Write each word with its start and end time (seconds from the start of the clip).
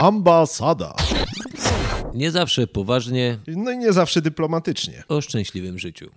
Ambasada. 0.00 0.94
Nie 2.14 2.30
zawsze 2.30 2.66
poważnie 2.66 3.38
No 3.46 3.70
i 3.70 3.78
nie 3.78 3.92
zawsze 3.92 4.22
dyplomatycznie. 4.22 5.02
o 5.08 5.20
szczęśliwym 5.20 5.78
życiu. 5.78 6.10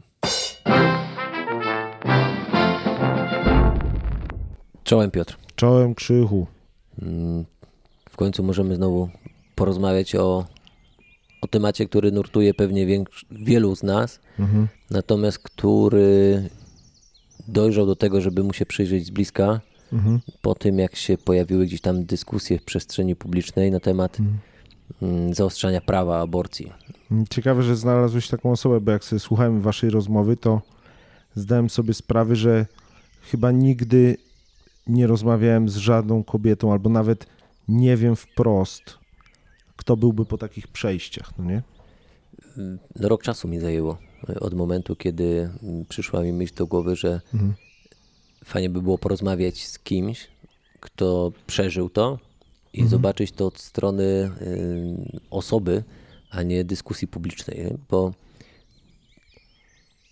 Czołem 4.84 5.12
Piotr. 5.12 5.38
Czołem 5.56 5.96
krzychu. 5.96 6.48
W 8.10 8.18
końcu 8.18 8.44
możemy 8.44 8.76
znowu 8.76 9.10
porozmawiać 9.56 10.16
o, 10.16 10.46
o 11.42 11.48
temacie, 11.48 11.86
który 11.86 12.12
nurtuje 12.12 12.54
pewnie 12.54 12.86
większ- 12.88 13.26
wielu 13.32 13.76
z 13.76 13.84
nas, 13.84 14.20
natomiast 14.90 15.40
który 15.40 16.50
dojrzał 17.48 17.86
do 17.86 17.96
tego, 17.96 18.22
żeby 18.22 18.44
mu 18.44 18.54
się 18.54 18.66
przyjrzeć 18.66 19.06
z 19.06 19.10
bliska 19.10 19.62
po 20.42 20.56
tym, 20.56 20.80
jak 20.80 20.96
się 20.96 21.18
pojawiły 21.18 21.66
gdzieś 21.66 21.82
tam 21.82 22.06
dyskusje 22.06 22.60
w 22.60 22.64
przestrzeni 22.64 23.16
publicznej 23.16 23.72
na 23.72 23.80
temat 23.80 24.18
mm, 25.02 25.34
zaostrzania 25.34 25.82
prawa 25.82 26.22
aborcji. 26.22 26.72
Ciekawe, 27.30 27.64
że 27.64 27.76
znalazłeś 27.76 28.28
taką 28.28 28.52
osobę, 28.52 28.82
bo 28.82 28.92
jak 28.92 29.04
sobie 29.04 29.20
słuchałem 29.20 29.62
waszej 29.62 29.90
rozmowy, 29.90 30.38
to 30.38 30.62
zdałem 31.36 31.70
sobie 31.70 31.94
sprawę, 31.94 32.36
że 32.36 32.66
chyba 33.22 33.52
nigdy 33.52 34.18
nie 34.88 35.08
rozmawiałem 35.08 35.70
z 35.70 35.76
żadną 35.76 36.24
kobietą, 36.24 36.72
albo 36.72 36.90
nawet 36.90 37.26
nie 37.68 37.98
wiem 37.98 38.16
wprost, 38.16 38.98
kto 39.76 39.98
byłby 39.98 40.26
po 40.26 40.38
takich 40.38 40.68
przejściach, 40.68 41.38
no 41.38 41.46
nie? 41.46 41.64
No, 42.58 42.78
rok 43.10 43.24
czasu 43.24 43.48
mi 43.48 43.60
zajęło 43.60 43.98
y, 44.30 44.40
od 44.40 44.54
momentu, 44.54 44.96
kiedy 44.96 45.50
mm, 45.64 45.86
przyszła 45.86 46.24
mi 46.24 46.34
myśl 46.34 46.56
do 46.56 46.68
głowy, 46.68 46.96
że 46.96 47.22
fajnie 48.44 48.70
by 48.70 48.82
było 48.82 48.98
porozmawiać 48.98 49.68
z 49.68 49.80
kimś, 49.80 50.28
kto 50.80 51.32
przeżył 51.48 51.90
to 51.90 52.20
i 52.74 52.88
zobaczyć 52.88 53.32
to 53.32 53.46
od 53.46 53.60
strony 53.60 54.04
y, 54.04 54.30
osoby, 55.30 55.84
a 56.30 56.44
nie 56.44 56.64
dyskusji 56.64 57.08
publicznej. 57.08 57.78
Bo 57.90 58.14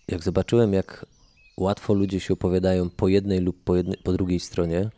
jak 0.08 0.22
zobaczyłem, 0.22 0.72
jak 0.72 1.06
łatwo 1.56 1.94
ludzie 1.94 2.20
się 2.20 2.34
opowiadają 2.34 2.90
po 2.90 3.08
jednej 3.08 3.40
lub 3.40 3.64
po, 3.64 3.76
jednej, 3.76 3.96
po 4.04 4.12
drugiej 4.12 4.40
stronie, 4.40 4.90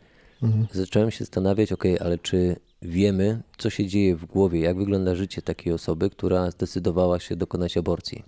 zacząłem 0.71 1.11
się 1.11 1.19
zastanawiać, 1.19 1.71
ok, 1.71 1.83
ale 1.99 2.17
czy 2.17 2.55
wiemy, 2.81 3.41
co 3.57 3.69
się 3.69 3.87
dzieje 3.87 4.15
w 4.15 4.25
głowie, 4.25 4.59
jak 4.59 4.77
wygląda 4.77 5.15
życie 5.15 5.41
takiej 5.41 5.73
osoby, 5.73 6.09
która 6.09 6.51
zdecydowała 6.51 7.19
się 7.19 7.35
dokonać 7.35 7.77
aborcji. 7.77 8.23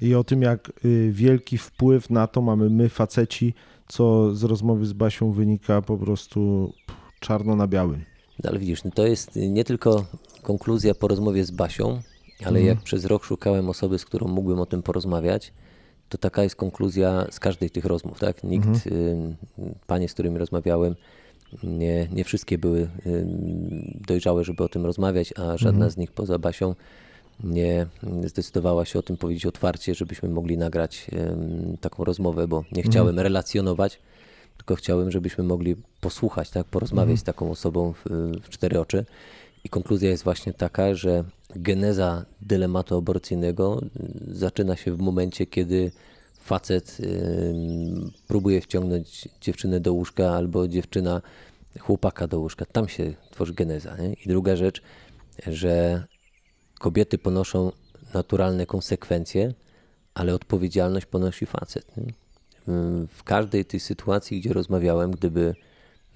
I 0.00 0.14
o 0.14 0.24
tym, 0.24 0.42
jak 0.42 0.72
y, 0.84 1.10
wielki 1.12 1.58
wpływ 1.58 2.10
na 2.10 2.26
to 2.26 2.42
mamy 2.42 2.70
my, 2.70 2.88
faceci, 2.88 3.54
co 3.88 4.34
z 4.34 4.44
rozmowy 4.44 4.86
z 4.86 4.92
Basią 4.92 5.32
wynika 5.32 5.82
po 5.82 5.98
prostu 5.98 6.72
czarno 7.20 7.56
na 7.56 7.66
białym. 7.66 8.04
No, 8.44 8.50
ale 8.50 8.58
widzisz, 8.58 8.84
no 8.84 8.90
to 8.90 9.06
jest 9.06 9.36
nie 9.36 9.64
tylko 9.64 10.04
konkluzja 10.42 10.94
po 10.94 11.08
rozmowie 11.08 11.44
z 11.44 11.50
Basią, 11.50 12.02
ale 12.44 12.62
jak 12.62 12.80
przez 12.80 13.04
rok 13.04 13.24
szukałem 13.24 13.68
osoby, 13.68 13.98
z 13.98 14.04
którą 14.04 14.28
mógłbym 14.28 14.60
o 14.60 14.66
tym 14.66 14.82
porozmawiać, 14.82 15.52
to 16.08 16.18
taka 16.18 16.42
jest 16.42 16.56
konkluzja 16.56 17.26
z 17.30 17.40
każdej 17.40 17.70
tych 17.70 17.84
rozmów, 17.84 18.18
tak? 18.18 18.44
Nikt, 18.44 18.86
y, 18.86 19.16
panie, 19.86 20.08
z 20.08 20.12
którymi 20.12 20.38
rozmawiałem, 20.38 20.94
nie, 21.62 22.08
nie 22.12 22.24
wszystkie 22.24 22.58
były 22.58 22.80
y, 22.80 22.88
dojrzałe, 24.06 24.44
żeby 24.44 24.64
o 24.64 24.68
tym 24.68 24.86
rozmawiać, 24.86 25.34
a 25.36 25.56
żadna 25.56 25.90
z 25.90 25.96
nich 25.96 26.12
poza 26.12 26.38
Basią 26.38 26.74
nie 27.44 27.86
zdecydowała 28.24 28.84
się 28.84 28.98
o 28.98 29.02
tym 29.02 29.16
powiedzieć 29.16 29.46
otwarcie, 29.46 29.94
żebyśmy 29.94 30.28
mogli 30.28 30.58
nagrać 30.58 31.10
taką 31.80 32.04
rozmowę, 32.04 32.48
bo 32.48 32.64
nie 32.72 32.82
chciałem 32.82 33.18
relacjonować, 33.20 33.98
tylko 34.56 34.74
chciałem, 34.74 35.10
żebyśmy 35.10 35.44
mogli 35.44 35.76
posłuchać, 36.00 36.50
tak, 36.50 36.66
porozmawiać 36.66 37.18
z 37.18 37.22
taką 37.22 37.50
osobą 37.50 37.92
w, 37.92 38.04
w 38.42 38.48
cztery 38.48 38.80
oczy. 38.80 39.04
I 39.64 39.68
konkluzja 39.68 40.10
jest 40.10 40.24
właśnie 40.24 40.52
taka, 40.52 40.94
że 40.94 41.24
geneza 41.56 42.24
dylematu 42.40 42.96
aborcyjnego 42.96 43.82
y, 43.82 44.34
zaczyna 44.34 44.76
się 44.76 44.92
w 44.92 44.98
momencie, 44.98 45.46
kiedy 45.46 45.92
facet 46.40 46.98
próbuje 48.28 48.60
wciągnąć 48.60 49.28
dziewczynę 49.40 49.80
do 49.80 49.92
łóżka 49.92 50.30
albo 50.30 50.68
dziewczyna 50.68 51.22
chłopaka 51.80 52.26
do 52.26 52.38
łóżka. 52.38 52.64
Tam 52.64 52.88
się 52.88 53.14
tworzy 53.30 53.54
geneza. 53.54 53.96
Nie? 53.96 54.12
I 54.12 54.28
druga 54.28 54.56
rzecz, 54.56 54.82
że 55.46 56.04
kobiety 56.82 57.18
ponoszą 57.18 57.72
naturalne 58.14 58.66
konsekwencje, 58.66 59.54
ale 60.14 60.34
odpowiedzialność 60.34 61.06
ponosi 61.06 61.46
facet. 61.46 61.96
Nie? 61.96 62.12
W 63.08 63.22
każdej 63.24 63.64
tej 63.64 63.80
sytuacji, 63.80 64.40
gdzie 64.40 64.52
rozmawiałem, 64.52 65.10
gdyby 65.10 65.54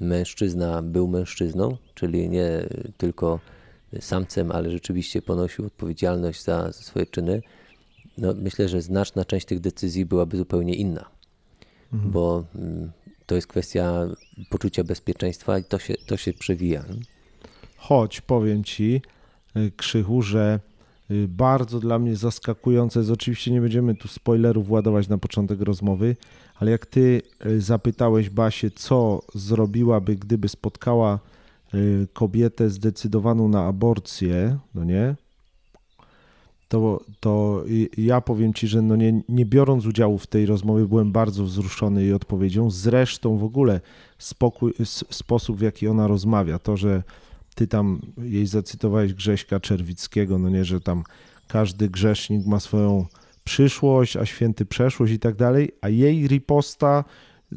mężczyzna 0.00 0.82
był 0.82 1.08
mężczyzną, 1.08 1.76
czyli 1.94 2.28
nie 2.28 2.68
tylko 2.96 3.40
samcem, 4.00 4.52
ale 4.52 4.70
rzeczywiście 4.70 5.22
ponosił 5.22 5.66
odpowiedzialność 5.66 6.42
za, 6.42 6.72
za 6.72 6.82
swoje 6.82 7.06
czyny, 7.06 7.42
no 8.18 8.34
myślę, 8.36 8.68
że 8.68 8.82
znaczna 8.82 9.24
część 9.24 9.46
tych 9.46 9.60
decyzji 9.60 10.06
byłaby 10.06 10.36
zupełnie 10.36 10.74
inna. 10.74 11.04
Bo 11.92 12.44
mm, 12.54 12.92
to 13.26 13.34
jest 13.34 13.46
kwestia 13.46 14.06
poczucia 14.50 14.84
bezpieczeństwa 14.84 15.58
i 15.58 15.64
to 15.64 15.78
się, 15.78 15.94
to 16.06 16.16
się 16.16 16.32
przewija. 16.32 16.84
Choć 17.76 18.20
powiem 18.20 18.64
ci, 18.64 19.02
Krzychu, 19.76 20.22
że 20.22 20.60
y, 21.10 21.28
bardzo 21.28 21.80
dla 21.80 21.98
mnie 21.98 22.16
zaskakujące 22.16 22.98
jest, 22.98 23.10
oczywiście 23.10 23.50
nie 23.50 23.60
będziemy 23.60 23.94
tu 23.94 24.08
spoilerów 24.08 24.70
ładować 24.70 25.08
na 25.08 25.18
początek 25.18 25.60
rozmowy, 25.60 26.16
ale 26.54 26.70
jak 26.70 26.86
ty 26.86 27.22
y, 27.46 27.60
zapytałeś 27.60 28.30
Basię, 28.30 28.70
co 28.70 29.22
zrobiłaby, 29.34 30.16
gdyby 30.16 30.48
spotkała 30.48 31.18
y, 31.74 32.08
kobietę 32.12 32.70
zdecydowaną 32.70 33.48
na 33.48 33.66
aborcję, 33.66 34.58
no 34.74 34.84
nie? 34.84 35.14
To, 36.68 37.00
to 37.20 37.64
ja 37.98 38.20
powiem 38.20 38.54
ci, 38.54 38.68
że 38.68 38.82
no 38.82 38.96
nie, 38.96 39.22
nie 39.28 39.46
biorąc 39.46 39.86
udziału 39.86 40.18
w 40.18 40.26
tej 40.26 40.46
rozmowie, 40.46 40.86
byłem 40.86 41.12
bardzo 41.12 41.44
wzruszony 41.44 42.02
jej 42.02 42.12
odpowiedzią. 42.12 42.70
Zresztą 42.70 43.38
w 43.38 43.44
ogóle 43.44 43.80
spokój, 44.18 44.72
sposób, 45.10 45.56
w 45.56 45.60
jaki 45.60 45.88
ona 45.88 46.06
rozmawia, 46.06 46.58
to, 46.58 46.76
że 46.76 47.02
ty 47.56 47.66
tam 47.66 48.00
jej 48.18 48.46
zacytowałeś 48.46 49.14
Grześka 49.14 49.60
Czerwickiego, 49.60 50.38
no 50.38 50.48
nie, 50.48 50.64
że 50.64 50.80
tam 50.80 51.04
każdy 51.48 51.88
grzesznik 51.88 52.46
ma 52.46 52.60
swoją 52.60 53.06
przyszłość, 53.44 54.16
a 54.16 54.26
święty 54.26 54.66
przeszłość 54.66 55.12
i 55.12 55.18
tak 55.18 55.36
dalej, 55.36 55.72
a 55.80 55.88
jej 55.88 56.26
riposta, 56.28 57.04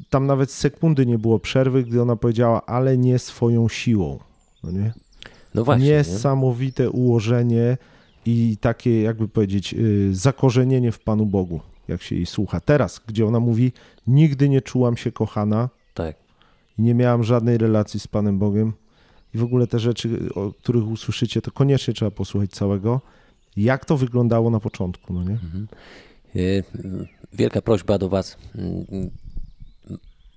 tam 0.09 0.25
nawet 0.27 0.51
sekundy 0.51 1.05
nie 1.05 1.17
było 1.17 1.39
przerwy, 1.39 1.83
gdy 1.83 2.01
ona 2.01 2.15
powiedziała, 2.15 2.65
ale 2.65 2.97
nie 2.97 3.19
swoją 3.19 3.69
siłą, 3.69 4.19
no 4.63 4.71
nie? 4.71 4.93
No 5.55 5.63
właśnie. 5.63 5.85
nie? 5.85 5.97
Niesamowite 5.97 6.89
ułożenie 6.89 7.77
i 8.25 8.57
takie, 8.61 9.01
jakby 9.01 9.27
powiedzieć, 9.27 9.73
y, 9.73 10.15
zakorzenienie 10.15 10.91
w 10.91 10.99
Panu 10.99 11.25
Bogu, 11.25 11.59
jak 11.87 12.01
się 12.01 12.15
jej 12.15 12.25
słucha. 12.25 12.59
Teraz, 12.59 13.01
gdzie 13.07 13.25
ona 13.25 13.39
mówi, 13.39 13.71
nigdy 14.07 14.49
nie 14.49 14.61
czułam 14.61 14.97
się 14.97 15.11
kochana 15.11 15.69
Tak. 15.93 16.15
i 16.77 16.81
nie 16.81 16.93
miałam 16.93 17.23
żadnej 17.23 17.57
relacji 17.57 17.99
z 17.99 18.07
Panem 18.07 18.39
Bogiem. 18.39 18.73
I 19.33 19.37
w 19.37 19.43
ogóle 19.43 19.67
te 19.67 19.79
rzeczy, 19.79 20.29
o 20.35 20.53
których 20.53 20.87
usłyszycie, 20.87 21.41
to 21.41 21.51
koniecznie 21.51 21.93
trzeba 21.93 22.11
posłuchać 22.11 22.51
całego. 22.51 23.01
Jak 23.57 23.85
to 23.85 23.97
wyglądało 23.97 24.49
na 24.49 24.59
początku, 24.59 25.13
no 25.13 25.23
nie? 25.23 25.39
Y, 26.35 26.63
Wielka 27.33 27.61
prośba 27.61 27.97
do 27.97 28.09
Was. 28.09 28.37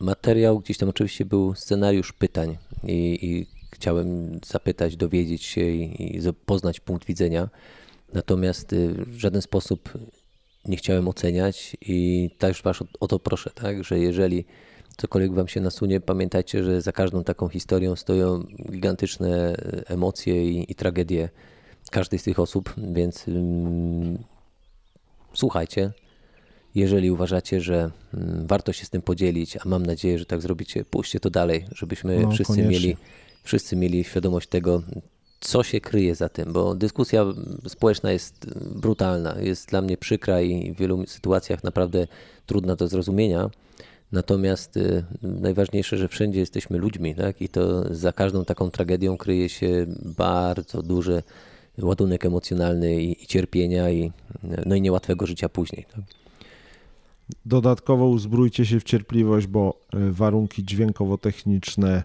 Materiał 0.00 0.60
gdzieś 0.60 0.78
tam 0.78 0.88
oczywiście 0.88 1.24
był 1.24 1.54
scenariusz 1.54 2.12
pytań 2.12 2.56
i, 2.84 3.18
i 3.22 3.46
chciałem 3.70 4.38
zapytać, 4.46 4.96
dowiedzieć 4.96 5.44
się 5.44 5.60
i, 5.60 6.16
i 6.16 6.20
poznać 6.46 6.80
punkt 6.80 7.06
widzenia. 7.06 7.48
Natomiast 8.12 8.72
y, 8.72 9.04
w 9.06 9.18
żaden 9.18 9.42
sposób 9.42 9.92
nie 10.64 10.76
chciałem 10.76 11.08
oceniać 11.08 11.76
i 11.80 12.30
też 12.38 12.62
Was 12.62 12.82
o, 12.82 12.84
o 13.00 13.08
to 13.08 13.18
proszę, 13.18 13.50
tak, 13.54 13.84
że 13.84 13.98
jeżeli 13.98 14.44
cokolwiek 14.96 15.32
Wam 15.34 15.48
się 15.48 15.60
nasunie, 15.60 16.00
pamiętajcie, 16.00 16.64
że 16.64 16.82
za 16.82 16.92
każdą 16.92 17.24
taką 17.24 17.48
historią 17.48 17.96
stoją 17.96 18.42
gigantyczne 18.72 19.54
y, 19.54 19.84
emocje 19.86 20.50
i, 20.50 20.72
i 20.72 20.74
tragedie 20.74 21.28
każdej 21.92 22.18
z 22.18 22.22
tych 22.22 22.38
osób, 22.38 22.74
więc 22.92 23.28
ym, 23.28 24.18
słuchajcie. 25.34 25.92
Jeżeli 26.74 27.10
uważacie, 27.10 27.60
że 27.60 27.90
mm, 28.14 28.46
warto 28.46 28.72
się 28.72 28.84
z 28.84 28.90
tym 28.90 29.02
podzielić, 29.02 29.56
a 29.56 29.60
mam 29.64 29.86
nadzieję, 29.86 30.18
że 30.18 30.26
tak 30.26 30.40
zrobicie, 30.40 30.84
puśćcie 30.84 31.20
to 31.20 31.30
dalej, 31.30 31.66
żebyśmy 31.74 32.20
No, 32.20 32.30
wszyscy, 32.30 32.52
koniecznie. 32.52 32.72
mieli, 32.72 32.96
wszyscy 33.42 33.76
mieli 33.76 34.04
świadomość 34.04 34.48
tego, 34.48 34.82
co 35.40 35.62
się 35.62 35.80
kryje 35.80 36.14
za 36.14 36.28
tym, 36.28 36.52
bo 36.52 36.74
dyskusja 36.74 37.24
społeczna 37.68 38.12
jest 38.12 38.44
mm, 38.44 38.80
brutalna, 38.80 39.36
jest 39.40 39.68
dla 39.68 39.82
mnie 39.82 39.96
przykra 39.96 40.40
i 40.40 40.72
w 40.72 40.78
wielu 40.78 41.06
sytuacjach 41.06 41.64
naprawdę 41.64 42.06
trudna 42.46 42.76
do 42.76 42.88
zrozumienia. 42.88 43.50
Natomiast 44.12 44.76
y, 44.76 45.04
najważniejsze, 45.22 45.98
że 45.98 46.08
wszędzie 46.08 46.40
jesteśmy 46.40 46.78
ludźmi, 46.78 47.14
tak? 47.14 47.42
I 47.42 47.48
to 47.48 47.94
za 47.94 48.12
każdą 48.12 48.44
taką 48.44 48.70
tragedią 48.70 49.16
kryje 49.16 49.48
się 49.48 49.86
bardzo 50.16 50.82
duży 50.82 51.22
ładunek 51.78 52.26
emocjonalny 52.26 53.02
i, 53.02 53.24
i 53.24 53.26
cierpienia 53.26 53.90
i, 53.90 54.12
no 54.66 54.74
i 54.74 54.80
niełatwego 54.80 55.26
życia 55.26 55.48
później. 55.48 55.86
Tak? 55.94 56.04
Dodatkowo 57.46 58.08
uzbrójcie 58.08 58.66
się 58.66 58.80
w 58.80 58.84
cierpliwość, 58.84 59.46
bo 59.46 59.80
y, 59.94 60.12
warunki 60.12 60.64
dźwiękowo-techniczne 60.64 62.02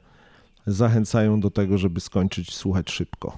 zachęcają 0.68 1.40
do 1.40 1.50
tego, 1.50 1.78
żeby 1.78 2.00
skończyć 2.00 2.56
słuchać 2.56 2.92
szybko. 2.92 3.38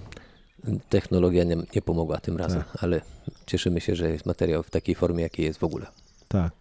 Technologia 0.89 1.43
nie, 1.43 1.57
nie 1.75 1.81
pomogła 1.81 2.17
tym 2.17 2.37
razem, 2.37 2.63
ale 2.79 3.01
cieszymy 3.45 3.81
się, 3.81 3.95
że 3.95 4.11
jest 4.11 4.25
materiał 4.25 4.63
w 4.63 4.69
takiej 4.69 4.95
formie, 4.95 5.23
jakiej 5.23 5.45
jest 5.45 5.59
w 5.59 5.63
ogóle. 5.63 5.85
Tak, 6.27 6.51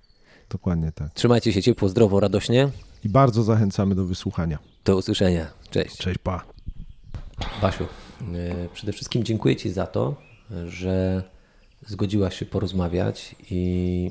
dokładnie 0.51 0.93
tak. 0.93 1.15
Trzymajcie 1.15 1.53
się 1.53 1.63
ciepło, 1.63 1.89
zdrowo, 1.89 2.21
radośnie. 2.21 2.69
I 3.05 3.09
bardzo 3.09 3.43
zachęcamy 3.43 3.95
do 3.95 4.05
wysłuchania. 4.05 4.59
Do 4.85 4.97
usłyszenia. 4.97 5.47
Cześć. 5.71 5.97
Cześć, 5.97 6.19
pa. 6.19 6.45
Basiu, 7.63 7.85
e, 7.85 8.69
przede 8.75 8.93
wszystkim 8.93 9.25
dziękuję 9.25 9.57
Ci 9.57 9.71
za 9.71 9.87
to, 9.87 10.15
że 10.67 11.23
zgodziłaś 11.87 12.39
się 12.39 12.47
porozmawiać 12.47 13.35
i 13.51 14.11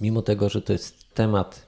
mimo 0.00 0.22
tego, 0.22 0.48
że 0.48 0.62
to 0.62 0.72
jest 0.72 1.14
temat 1.14 1.66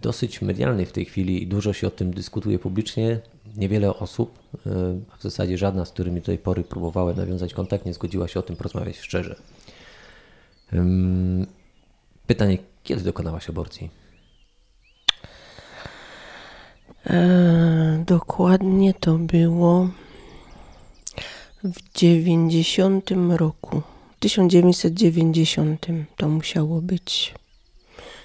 dosyć 0.00 0.42
medialny 0.42 0.86
w 0.86 0.92
tej 0.92 1.04
chwili 1.04 1.42
i 1.42 1.46
dużo 1.46 1.72
się 1.72 1.86
o 1.86 1.90
tym 1.90 2.14
dyskutuje 2.14 2.58
publicznie, 2.58 3.20
niewiele 3.56 3.94
osób, 3.94 4.38
e, 4.66 4.70
a 5.14 5.16
w 5.16 5.22
zasadzie 5.22 5.58
żadna, 5.58 5.84
z 5.84 5.90
którymi 5.90 6.20
do 6.20 6.26
tej 6.26 6.38
pory 6.38 6.64
próbowałem 6.64 7.16
nawiązać 7.16 7.54
kontakt, 7.54 7.86
nie 7.86 7.94
zgodziła 7.94 8.28
się 8.28 8.40
o 8.40 8.42
tym 8.42 8.56
porozmawiać 8.56 8.98
szczerze. 8.98 9.36
Pytanie, 12.28 12.58
kiedy 12.82 13.04
dokonałaś 13.04 13.48
aborcji? 13.48 13.90
E, 17.06 18.04
dokładnie 18.06 18.94
to 18.94 19.18
było 19.18 19.88
w 21.64 21.98
90 21.98 23.10
roku. 23.28 23.82
W 24.16 24.20
1990 24.20 25.86
to 26.16 26.28
musiało 26.28 26.80
być. 26.80 27.34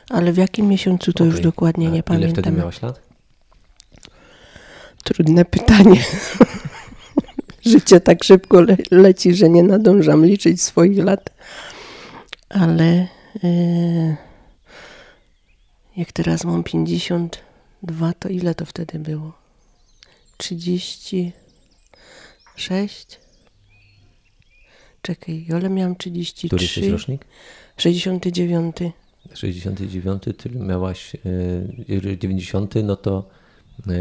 Ale 0.10 0.34
w 0.34 0.38
jakim 0.38 0.68
miesiącu 0.68 1.14
to 1.14 1.26
już 1.26 1.34
Okej. 1.34 1.44
dokładnie 1.44 1.88
A 1.88 1.90
nie 1.90 1.96
Ile 1.96 2.04
pamiętam. 2.04 2.44
wtedy 2.44 2.58
miałaś 2.58 2.82
lat? 2.82 3.02
Trudne 5.04 5.46
pytanie. 5.46 6.04
Życie 7.66 8.00
tak 8.00 8.24
szybko 8.24 8.62
le 8.62 8.78
leci, 8.92 9.34
że 9.36 9.50
nie 9.50 9.64
nadążam 9.64 10.26
liczyć 10.26 10.62
swoich 10.62 11.04
lat. 11.04 11.30
Ale 12.50 12.84
e, 12.86 13.08
jak 15.98 16.12
teraz 16.12 16.46
mam 16.46 16.64
52, 16.64 18.14
to 18.14 18.30
ile 18.30 18.56
to 18.56 18.66
wtedy 18.66 19.00
było? 19.00 19.34
36? 20.38 23.20
Czekaj, 25.02 25.46
Jole 25.48 25.70
miałam 25.70 25.96
Który 25.96 26.18
jesteś 26.18 26.52
33. 26.52 26.92
rocznik? 26.92 27.26
69. 27.78 28.76
69, 29.34 30.24
ty 30.38 30.50
miałaś 30.50 31.16
e, 31.16 31.20
90, 32.18 32.74
no 32.84 32.96
to 32.96 33.30
e, 33.88 33.92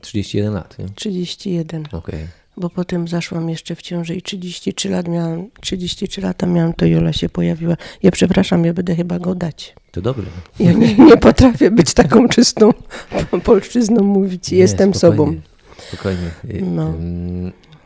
31 0.00 0.52
lat, 0.52 0.78
nie? 0.78 0.86
31. 0.94 1.84
Okej. 1.92 2.26
Bo 2.56 2.70
potem 2.70 3.08
zaszłam 3.08 3.50
jeszcze 3.50 3.74
w 3.74 3.82
ciąży 3.82 4.14
i 4.14 4.22
33 4.22 4.88
lat 4.90 5.08
miałam, 5.08 5.48
33 5.60 6.20
lata 6.20 6.46
miałam, 6.46 6.74
to 6.74 6.86
Jola 6.86 7.12
się 7.12 7.28
pojawiła. 7.28 7.76
Ja 8.02 8.10
przepraszam, 8.10 8.64
ja 8.64 8.74
będę 8.74 8.96
chyba 8.96 9.18
go 9.18 9.34
dać. 9.34 9.74
To 9.92 10.02
dobrze. 10.02 10.26
Ja 10.60 10.72
nie, 10.72 10.94
nie 10.94 11.16
potrafię 11.16 11.70
być 11.70 11.94
taką 11.94 12.28
czystą 12.28 12.70
polszczyzną 13.44 14.02
mówić. 14.04 14.50
Nie, 14.50 14.58
Jestem 14.58 14.94
spokojnie, 14.94 15.16
sobą. 15.16 15.40
Spokojnie. 15.88 16.30
Y, 16.44 16.62
No. 16.62 16.94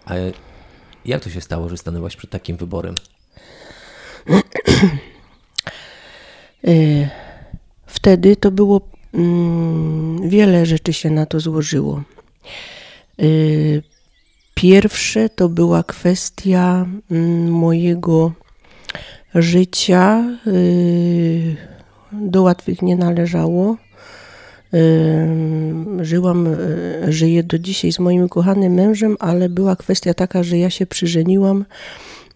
A 0.07 0.15
jak 1.05 1.23
to 1.25 1.31
się 1.31 1.41
stało, 1.41 1.69
że 1.69 1.77
stanęłaś 1.77 2.17
przed 2.17 2.31
takim 2.31 2.57
wyborem? 2.57 2.95
Y, 6.69 7.09
Wtedy 7.87 8.37
to 8.37 8.51
było, 8.51 8.81
mm, 9.15 10.29
wiele 10.29 10.67
rzeczy 10.67 10.93
się 10.93 11.11
na 11.11 11.27
to 11.27 11.41
złożyło. 11.41 12.03
Pierwsze 14.55 15.29
to 15.29 15.49
była 15.49 15.83
kwestia 15.83 16.87
mm, 17.11 17.51
mojego 17.53 18.33
życia. 19.35 20.25
y, 20.47 21.57
Do 22.13 22.43
łatwych 22.43 22.83
nie 22.83 22.97
należało. 22.97 23.77
Y, 24.75 26.05
Żyłam, 26.05 26.47
y, 26.47 27.13
żyję 27.13 27.43
do 27.43 27.59
dzisiaj 27.59 27.93
z 27.93 27.99
moim 27.99 28.29
kochanym 28.29 28.75
mężem, 28.75 29.17
ale 29.21 29.49
była 29.49 29.77
kwestia 29.77 30.15
taka, 30.15 30.43
że 30.43 30.59
ja 30.59 30.71
się 30.71 30.87
przyżeniłam 30.87 31.65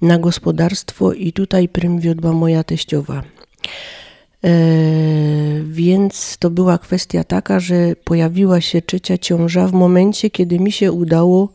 na 0.03 0.19
gospodarstwo 0.19 1.13
i 1.13 1.33
tutaj 1.33 1.69
prym 1.69 2.01
wiodła 2.01 2.33
moja 2.33 2.65
teściowa. 2.65 3.23
Więc 5.65 6.37
to 6.39 6.51
była 6.51 6.79
kwestia 6.79 7.25
taka, 7.25 7.61
że 7.61 7.97
pojawiła 8.05 8.61
się 8.61 8.83
trzecia 8.83 9.19
ciąża 9.19 9.67
w 9.67 9.73
momencie, 9.73 10.31
kiedy 10.31 10.61
mi 10.61 10.73
się 10.73 10.93
udało 10.93 11.49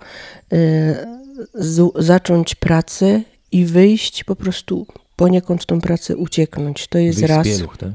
zacząć 1.96 2.56
pracę 2.56 3.22
i 3.52 3.66
wyjść, 3.66 4.24
po 4.24 4.36
prostu 4.36 4.88
poniekąd 5.16 5.66
tą 5.66 5.82
pracę 5.82 6.18
ucieknąć. 6.18 6.88
To 6.88 6.98
jest 6.98 7.20
Wyjść 7.20 7.30
raz. 7.30 7.48
tak? 7.80 7.90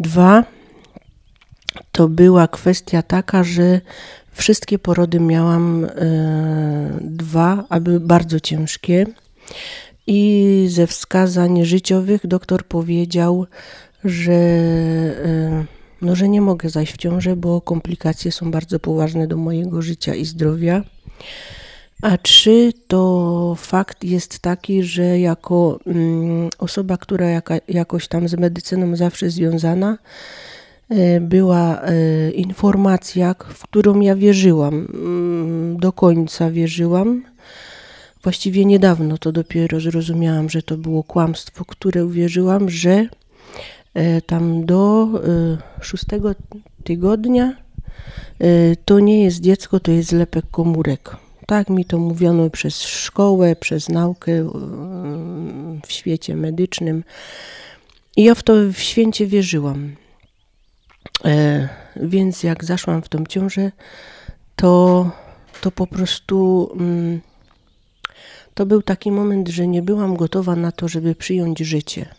Dwa, 0.00 0.44
to 1.92 2.08
była 2.08 2.48
kwestia 2.48 3.02
taka, 3.02 3.44
że 3.44 3.80
wszystkie 4.32 4.78
porody 4.78 5.20
miałam 5.20 5.84
e, 5.84 5.88
dwa, 7.00 7.64
a 7.68 7.80
były 7.80 8.00
bardzo 8.00 8.40
ciężkie. 8.40 9.06
I 10.06 10.66
ze 10.70 10.86
wskazań 10.86 11.64
życiowych 11.64 12.26
doktor 12.26 12.66
powiedział, 12.66 13.46
że, 14.04 14.32
e, 14.32 15.64
no, 16.02 16.16
że 16.16 16.28
nie 16.28 16.40
mogę 16.40 16.70
zajść 16.70 16.92
w 16.92 16.96
ciążę, 16.96 17.36
bo 17.36 17.60
komplikacje 17.60 18.32
są 18.32 18.50
bardzo 18.50 18.80
poważne 18.80 19.26
do 19.26 19.36
mojego 19.36 19.82
życia 19.82 20.14
i 20.14 20.24
zdrowia. 20.24 20.82
A 22.02 22.18
trzy 22.18 22.72
to 22.88 23.54
fakt 23.58 24.04
jest 24.04 24.38
taki, 24.38 24.82
że 24.82 25.20
jako 25.20 25.78
mm, 25.86 26.48
osoba, 26.58 26.96
która 26.96 27.26
jaka, 27.26 27.54
jakoś 27.68 28.08
tam 28.08 28.28
z 28.28 28.34
medycyną 28.34 28.96
zawsze 28.96 29.30
związana, 29.30 29.98
e, 30.88 31.20
była 31.20 31.82
e, 31.82 32.30
informacja, 32.30 33.34
w 33.48 33.62
którą 33.62 34.00
ja 34.00 34.16
wierzyłam, 34.16 34.88
mm, 34.94 35.76
do 35.76 35.92
końca 35.92 36.50
wierzyłam. 36.50 37.24
Właściwie 38.22 38.64
niedawno 38.64 39.18
to 39.18 39.32
dopiero 39.32 39.80
zrozumiałam, 39.80 40.50
że 40.50 40.62
to 40.62 40.76
było 40.76 41.02
kłamstwo, 41.02 41.64
które 41.64 42.04
uwierzyłam, 42.04 42.70
że 42.70 43.06
e, 43.94 44.22
tam 44.22 44.66
do 44.66 45.08
szóstego 45.80 46.34
tygodnia 46.84 47.56
to 48.84 49.00
nie 49.00 49.24
jest 49.24 49.40
dziecko, 49.40 49.80
to 49.80 49.90
jest 49.90 50.08
zlepek 50.08 50.44
komórek. 50.50 51.21
Tak 51.46 51.70
mi 51.70 51.84
to 51.84 51.98
mówiono 51.98 52.50
przez 52.50 52.82
szkołę, 52.82 53.56
przez 53.56 53.88
naukę 53.88 54.32
e, 54.32 54.48
w 55.86 55.92
świecie 55.92 56.36
medycznym. 56.36 57.04
I 58.16 58.24
ja 58.24 58.34
w 58.34 58.42
to 58.42 58.54
w 58.72 58.78
święcie 58.78 59.26
wierzyłam. 59.26 59.96
E, 61.24 61.68
więc 61.96 62.42
jak 62.42 62.64
zaszłam 62.64 63.02
w 63.02 63.08
tą 63.08 63.26
ciążę, 63.26 63.72
to, 64.56 65.10
to 65.60 65.70
po 65.70 65.86
prostu 65.86 66.68
mm, 66.80 67.20
to 68.54 68.66
był 68.66 68.82
taki 68.82 69.12
moment, 69.12 69.48
że 69.48 69.66
nie 69.66 69.82
byłam 69.82 70.16
gotowa 70.16 70.56
na 70.56 70.72
to, 70.72 70.88
żeby 70.88 71.14
przyjąć 71.14 71.58
życie. 71.58 72.14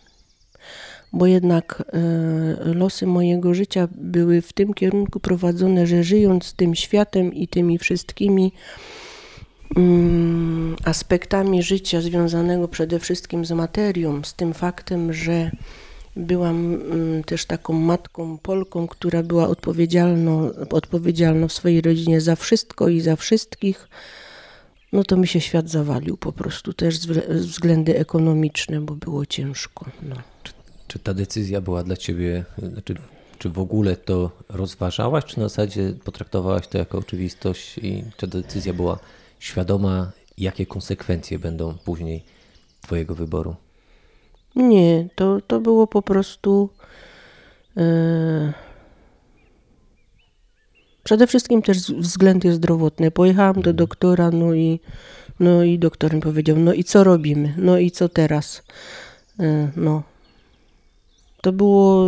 Bo 1.12 1.26
jednak 1.26 1.82
e, 1.92 2.74
losy 2.74 3.06
mojego 3.06 3.54
życia 3.54 3.88
były 3.90 4.42
w 4.42 4.52
tym 4.52 4.74
kierunku 4.74 5.20
prowadzone, 5.20 5.86
że 5.86 6.04
żyjąc 6.04 6.54
tym 6.54 6.74
światem 6.74 7.34
i 7.34 7.48
tymi 7.48 7.78
wszystkimi 7.78 8.52
aspektami 10.84 11.62
życia 11.62 12.00
związanego 12.00 12.68
przede 12.68 12.98
wszystkim 12.98 13.44
z 13.44 13.52
materią, 13.52 14.24
z 14.24 14.34
tym 14.34 14.54
faktem, 14.54 15.12
że 15.12 15.50
byłam 16.16 16.74
mm, 16.74 17.24
też 17.24 17.46
taką 17.46 17.72
matką 17.72 18.38
Polką, 18.38 18.88
która 18.88 19.22
była 19.22 19.48
odpowiedzialną, 19.48 20.50
odpowiedzialną 20.70 21.48
w 21.48 21.52
swojej 21.52 21.80
rodzinie 21.80 22.20
za 22.20 22.36
wszystko 22.36 22.88
i 22.88 23.00
za 23.00 23.16
wszystkich, 23.16 23.88
no 24.92 25.04
to 25.04 25.16
mi 25.16 25.26
się 25.26 25.40
świat 25.40 25.68
zawalił 25.70 26.16
po 26.16 26.32
prostu 26.32 26.72
też 26.72 26.98
z 26.98 27.06
względy 27.28 27.98
ekonomiczne, 27.98 28.80
bo 28.80 28.94
było 28.94 29.26
ciężko. 29.26 29.86
No. 30.02 30.16
Czy 30.88 30.98
ta 30.98 31.14
decyzja 31.14 31.60
była 31.60 31.84
dla 31.84 31.96
ciebie, 31.96 32.44
znaczy, 32.72 32.94
czy 33.38 33.50
w 33.50 33.58
ogóle 33.58 33.96
to 33.96 34.30
rozważałaś, 34.48 35.24
czy 35.24 35.38
na 35.38 35.48
zasadzie 35.48 35.92
potraktowałaś 36.04 36.68
to 36.68 36.78
jako 36.78 36.98
oczywistość 36.98 37.78
i 37.78 38.04
czy 38.16 38.16
ta 38.16 38.26
decyzja 38.26 38.72
była 38.72 38.98
świadoma, 39.44 40.12
jakie 40.38 40.66
konsekwencje 40.66 41.38
będą 41.38 41.74
później 41.74 42.24
twojego 42.80 43.14
wyboru? 43.14 43.56
Nie, 44.56 45.08
to, 45.14 45.40
to 45.40 45.60
było 45.60 45.86
po 45.86 46.02
prostu. 46.02 46.70
E, 47.76 48.52
przede 51.02 51.26
wszystkim 51.26 51.62
też 51.62 51.78
względy 51.78 52.52
zdrowotne. 52.52 53.10
Pojechałam 53.10 53.62
do 53.62 53.72
doktora, 53.72 54.30
no 54.30 54.54
i, 54.54 54.80
no 55.40 55.62
i 55.64 55.78
doktor 55.78 56.14
mi 56.14 56.20
powiedział: 56.20 56.56
No 56.56 56.72
i 56.72 56.84
co 56.84 57.04
robimy? 57.04 57.54
No 57.56 57.78
i 57.78 57.90
co 57.90 58.08
teraz? 58.08 58.62
E, 59.40 59.70
no. 59.76 60.02
To 61.42 61.52
było. 61.52 62.06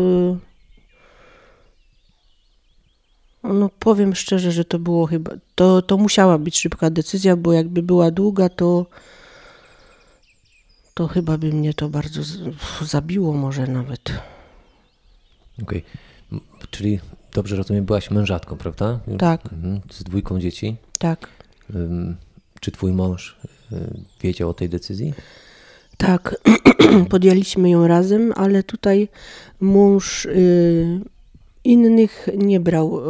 No 3.52 3.70
powiem 3.78 4.14
szczerze, 4.14 4.52
że 4.52 4.64
to 4.64 4.78
było 4.78 5.06
chyba, 5.06 5.30
to, 5.54 5.82
to 5.82 5.96
musiała 5.96 6.38
być 6.38 6.58
szybka 6.58 6.90
decyzja, 6.90 7.36
bo 7.36 7.52
jakby 7.52 7.82
była 7.82 8.10
długa, 8.10 8.48
to 8.48 8.86
to 10.94 11.06
chyba 11.08 11.38
by 11.38 11.52
mnie 11.52 11.74
to 11.74 11.88
bardzo 11.88 12.20
zabiło 12.84 13.32
może 13.32 13.66
nawet. 13.66 14.12
Okej. 15.62 15.84
M- 16.32 16.40
Czyli 16.70 17.00
dobrze 17.34 17.56
rozumiem, 17.56 17.84
byłaś 17.84 18.10
mężatką, 18.10 18.56
prawda? 18.56 19.00
Tak, 19.18 19.52
Mhm. 19.52 19.80
Z 19.92 20.02
dwójką 20.02 20.40
dzieci. 20.40 20.76
tak, 20.98 21.28
Czy 22.60 22.70
twój 22.70 22.92
mąż 22.92 23.36
y, 23.72 23.76
wiedział 24.22 24.50
o 24.50 24.54
tej 24.54 24.68
decyzji? 24.68 25.14
tak. 25.96 26.36
Podjęliśmy 27.10 27.70
ją 27.70 27.86
razem, 27.86 28.32
ale 28.36 28.62
tutaj 28.62 29.08
mąż 29.60 30.24
y, 30.24 31.00
innych 31.66 32.28
nie 32.36 32.60
brał 32.60 33.00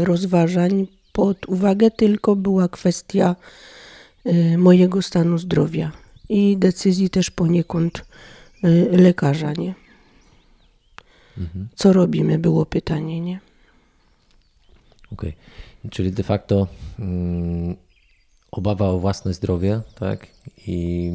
y, 0.00 0.04
rozważań 0.04 0.86
pod 1.12 1.46
uwagę, 1.48 1.90
tylko 1.90 2.36
była 2.36 2.68
kwestia 2.68 3.36
y, 4.26 4.58
mojego 4.58 5.02
stanu 5.02 5.38
zdrowia 5.38 5.92
i 6.28 6.56
decyzji 6.56 7.10
też 7.10 7.30
poniekąd 7.30 8.04
y, 8.64 8.88
lekarza, 8.92 9.52
nie? 9.52 9.74
Mhm. 11.38 11.68
Co 11.74 11.92
robimy, 11.92 12.38
było 12.38 12.66
pytanie, 12.66 13.20
nie? 13.20 13.40
Okej. 15.12 15.32
Czyli 15.90 16.12
de 16.12 16.22
facto 16.22 16.66
mm, 16.98 17.76
obawa 18.50 18.88
o 18.88 18.98
własne 18.98 19.34
zdrowie, 19.34 19.80
tak? 19.94 20.26
I 20.66 21.10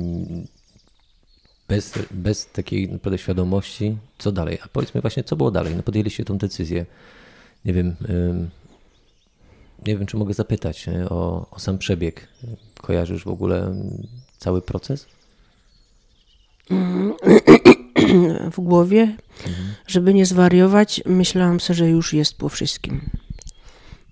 bez, 1.69 1.93
bez 2.11 2.45
takiej 2.45 2.89
naprawdę 2.89 3.17
świadomości, 3.17 3.97
co 4.17 4.31
dalej? 4.31 4.57
A 4.63 4.67
powiedzmy 4.67 5.01
właśnie, 5.01 5.23
co 5.23 5.35
było 5.35 5.51
dalej? 5.51 5.75
No 5.75 5.83
podjęliście 5.83 6.25
tą 6.25 6.37
decyzję. 6.37 6.85
Nie 7.65 7.73
wiem, 7.73 7.95
nie 9.85 9.97
wiem, 9.97 10.05
czy 10.05 10.17
mogę 10.17 10.33
zapytać 10.33 10.87
nie? 10.87 11.09
O, 11.09 11.45
o 11.51 11.59
sam 11.59 11.77
przebieg. 11.77 12.27
Kojarzysz 12.81 13.23
w 13.23 13.27
ogóle 13.27 13.75
cały 14.37 14.61
proces? 14.61 15.05
w 18.51 18.59
głowie, 18.59 19.15
żeby 19.87 20.13
nie 20.13 20.25
zwariować, 20.25 21.01
myślałam 21.05 21.59
sobie, 21.59 21.77
że 21.77 21.89
już 21.89 22.13
jest 22.13 22.37
po 22.37 22.49
wszystkim. 22.49 23.09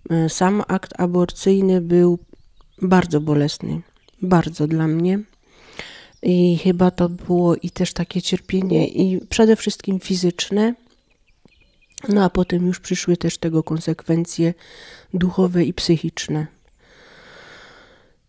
E, 0.10 0.30
Sam 0.30 0.64
akt 0.68 0.94
aborcyjny 0.98 1.82
był 1.82 2.20
bardzo 2.82 3.22
bolesny, 3.22 3.82
bardzo 4.22 4.68
dla 4.68 4.88
mnie. 4.88 5.20
I 6.22 6.58
chyba 6.58 6.92
to 6.92 7.10
było 7.10 7.56
i 7.56 7.70
też 7.70 7.94
takie 7.94 8.22
cierpienie, 8.22 8.88
i 8.88 9.26
przede 9.26 9.56
wszystkim 9.56 10.00
fizyczne. 10.00 10.74
No 12.10 12.24
a 12.24 12.30
potem 12.30 12.68
już 12.68 12.80
przyszły 12.80 13.18
też 13.18 13.38
tego 13.38 13.64
konsekwencje 13.64 14.54
duchowe 15.14 15.64
i 15.64 15.74
psychiczne. 15.74 16.48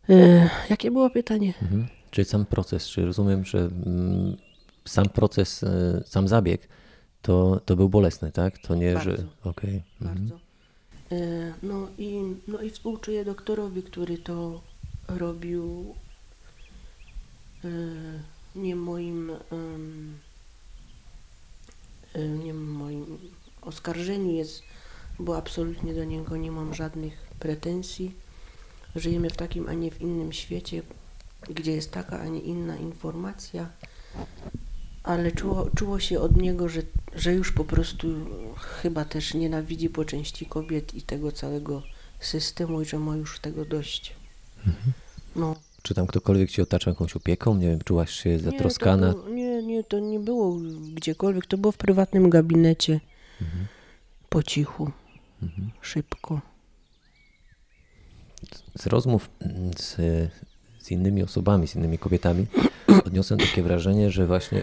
E, 0.08 0.50
Jakie 0.70 0.90
było 0.90 1.10
pytanie? 1.10 1.54
Mhm. 1.62 1.86
Czyli 2.10 2.24
sam 2.24 2.46
proces, 2.46 2.88
czy 2.88 3.04
rozumiem, 3.04 3.44
że 3.44 3.58
mm, 3.58 4.36
sam 4.84 5.08
proces, 5.08 5.62
y, 5.62 6.02
sam 6.06 6.28
zabieg 6.28 6.68
to, 7.22 7.60
to 7.64 7.76
był 7.76 7.88
bolesny, 7.88 8.32
tak? 8.32 8.58
To 8.58 8.74
nie, 8.74 9.00
że. 9.00 9.10
Bardzo. 9.10 9.26
Okej. 9.44 9.82
Mhm. 10.00 10.18
bardzo. 10.18 10.38
E, 11.12 11.52
No 11.62 11.88
i, 11.98 12.20
no 12.48 12.62
i 12.62 12.70
współczuję 12.70 13.24
doktorowi, 13.24 13.82
który 13.82 14.18
to 14.18 14.60
robił 15.08 15.94
e, 15.94 16.07
nie 18.54 18.76
moim 18.76 19.30
em, 19.30 20.18
e, 22.14 22.28
nie 22.28 22.54
moim 22.54 23.18
oskarżeniu 23.62 24.30
jest, 24.30 24.62
bo 25.18 25.36
absolutnie 25.36 25.94
do 25.94 26.04
niego 26.04 26.36
nie 26.36 26.50
mam 26.50 26.74
żadnych 26.74 27.26
pretensji. 27.38 28.14
Żyjemy 28.96 29.30
w 29.30 29.36
takim, 29.36 29.68
a 29.68 29.72
nie 29.72 29.90
w 29.90 30.00
innym 30.00 30.32
świecie, 30.32 30.82
gdzie 31.50 31.72
jest 31.72 31.90
taka, 31.90 32.20
a 32.20 32.26
nie 32.26 32.40
inna 32.40 32.76
informacja 32.76 33.70
ale 35.08 35.32
czuło, 35.32 35.70
czuło 35.76 36.00
się 36.00 36.20
od 36.20 36.36
niego, 36.36 36.68
że, 36.68 36.82
że 37.14 37.34
już 37.34 37.52
po 37.52 37.64
prostu 37.64 38.08
chyba 38.56 39.04
też 39.04 39.34
nienawidzi 39.34 39.90
po 39.90 40.04
części 40.04 40.46
kobiet 40.46 40.94
i 40.94 41.02
tego 41.02 41.32
całego 41.32 41.82
systemu 42.20 42.82
i 42.82 42.84
że 42.84 42.98
ma 42.98 43.16
już 43.16 43.40
tego 43.40 43.64
dość. 43.64 44.14
No. 45.36 45.56
Czy 45.88 45.94
tam 45.94 46.06
ktokolwiek 46.06 46.50
ci 46.50 46.62
otaczał 46.62 46.92
jakąś 46.92 47.16
opieką? 47.16 47.54
Nie 47.54 47.68
wiem, 47.68 47.80
czułaś 47.84 48.10
się 48.10 48.38
zatroskana? 48.38 49.06
Nie, 49.08 49.14
to 49.14 49.28
nie, 49.28 49.62
nie, 49.62 49.84
to 49.84 49.98
nie 49.98 50.20
było 50.20 50.56
gdziekolwiek, 50.94 51.46
to 51.46 51.58
było 51.58 51.72
w 51.72 51.76
prywatnym 51.76 52.30
gabinecie. 52.30 53.00
Po 54.28 54.42
cichu, 54.42 54.90
szybko. 55.80 56.40
Z 58.78 58.86
rozmów 58.86 59.30
mm, 59.40 59.70
z, 59.76 59.96
z 60.78 60.90
innymi 60.90 61.22
osobami, 61.22 61.68
z 61.68 61.76
innymi 61.76 61.98
kobietami, 61.98 62.46
odniosłem 63.06 63.40
takie 63.40 63.62
wrażenie, 63.62 64.10
że 64.10 64.26
właśnie 64.26 64.62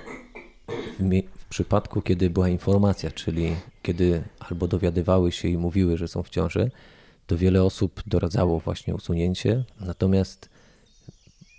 w, 0.99 1.21
w 1.37 1.45
przypadku, 1.45 2.01
kiedy 2.01 2.29
była 2.29 2.49
informacja, 2.49 3.11
czyli 3.11 3.55
kiedy 3.81 4.23
albo 4.39 4.67
dowiadywały 4.67 5.31
się 5.31 5.47
i 5.47 5.57
mówiły, 5.57 5.97
że 5.97 6.07
są 6.07 6.23
w 6.23 6.29
ciąży, 6.29 6.71
to 7.27 7.37
wiele 7.37 7.63
osób 7.63 8.01
doradzało 8.05 8.59
właśnie 8.59 8.95
usunięcie, 8.95 9.63
natomiast 9.79 10.54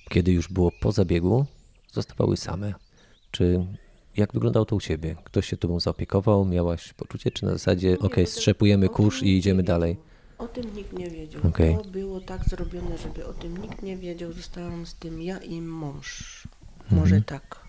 kiedy 0.09 0.33
już 0.33 0.49
było 0.49 0.73
po 0.81 0.93
zabiegu, 0.93 1.47
zostawały 1.93 2.37
same. 2.37 2.75
Czy 3.31 3.67
jak 4.17 4.33
wyglądało 4.33 4.67
to 4.67 4.77
u 4.77 4.81
ciebie? 4.81 5.17
Ktoś 5.25 5.47
się 5.49 5.57
tobą 5.57 5.81
zaopiekował? 5.81 6.45
Miałaś 6.45 6.93
poczucie, 6.93 7.31
czy 7.31 7.45
na 7.45 7.53
zasadzie, 7.53 7.99
ok, 7.99 8.17
strzepujemy 8.25 8.89
kurz 8.89 9.23
i 9.23 9.37
idziemy 9.39 9.63
dalej? 9.63 9.97
O 10.39 10.49
tym 10.49 10.75
nikt 10.77 10.93
nie 10.93 11.11
wiedział. 11.11 11.41
Okej. 11.49 11.77
To 11.77 11.85
było 11.85 12.21
tak 12.21 12.45
zrobione, 12.45 12.99
żeby 12.99 13.27
o 13.27 13.33
tym 13.33 13.57
nikt 13.57 13.83
nie 13.83 13.97
wiedział. 13.97 14.33
Zostałam 14.33 14.87
z 14.87 14.95
tym 14.95 15.23
ja 15.23 15.39
i 15.39 15.61
mąż. 15.61 16.49
Może 16.91 17.23
tak. 17.23 17.67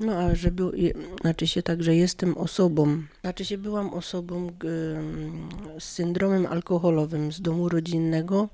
No, 0.00 0.12
a 0.18 0.34
żeby, 0.34 0.62
je- 0.74 0.94
znaczy 1.20 1.46
się 1.46 1.62
tak, 1.62 1.82
że 1.82 1.94
jestem 1.96 2.38
osobą, 2.38 3.02
znaczy 3.20 3.44
się 3.44 3.58
byłam 3.58 3.94
osobą 3.94 4.50
z 5.78 5.84
syndromem 5.84 6.46
alkoholowym 6.46 7.32
z 7.32 7.40
domu 7.40 7.68
rodzinnego 7.68 8.48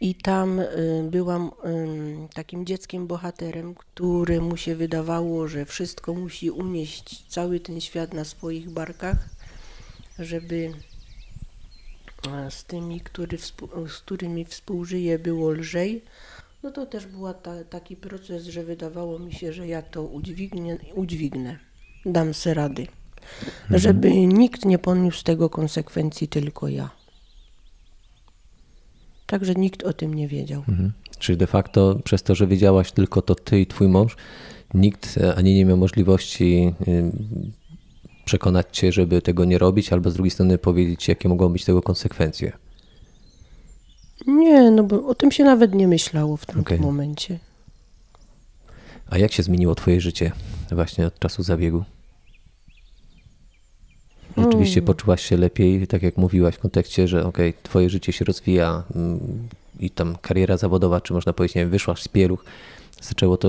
i 0.00 0.14
tam 0.14 0.60
y, 0.60 1.08
byłam 1.10 1.50
ym, 1.64 2.28
takim 2.34 2.66
dzieckiem 2.66 3.06
bohaterem, 3.06 3.74
któremu 3.74 4.56
się 4.56 4.76
wydawało, 4.76 5.48
że 5.48 5.64
wszystko 5.64 6.14
musi 6.14 6.50
unieść 6.50 7.26
cały 7.28 7.60
ten 7.60 7.80
świat 7.80 8.14
na 8.14 8.24
swoich 8.24 8.70
barkach, 8.70 9.28
żeby 10.18 10.72
a 12.30 12.50
z 12.50 12.64
tymi, 12.64 13.00
który 13.00 13.38
z 13.88 14.00
którymi 14.00 14.44
współżyję, 14.44 15.18
było 15.18 15.50
lżej, 15.50 16.04
no 16.62 16.70
to 16.70 16.86
też 16.86 17.06
był 17.06 17.34
ta, 17.34 17.64
taki 17.64 17.96
proces, 17.96 18.44
że 18.44 18.64
wydawało 18.64 19.18
mi 19.18 19.32
się, 19.32 19.52
że 19.52 19.68
ja 19.68 19.82
to 19.82 20.02
udźwignię, 20.02 20.78
udźwignę, 20.94 21.58
dam 22.06 22.34
se 22.34 22.54
rady. 22.54 22.86
Żeby 23.70 24.10
nikt 24.26 24.64
nie 24.64 24.78
poniósł 24.78 25.24
tego 25.24 25.50
konsekwencji, 25.50 26.28
tylko 26.28 26.68
ja. 26.68 26.90
Także 29.26 29.54
nikt 29.54 29.82
o 29.82 29.92
tym 29.92 30.14
nie 30.14 30.28
wiedział. 30.28 30.62
Mhm. 30.68 30.92
Czyli 31.18 31.38
de 31.38 31.46
facto 31.46 31.98
przez 32.04 32.22
to, 32.22 32.34
że 32.34 32.46
wiedziałaś 32.46 32.92
tylko 32.92 33.22
to 33.22 33.34
ty 33.34 33.60
i 33.60 33.66
twój 33.66 33.88
mąż, 33.88 34.16
nikt 34.74 35.18
e, 35.18 35.34
ani 35.34 35.54
nie 35.54 35.64
miał 35.64 35.76
możliwości 35.76 36.72
y, 36.88 37.12
przekonać 38.24 38.66
cię, 38.72 38.92
żeby 38.92 39.22
tego 39.22 39.44
nie 39.44 39.58
robić, 39.58 39.92
albo 39.92 40.10
z 40.10 40.14
drugiej 40.14 40.30
strony 40.30 40.58
powiedzieć, 40.58 41.08
jakie 41.08 41.28
mogą 41.28 41.48
być 41.48 41.64
tego 41.64 41.82
konsekwencje. 41.82 42.52
Nie, 44.26 44.70
no 44.70 44.82
bo 44.82 45.06
o 45.06 45.14
tym 45.14 45.32
się 45.32 45.44
nawet 45.44 45.74
nie 45.74 45.88
myślało 45.88 46.36
w 46.36 46.46
tym 46.46 46.60
Okej. 46.60 46.80
momencie. 46.80 47.38
A 49.10 49.18
jak 49.18 49.32
się 49.32 49.42
zmieniło 49.42 49.74
twoje 49.74 50.00
życie 50.00 50.32
właśnie 50.72 51.06
od 51.06 51.18
czasu 51.18 51.42
zabiegu? 51.42 51.84
Rzeczywiście 54.38 54.82
poczułaś 54.82 55.22
się 55.22 55.36
lepiej, 55.36 55.86
tak 55.86 56.02
jak 56.02 56.16
mówiłaś 56.16 56.54
w 56.54 56.58
kontekście, 56.58 57.08
że 57.08 57.24
okej, 57.24 57.54
twoje 57.62 57.90
życie 57.90 58.12
się 58.12 58.24
rozwija 58.24 58.82
mm, 58.94 59.48
i 59.80 59.90
tam 59.90 60.16
kariera 60.22 60.56
zawodowa, 60.56 61.00
czy 61.00 61.12
można 61.12 61.32
powiedzieć, 61.32 61.54
nie 61.54 61.62
wiem, 61.62 61.70
wyszłaś 61.70 62.02
z 62.02 62.08
pieluch, 62.08 62.44
zaczęło 63.00 63.36
to, 63.36 63.48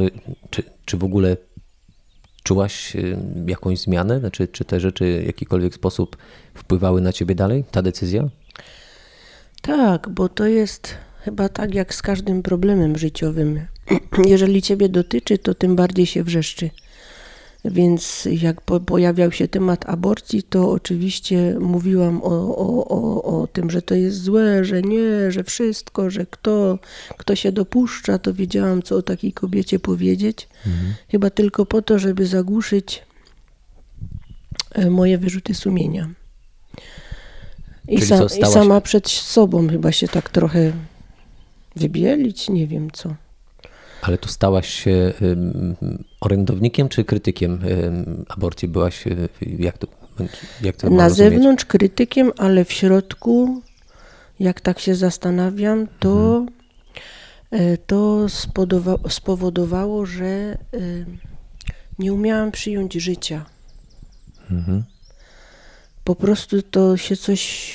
czy, 0.50 0.64
czy 0.86 0.98
w 0.98 1.04
ogóle 1.04 1.38
czułaś 2.44 2.96
y, 2.96 3.18
jakąś 3.48 3.80
zmianę? 3.80 4.20
Znaczy, 4.20 4.48
czy 4.48 4.66
te 4.66 4.80
rzeczy 4.80 5.20
w 5.22 5.26
jakikolwiek 5.26 5.76
sposób 5.76 6.18
wpływały 6.54 7.02
na 7.02 7.14
ciebie 7.14 7.36
dalej, 7.36 7.64
ta 7.72 7.82
decyzja? 7.82 8.30
Tak, 9.62 10.10
bo 10.10 10.30
to 10.30 10.46
jest 10.46 10.96
chyba 11.22 11.50
tak 11.50 11.76
jak 11.76 11.94
z 11.94 12.02
każdym 12.02 12.44
problemem 12.44 12.98
życiowym. 12.98 13.60
Jeżeli 14.26 14.62
ciebie 14.62 14.90
dotyczy, 14.90 15.38
to 15.38 15.54
tym 15.54 15.76
bardziej 15.76 16.06
się 16.06 16.24
wrzeszczy. 16.24 16.70
Więc 17.72 18.28
jak 18.32 18.62
po, 18.62 18.80
pojawiał 18.80 19.32
się 19.32 19.48
temat 19.48 19.90
aborcji, 19.90 20.44
to 20.44 20.72
oczywiście 20.72 21.56
mówiłam 21.60 22.22
o, 22.24 22.58
o, 22.58 22.88
o, 22.88 23.42
o 23.42 23.48
tym, 23.48 23.70
że 23.70 23.82
to 23.82 23.96
jest 23.96 24.24
złe, 24.24 24.66
że 24.66 24.82
nie, 24.82 25.32
że 25.32 25.44
wszystko, 25.44 26.10
że 26.10 26.26
kto, 26.26 26.80
kto 27.18 27.36
się 27.36 27.52
dopuszcza, 27.52 28.20
to 28.20 28.34
wiedziałam, 28.34 28.82
co 28.82 28.96
o 28.96 29.02
takiej 29.02 29.34
kobiecie 29.34 29.80
powiedzieć. 29.80 30.50
Chyba 31.12 31.30
tylko 31.30 31.66
po 31.66 31.82
to, 31.82 32.00
żeby 32.00 32.26
zagłuszyć 32.26 33.04
e, 34.72 34.90
moje 34.90 35.18
wyrzuty 35.18 35.54
sumienia. 35.54 36.10
I, 37.88 37.96
I 37.96 38.46
sama 38.46 38.82
przed 38.82 39.10
sobą 39.10 39.70
chyba 39.70 39.92
się 39.92 40.08
tak 40.08 40.30
trochę 40.30 40.72
wybielić, 41.76 42.50
nie 42.50 42.68
wiem 42.68 42.92
co. 42.92 43.16
Ale 44.02 44.18
tu 44.18 44.30
stałaś 44.30 44.70
się 44.70 45.14
orędownikiem 46.22 46.90
czy 46.90 47.06
krytykiem 47.06 47.60
aborcji? 48.30 48.68
Byłaś, 48.68 49.08
y, 49.08 49.30
jak 49.60 49.78
to, 49.78 49.88
jak 50.62 50.76
to 50.76 50.90
Na 50.90 51.10
zewnątrz 51.10 51.66
krytykiem, 51.66 52.32
ale 52.38 52.66
w 52.66 52.72
środku, 52.72 53.62
jak 54.40 54.62
tak 54.62 54.80
się 54.80 54.96
zastanawiam, 54.96 55.88
to, 56.00 56.46
e, 57.52 57.78
to 57.78 58.26
spodowa- 58.30 59.10
spowodowało, 59.10 60.06
że 60.06 60.26
e, 60.26 60.58
nie 62.00 62.14
umiałam 62.14 62.52
przyjąć 62.52 62.94
życia. 62.94 63.46
Mhm. 64.52 64.84
Po 66.04 66.16
prostu 66.16 66.62
to 66.62 66.98
się 66.98 67.16
coś 67.16 67.74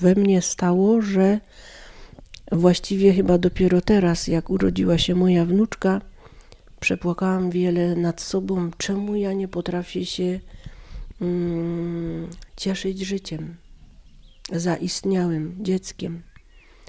we 0.00 0.14
mnie 0.14 0.42
stało, 0.42 1.02
że 1.02 1.40
właściwie 2.52 3.12
chyba 3.12 3.38
dopiero 3.38 3.80
teraz, 3.80 4.26
jak 4.26 4.50
urodziła 4.50 4.98
się 4.98 5.14
moja 5.14 5.44
wnuczka, 5.44 6.00
przepłakałam 6.80 7.50
wiele 7.50 7.96
nad 7.96 8.20
sobą, 8.20 8.70
czemu 8.78 9.16
ja 9.16 9.32
nie 9.32 9.48
potrafię 9.48 10.06
się 10.06 10.40
mm, 11.20 12.28
cieszyć 12.56 13.00
życiem, 13.00 13.56
zaistniałym 14.52 15.56
dzieckiem. 15.60 16.22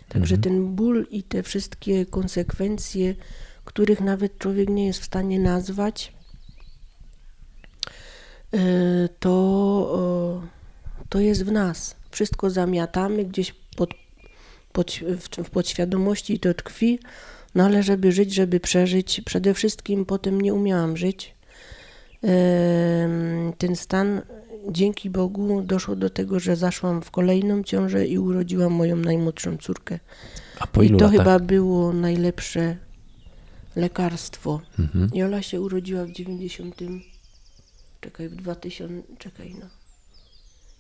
Także 0.09 0.37
ten 0.37 0.75
ból 0.75 1.07
i 1.11 1.23
te 1.23 1.43
wszystkie 1.43 2.05
konsekwencje, 2.05 3.15
których 3.65 4.01
nawet 4.01 4.37
człowiek 4.37 4.69
nie 4.69 4.85
jest 4.85 4.99
w 4.99 5.05
stanie 5.05 5.39
nazwać, 5.39 6.13
e, 8.53 8.59
to, 9.19 10.47
to 11.09 11.19
jest 11.19 11.45
w 11.45 11.51
nas. 11.51 11.95
Wszystko 12.11 12.49
zamiatamy 12.49 13.25
gdzieś 13.25 13.55
pod, 13.75 13.89
pod, 14.77 14.91
w, 14.91 15.47
w 15.47 15.49
podświadomości 15.49 16.39
to 16.39 16.53
tkwi, 16.53 16.99
no 17.55 17.65
ale 17.65 17.83
żeby 17.83 18.11
żyć, 18.11 18.33
żeby 18.33 18.59
przeżyć, 18.59 19.21
przede 19.25 19.53
wszystkim 19.53 20.05
potem 20.05 20.41
nie 20.41 20.53
umiałam 20.53 20.97
żyć. 20.97 21.35
Ten 23.57 23.75
stan, 23.75 24.21
dzięki 24.71 25.09
Bogu, 25.09 25.61
doszło 25.61 25.95
do 25.95 26.09
tego, 26.09 26.39
że 26.39 26.55
zaszłam 26.55 27.01
w 27.01 27.11
kolejną 27.11 27.63
ciążę 27.63 28.07
i 28.07 28.17
urodziłam 28.17 28.73
moją 28.73 28.95
najmłodszą 28.95 29.57
córkę. 29.57 29.99
A 30.59 30.67
po 30.67 30.83
I 30.83 30.85
ilu 30.85 30.99
to 30.99 31.05
latach? 31.05 31.19
chyba 31.19 31.39
było 31.39 31.93
najlepsze 31.93 32.77
lekarstwo. 33.75 34.61
Mhm. 34.79 35.09
Jola 35.13 35.41
się 35.41 35.61
urodziła 35.61 36.05
w 36.05 36.11
90. 36.11 36.75
Czekaj, 38.01 38.29
w 38.29 38.35
2000. 38.35 39.03
Czekaj, 39.17 39.55
no. 39.59 39.76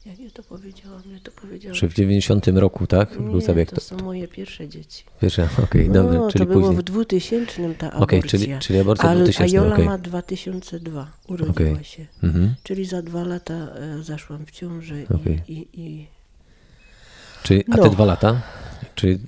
Ja 0.07 0.29
to 0.33 0.43
powiedziałam? 0.43 1.01
Ja 1.13 1.19
to 1.23 1.31
powiedziałam. 1.31 1.77
Czy 1.77 1.87
w 1.89 1.93
90 1.93 2.47
roku, 2.47 2.87
tak? 2.87 3.13
Był 3.21 3.35
Nie, 3.35 3.41
zabieg. 3.41 3.71
to 3.71 3.81
są 3.81 3.97
moje 3.97 4.27
pierwsze 4.27 4.69
dzieci. 4.69 5.03
wiesz, 5.21 5.39
okej, 5.63 5.89
dobrze, 5.89 6.17
no, 6.19 6.31
czyli 6.31 6.45
to 6.45 6.51
było 6.51 6.61
później. 6.61 6.77
w 6.77 6.83
2000 6.83 7.73
ta 7.75 7.87
Okej, 7.93 8.19
aborcja. 8.19 8.39
czyli, 8.39 8.59
czyli 8.59 8.79
aborcja 8.79 9.09
a, 9.09 9.15
2000, 9.15 9.43
a 9.43 9.47
Jola 9.61 9.73
okej. 9.73 9.85
ma 9.85 9.97
2002. 9.97 11.11
Urodziła 11.27 11.51
Okej. 11.51 11.83
się. 11.83 12.05
Mhm. 12.23 12.53
Czyli 12.63 12.85
za 12.85 13.01
dwa 13.01 13.23
lata 13.23 13.53
e, 13.53 14.03
zaszłam 14.03 14.45
w 14.45 14.51
ciążę 14.51 14.95
i, 15.47 15.53
i, 15.53 15.67
i 15.81 16.07
Czy, 17.43 17.63
a 17.71 17.75
te 17.75 17.81
No. 17.81 17.89
dwa 17.89 18.05
lata? 18.05 18.41
Czy, 18.95 19.19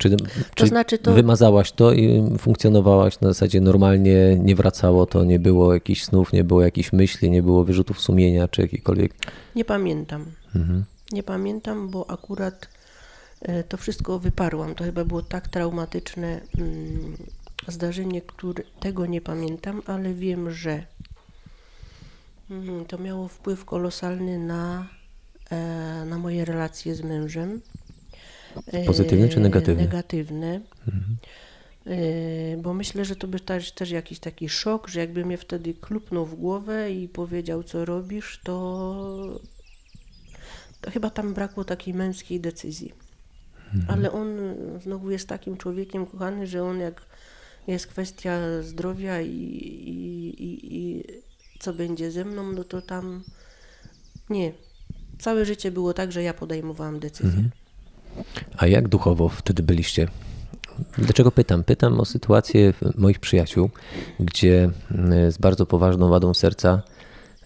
czy, 0.00 0.16
czy 0.54 0.66
znaczy 0.66 0.98
to- 0.98 1.12
wymazałaś 1.12 1.72
to 1.72 1.92
i 1.92 2.22
funkcjonowałaś 2.38 3.20
na 3.20 3.28
zasadzie 3.28 3.60
normalnie, 3.60 4.38
nie 4.38 4.54
wracało 4.56 5.06
to, 5.06 5.24
nie 5.24 5.38
było 5.38 5.74
jakichś 5.74 6.02
snów, 6.02 6.32
nie 6.32 6.44
było 6.44 6.62
jakichś 6.62 6.92
myśli, 6.92 7.30
nie 7.30 7.42
było 7.42 7.64
wyrzutów 7.64 8.00
sumienia 8.00 8.48
czy 8.48 8.62
jakikolwiek? 8.62 9.14
nie 9.56 9.64
pamiętam. 9.64 10.26
Mhm. 10.56 10.84
Nie 11.12 11.22
pamiętam, 11.22 11.88
bo 11.88 12.10
akurat 12.10 12.68
e, 13.42 13.64
to 13.64 13.76
wszystko 13.76 14.18
wyparłam. 14.18 14.74
To 14.74 14.84
chyba 14.84 15.04
było 15.04 15.22
tak 15.22 15.48
traumatyczne 15.48 16.40
mm, 16.58 17.16
zdarzenie, 17.68 18.20
które 18.22 18.64
tego 18.80 19.06
nie 19.06 19.20
pamiętam, 19.20 19.82
ale 19.86 20.14
wiem, 20.14 20.50
że 20.50 20.82
mm, 22.50 22.84
to 22.84 22.98
miało 22.98 23.28
wpływ 23.28 23.64
kolosalny 23.64 24.38
na, 24.38 24.86
e, 25.50 26.04
na 26.04 26.18
moje 26.18 26.44
relacje 26.44 26.94
z 26.94 27.02
mężem. 27.02 27.60
E, 28.66 28.84
Pozytywny 28.84 29.28
czy 29.28 29.40
negatywny? 29.40 29.82
Negatywne. 29.82 30.60
E, 31.86 32.56
Bo 32.62 32.74
myślę, 32.74 33.04
że 33.04 33.16
to 33.16 33.28
by 33.28 33.40
też, 33.40 33.72
też 33.72 33.90
jakiś 33.90 34.18
taki 34.18 34.48
szok, 34.48 34.88
że 34.88 35.00
jakby 35.00 35.24
mnie 35.24 35.38
wtedy 35.38 35.74
klupnął 35.74 36.26
w 36.26 36.34
głowę 36.34 36.92
i 36.92 37.08
powiedział, 37.08 37.62
co 37.62 37.84
robisz, 37.84 38.40
to, 38.44 39.40
to 40.80 40.90
chyba 40.90 41.10
tam 41.10 41.34
brakło 41.34 41.64
takiej 41.64 41.94
męskiej 41.94 42.40
decyzji. 42.40 42.92
Ale 43.88 44.12
on 44.12 44.28
znowu 44.82 45.10
jest 45.10 45.28
takim 45.28 45.56
człowiekiem 45.56 46.06
kochany, 46.06 46.46
że 46.46 46.62
on 46.64 46.80
jak 46.80 47.02
jest 47.66 47.86
kwestia 47.86 48.38
zdrowia 48.62 49.20
i, 49.20 49.28
i, 49.28 50.28
i, 50.44 50.76
i 50.78 51.04
co 51.60 51.72
będzie 51.74 52.10
ze 52.10 52.24
mną, 52.24 52.52
no 52.52 52.64
to 52.64 52.82
tam 52.82 53.22
nie. 54.30 54.52
Całe 55.18 55.44
życie 55.44 55.70
było 55.70 55.92
tak, 55.94 56.12
że 56.12 56.22
ja 56.22 56.34
podejmowałam 56.34 57.00
decyzję. 57.00 57.42
A 58.56 58.66
jak 58.66 58.88
duchowo 58.88 59.28
wtedy 59.28 59.62
byliście? 59.62 60.08
Dlaczego 60.98 61.30
pytam? 61.30 61.64
Pytam 61.64 62.00
o 62.00 62.04
sytuację 62.04 62.74
moich 62.98 63.18
przyjaciół, 63.18 63.70
gdzie 64.20 64.70
mm, 64.90 65.32
z 65.32 65.38
bardzo 65.38 65.66
poważną 65.66 66.08
wadą 66.08 66.34
serca, 66.34 66.82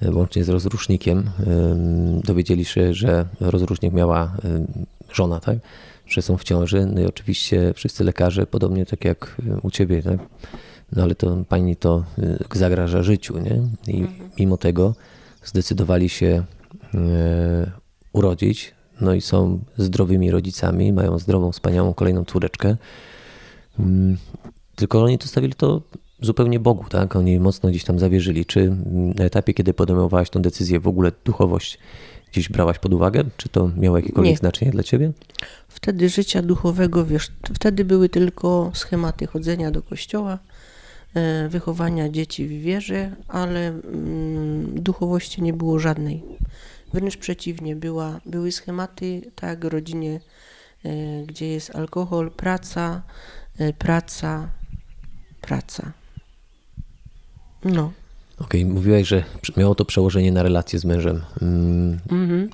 e, 0.03 0.11
łącznie 0.11 0.45
z 0.45 0.49
rozrusznikiem, 0.49 1.19
em, 1.19 2.21
dowiedzieli 2.21 2.65
się, 2.65 2.95
że 2.95 3.27
rozrusznik 3.41 3.93
miała 3.93 4.37
żona, 5.13 5.41
tak? 5.41 5.59
Że 6.07 6.23
są 6.23 6.37
w 6.37 6.45
ciąży. 6.45 6.87
No 6.87 7.01
i 7.01 7.07
oczywiście 7.07 7.73
wszyscy 7.75 8.05
lekarze, 8.05 8.47
podobnie 8.47 8.87
tak 8.87 9.05
jak 9.05 9.37
e, 9.47 9.61
u 9.63 9.71
ciebie, 9.71 10.03
tak? 10.03 10.19
No 10.93 11.03
ale 11.03 11.15
to 11.15 11.45
pani 11.49 11.77
to 11.77 12.05
e, 12.19 12.59
zagraża 12.59 13.03
życiu, 13.03 13.39
nie? 13.39 13.63
I 13.95 14.07
mimo 14.39 14.57
tego 14.57 14.95
zdecydowali 15.45 16.09
się 16.09 16.43
urodzić, 18.13 18.74
no 19.01 19.15
i 19.15 19.21
są 19.21 19.61
zdrowymi 19.79 20.31
rodzicami, 20.31 20.93
mają 20.93 21.19
zdrową, 21.19 21.53
wspaniałą 21.53 21.95
kolejną 21.95 22.25
córeczkę. 22.25 22.77
Mm, 23.79 24.17
Tylko 24.77 25.03
oni 25.03 25.19
zostawili 25.23 25.55
to 25.55 25.83
zupełnie 26.21 26.61
Bogu, 26.61 26.85
tak? 26.89 27.17
Oni 27.17 27.41
mocno 27.41 27.71
gdzieś 27.71 27.85
tam 27.85 27.99
zawierzyli. 27.99 28.47
Czy 28.47 28.77
na 29.17 29.25
etapie, 29.25 29.55
kiedy 29.55 29.75
podejmowałaś 29.75 30.31
tę 30.31 30.43
decyzję, 30.43 30.81
w 30.81 30.89
ogóle 30.89 31.13
duchowość 31.25 31.79
gdzieś 32.33 32.49
brałaś 32.49 32.79
pod 32.79 32.95
uwagę? 32.95 33.25
Czy 33.37 33.49
to 33.49 33.71
miało 33.77 33.97
jakiekolwiek 33.97 34.33
Nie. 34.33 34.37
znaczenie 34.37 34.71
dla 34.71 34.83
ciebie? 34.83 35.13
Wtedy 35.69 36.09
życia 36.09 36.43
duchowego, 36.43 37.05
wiesz, 37.07 37.29
wtedy 37.55 37.85
były 37.85 38.09
tylko 38.09 38.71
schematy 38.75 39.27
chodzenia 39.27 39.71
do 39.71 39.83
kościoła, 39.83 40.39
e, 41.15 41.49
wychowania 41.49 42.09
dzieci 42.09 42.47
w 42.47 42.63
wierze, 42.63 43.17
ale 43.29 43.69
mm, 43.69 44.83
duchowości 44.83 45.43
nie 45.43 45.53
było 45.53 45.79
żadnej. 45.79 46.23
Wręcz 46.95 47.17
przeciwnie, 47.17 47.77
była, 47.77 48.21
były 48.27 48.53
schematy, 48.53 49.23
tak 49.35 49.65
rodzinie, 49.65 50.21
e, 50.85 51.23
gdzie 51.27 51.47
jest 51.49 51.77
alkohol, 51.77 52.31
praca, 52.31 53.03
e, 53.59 53.73
praca, 53.73 54.49
praca. 55.41 55.93
No. 57.65 57.93
Okej, 58.39 58.65
mówiłaś, 58.67 59.09
że 59.09 59.25
miało 59.57 59.75
to 59.75 59.85
przełożenie 59.85 60.33
na 60.33 60.43
relacje 60.43 60.79
z 60.79 60.85
mężem. 60.85 61.23
Mm, 61.43 62.01
Mhm. 62.11 62.51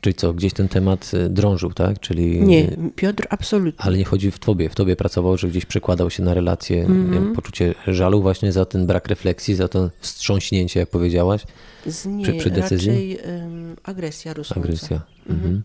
Czyli 0.00 0.14
co, 0.14 0.32
gdzieś 0.34 0.52
ten 0.52 0.68
temat 0.68 1.10
y, 1.14 1.28
drążył, 1.28 1.72
tak? 1.72 2.00
Czyli 2.00 2.40
Nie, 2.42 2.76
Piotr 2.96 3.26
absolutnie. 3.30 3.84
Ale 3.84 3.98
nie 3.98 4.04
chodzi 4.04 4.30
w 4.30 4.38
tobie, 4.38 4.68
w 4.68 4.74
tobie 4.74 4.96
pracował, 4.96 5.36
że 5.36 5.48
gdzieś 5.48 5.66
przekładał 5.66 6.10
się 6.10 6.22
na 6.22 6.34
relacje, 6.34 6.80
Mhm. 6.80 7.12
wiem, 7.12 7.32
poczucie 7.32 7.74
żalu 7.86 8.22
właśnie 8.22 8.52
za 8.52 8.64
ten 8.64 8.86
brak 8.86 9.08
refleksji, 9.08 9.54
za 9.54 9.68
to 9.68 9.90
wstrząśnięcie, 10.00 10.80
jak 10.80 10.88
powiedziałaś, 10.88 11.42
Z 11.86 12.06
nie, 12.06 12.24
przy- 12.24 12.34
przy 12.34 12.50
decyzji? 12.50 12.88
raczej 12.90 13.18
em, 13.22 13.76
agresja 13.84 14.34
rosnąca. 14.34 14.60
agresja. 14.60 15.00
Mhm. 15.30 15.62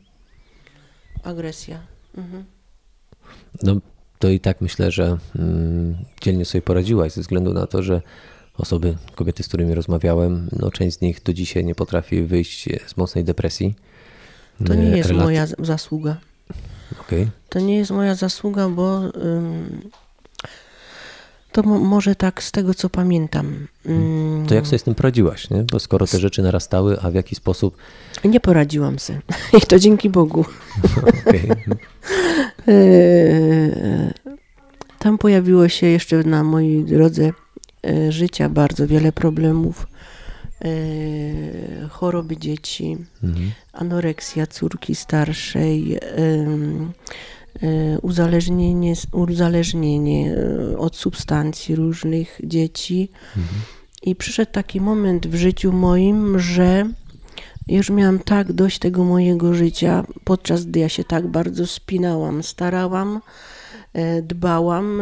Agresja. 1.24 1.80
Mhm. 2.17 2.44
No 3.63 3.76
to 4.20 4.30
i 4.30 4.39
tak 4.39 4.62
myślę, 4.62 4.91
że 4.91 5.17
mm, 5.36 5.96
dzielnie 6.22 6.46
sobie 6.46 6.62
poradziłaś 6.62 7.12
ze 7.12 7.22
względu 7.22 7.54
na 7.54 7.67
to, 7.67 7.84
że 7.84 8.02
osoby, 8.58 8.96
kobiety, 9.15 9.44
z 9.44 9.48
którymi 9.48 9.74
rozmawiałem, 9.76 10.50
no 10.60 10.72
część 10.72 10.98
z 10.98 11.02
nich 11.02 11.24
do 11.24 11.34
dzisiaj 11.34 11.65
nie 11.65 11.76
potrafi 11.76 12.24
wyjść 12.24 12.70
z 12.88 12.98
mocnej 12.98 13.24
depresji. 13.24 13.76
To 14.65 14.76
nie 14.76 14.97
jest 14.97 15.12
moja 15.12 15.47
zasługa. 15.60 16.17
Okej. 17.02 17.28
To 17.50 17.60
nie 17.60 17.78
jest 17.78 17.91
moja 17.91 18.15
zasługa, 18.15 18.69
bo 18.69 19.02
ym, 19.04 19.82
to 21.52 21.63
mo- 21.63 21.80
może 21.80 22.15
tak 22.15 22.43
z 22.43 22.52
tego, 22.52 22.74
co 22.74 22.89
pamiętam. 22.89 23.67
Ym, 23.86 24.45
To 24.47 24.56
jak 24.56 24.65
sobie 24.65 24.80
z 24.80 24.84
tym 24.84 24.95
poradziłaś, 24.95 25.50
nie? 25.50 25.63
Bo 25.71 25.80
skoro 25.80 26.08
te 26.08 26.19
rzeczy 26.19 26.41
narastały, 26.41 27.00
a 27.02 27.12
w 27.12 27.13
jaki 27.13 27.36
sposób... 27.36 27.78
Nie 28.24 28.39
poradziłam 28.39 29.00
sobie. 29.00 29.21
I 29.58 29.62
to 29.62 29.80
dzięki 29.80 30.10
Bogu. 30.10 30.45
Yy, 32.67 34.13
Tam 35.00 35.17
pojawiło 35.17 35.69
się 35.69 35.88
jeszcze 35.88 36.24
na 36.24 36.43
mojej 36.43 36.84
drodze 36.86 37.32
e, 37.88 38.12
życia 38.12 38.50
bardzo 38.50 38.88
wiele 38.88 39.12
problemów. 39.12 39.88
e, 40.65 40.67
choroby 41.89 42.38
dzieci, 42.38 42.97
anoreksja 43.73 44.47
córki 44.47 44.95
starszej, 44.95 45.99
e, 47.63 47.99
uzależnienie, 48.01 48.93
uzależnienie 49.12 50.36
e, 50.36 50.77
od 50.77 50.95
substancji 50.95 51.75
różnych 51.75 52.39
dzieci. 52.43 53.10
I 54.03 54.15
przyszedł 54.15 54.51
taki 54.51 54.81
moment 54.81 55.27
w 55.27 55.36
życiu 55.36 55.71
moim, 55.71 56.39
że 56.39 56.89
już 57.67 57.89
miałam 57.89 58.19
tak 58.19 58.53
dość 58.53 58.79
tego 58.79 59.03
mojego 59.03 59.53
życia, 59.53 60.03
podczas 60.23 60.65
gdy 60.65 60.79
ja 60.79 60.89
się 60.89 61.03
tak 61.03 61.27
bardzo 61.27 61.67
spinałam, 61.67 62.43
starałam, 62.43 63.19
e, 63.93 64.21
dbałam, 64.21 65.01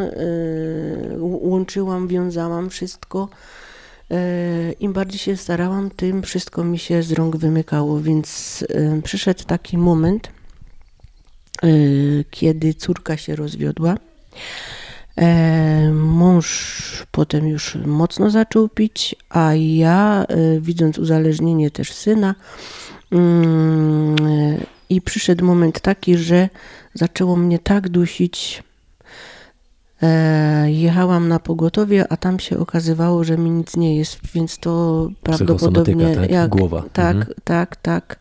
łączyłam, 1.19 2.07
wiązałam 2.07 2.69
wszystko. 2.69 3.29
E, 4.11 4.71
Im 4.79 4.93
bardziej 4.93 5.19
się 5.19 5.37
starałam, 5.37 5.89
tym 5.89 6.21
wszystko 6.21 6.63
mi 6.63 6.79
się 6.79 7.03
z 7.03 7.11
rąk 7.11 7.37
wymykało, 7.37 8.01
więc 8.01 8.65
e, 8.69 9.01
przyszedł 9.01 9.43
taki 9.43 9.77
moment, 9.77 10.27
e, 11.63 11.67
kiedy 12.29 12.73
córka 12.73 13.17
się 13.17 13.35
rozwiodła. 13.35 13.95
Mąż 15.93 17.07
potem 17.11 17.47
już 17.47 17.75
mocno 17.75 18.29
zaczął 18.29 18.69
pić, 18.69 19.15
a 19.29 19.53
ja, 19.55 20.25
widząc 20.59 20.97
uzależnienie 20.99 21.71
też 21.71 21.93
syna, 21.93 22.35
mm, 23.11 24.15
i 24.89 25.01
przyszedł 25.01 25.45
moment 25.45 25.79
taki, 25.79 26.17
że 26.17 26.49
zaczęło 26.93 27.35
mnie 27.35 27.59
tak 27.59 27.89
dusić. 27.89 28.63
E, 30.03 30.71
Jechałam 30.71 31.27
na 31.27 31.39
pogotowie, 31.39 32.05
a 32.11 32.17
tam 32.17 32.39
się 32.39 32.57
okazywało, 32.59 33.23
że 33.23 33.37
mi 33.37 33.49
nic 33.51 33.75
nie 33.77 33.97
jest, 33.97 34.19
więc 34.33 34.57
to 34.57 35.09
prawdopodobnie 35.23 36.15
tak? 36.15 36.31
jak 36.31 36.49
Głowa. 36.49 36.83
tak, 36.93 37.15
Mhm. 37.15 37.33
tak, 37.43 37.75
tak. 37.75 38.19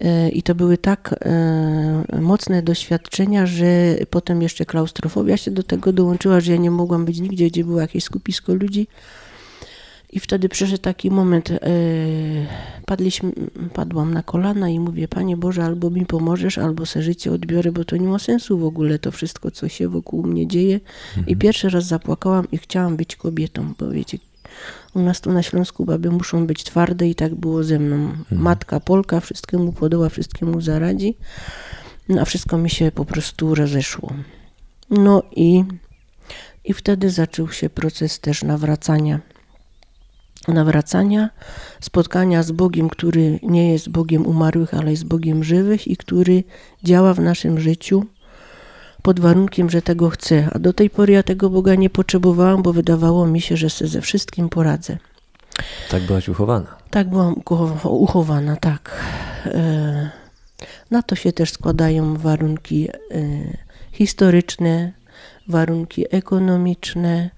E, 0.00 0.28
I 0.30 0.42
to 0.42 0.54
były 0.54 0.78
tak 0.78 1.14
e, 1.24 2.04
mocne 2.20 2.62
doświadczenia, 2.62 3.46
że 3.46 3.66
potem 4.10 4.42
jeszcze 4.42 4.64
klaustrofobia 4.66 5.36
się 5.36 5.50
do 5.50 5.62
tego 5.62 5.92
dołączyła, 5.92 6.40
że 6.40 6.52
ja 6.52 6.58
nie 6.58 6.70
mogłam 6.70 7.04
być 7.04 7.20
nigdzie, 7.20 7.46
gdzie 7.46 7.64
było 7.64 7.80
jakieś 7.80 8.04
skupisko 8.04 8.54
ludzi. 8.54 8.86
I 10.12 10.20
wtedy 10.20 10.48
przyszedł 10.48 10.82
taki 10.82 11.10
moment, 11.10 11.50
e, 11.50 11.58
padliśmy, 12.86 13.32
padłam 13.74 14.14
na 14.14 14.22
kolana 14.22 14.68
i 14.68 14.80
mówię, 14.80 15.08
Panie 15.08 15.36
Boże, 15.36 15.64
albo 15.64 15.90
mi 15.90 16.06
pomożesz, 16.06 16.58
albo 16.58 16.86
se 16.86 17.02
życie 17.02 17.32
odbiorę, 17.32 17.72
bo 17.72 17.84
to 17.84 17.96
nie 17.96 18.08
ma 18.08 18.18
sensu 18.18 18.58
w 18.58 18.64
ogóle 18.64 18.98
to 18.98 19.10
wszystko, 19.10 19.50
co 19.50 19.68
się 19.68 19.88
wokół 19.88 20.22
mnie 20.22 20.46
dzieje. 20.46 20.80
I 21.26 21.36
pierwszy 21.36 21.70
raz 21.70 21.84
zapłakałam 21.84 22.46
i 22.52 22.58
chciałam 22.58 22.96
być 22.96 23.16
kobietą, 23.16 23.74
bo 23.78 23.90
wiecie, 23.90 24.18
u 24.94 25.00
nas 25.00 25.20
tu 25.20 25.32
na 25.32 25.42
Śląsku 25.42 25.84
baby 25.84 26.10
muszą 26.10 26.46
być 26.46 26.64
twarde 26.64 27.08
i 27.08 27.14
tak 27.14 27.34
było 27.34 27.64
ze 27.64 27.78
mną. 27.78 28.12
Matka 28.30 28.80
Polka 28.80 29.20
wszystkiemu 29.20 29.72
podoła, 29.72 30.08
wszystkiemu 30.08 30.60
zaradzi, 30.60 31.16
no, 32.08 32.22
a 32.22 32.24
wszystko 32.24 32.58
mi 32.58 32.70
się 32.70 32.92
po 32.92 33.04
prostu 33.04 33.54
rozeszło. 33.54 34.12
No 34.90 35.22
i, 35.36 35.64
i 36.64 36.72
wtedy 36.72 37.10
zaczął 37.10 37.52
się 37.52 37.70
proces 37.70 38.20
też 38.20 38.42
nawracania. 38.42 39.20
Nawracania, 40.48 41.30
spotkania 41.80 42.42
z 42.42 42.52
Bogiem, 42.52 42.88
który 42.88 43.38
nie 43.42 43.72
jest 43.72 43.88
Bogiem 43.88 44.26
umarłych, 44.26 44.74
ale 44.74 44.90
jest 44.90 45.04
Bogiem 45.04 45.44
żywych 45.44 45.88
i 45.88 45.96
który 45.96 46.44
działa 46.84 47.14
w 47.14 47.20
naszym 47.20 47.60
życiu 47.60 48.04
pod 49.02 49.20
warunkiem, 49.20 49.70
że 49.70 49.82
tego 49.82 50.10
chcę. 50.10 50.48
A 50.52 50.58
do 50.58 50.72
tej 50.72 50.90
pory 50.90 51.12
ja 51.12 51.22
tego 51.22 51.50
Boga 51.50 51.74
nie 51.74 51.90
potrzebowałam, 51.90 52.62
bo 52.62 52.72
wydawało 52.72 53.26
mi 53.26 53.40
się, 53.40 53.56
że 53.56 53.70
sobie 53.70 53.88
ze 53.90 54.00
wszystkim 54.00 54.48
poradzę. 54.48 54.98
Tak 55.90 56.02
byłaś 56.02 56.28
uchowana. 56.28 56.66
Tak 56.90 57.08
byłam 57.10 57.34
ucho- 57.34 57.88
uchowana, 57.88 58.56
tak. 58.56 59.00
E, 59.46 60.10
Na 60.90 61.02
to 61.02 61.14
się 61.14 61.32
też 61.32 61.50
składają 61.52 62.16
warunki 62.16 62.88
e, 62.88 62.92
historyczne, 63.92 64.92
warunki 65.48 66.04
ekonomiczne. 66.16 67.30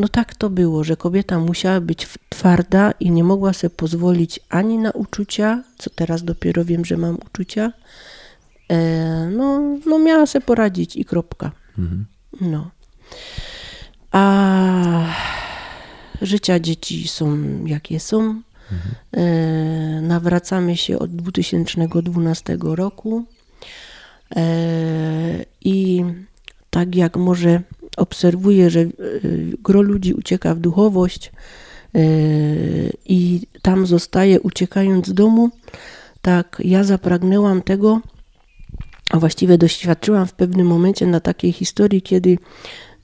No 0.00 0.08
tak 0.08 0.34
to 0.34 0.50
było, 0.50 0.84
że 0.84 0.96
kobieta 0.96 1.38
musiała 1.38 1.80
być 1.80 2.08
twarda 2.28 2.90
i 3.00 3.10
nie 3.10 3.24
mogła 3.24 3.52
sobie 3.52 3.70
pozwolić 3.70 4.40
ani 4.48 4.78
na 4.78 4.90
uczucia, 4.90 5.62
co 5.78 5.90
teraz 5.90 6.24
dopiero 6.24 6.64
wiem, 6.64 6.84
że 6.84 6.96
mam 6.96 7.18
uczucia. 7.26 7.72
E, 8.68 9.30
No, 9.30 9.60
no 9.86 9.98
miała 9.98 10.26
sobie 10.26 10.44
poradzić 10.44 10.96
i 10.96 11.04
kropka. 11.04 11.50
No. 12.40 12.70
A 14.10 15.04
życia 16.22 16.60
dzieci 16.60 17.08
są 17.08 17.38
jakie 17.66 18.00
są. 18.00 18.42
E, 19.16 19.22
nawracamy 20.00 20.76
się 20.76 20.98
od 20.98 21.16
2012 21.16 22.58
roku. 22.62 23.24
E, 24.36 24.42
I 25.60 26.04
tak 26.70 26.94
jak 26.94 27.16
może 27.16 27.62
obserwuję, 27.96 28.70
że 28.70 28.80
e, 28.80 28.88
gro 29.62 29.82
ludzi 29.82 30.14
ucieka 30.14 30.54
w 30.54 30.58
duchowość 30.58 31.32
e, 31.94 32.00
i 33.06 33.40
tam 33.62 33.86
zostaje 33.86 34.40
uciekając 34.40 35.06
z 35.06 35.14
domu, 35.14 35.50
tak 36.22 36.62
ja 36.64 36.84
zapragnęłam 36.84 37.62
tego, 37.62 38.00
a 39.10 39.18
właściwie 39.18 39.58
doświadczyłam 39.58 40.26
w 40.26 40.32
pewnym 40.32 40.66
momencie 40.66 41.06
na 41.06 41.20
takiej 41.20 41.52
historii, 41.52 42.02
kiedy 42.02 42.38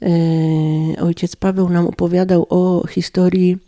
e, 0.02 1.02
ojciec 1.02 1.36
Paweł 1.36 1.68
nam 1.68 1.86
opowiadał 1.86 2.46
o 2.50 2.86
historii, 2.86 3.58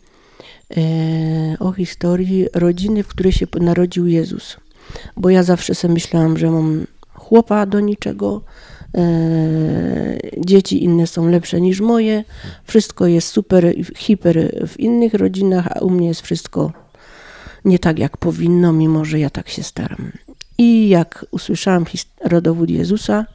o 1.59 1.73
historii 1.73 2.47
rodziny, 2.55 3.03
w 3.03 3.09
której 3.09 3.33
się 3.33 3.47
narodził 3.61 4.07
Jezus. 4.07 4.57
Bo 5.17 5.31
ja 5.31 5.43
zawsze 5.43 5.75
sobie 5.75 5.95
myślałam, 5.95 6.39
że 6.39 6.51
mam 6.51 6.87
chłopa 7.15 7.67
do 7.67 7.81
niczego, 7.81 8.43
dzieci 10.39 10.85
inne 10.85 11.07
są 11.07 11.29
lepsze 11.29 11.61
niż 11.61 11.81
moje, 11.81 12.25
wszystko 12.65 13.07
jest 13.07 13.29
super, 13.29 13.75
hiper 13.97 14.67
w 14.69 14.81
innych 14.81 15.15
rodzinach, 15.15 15.69
a 15.77 15.79
u 15.79 15.91
mnie 15.91 16.09
jest 16.09 16.21
wszystko 16.21 16.73
nie 17.65 17.79
tak 17.79 17.99
jak 17.99 18.17
powinno, 18.17 18.73
mimo 18.73 19.05
że 19.05 19.19
ja 19.19 19.31
tak 19.31 19.49
się 19.49 19.63
staram. 19.63 20.13
I 20.59 20.89
jak 20.89 21.27
usłyszałam 21.31 21.85
rodowód 22.25 22.71
Jezusa, 22.71 23.27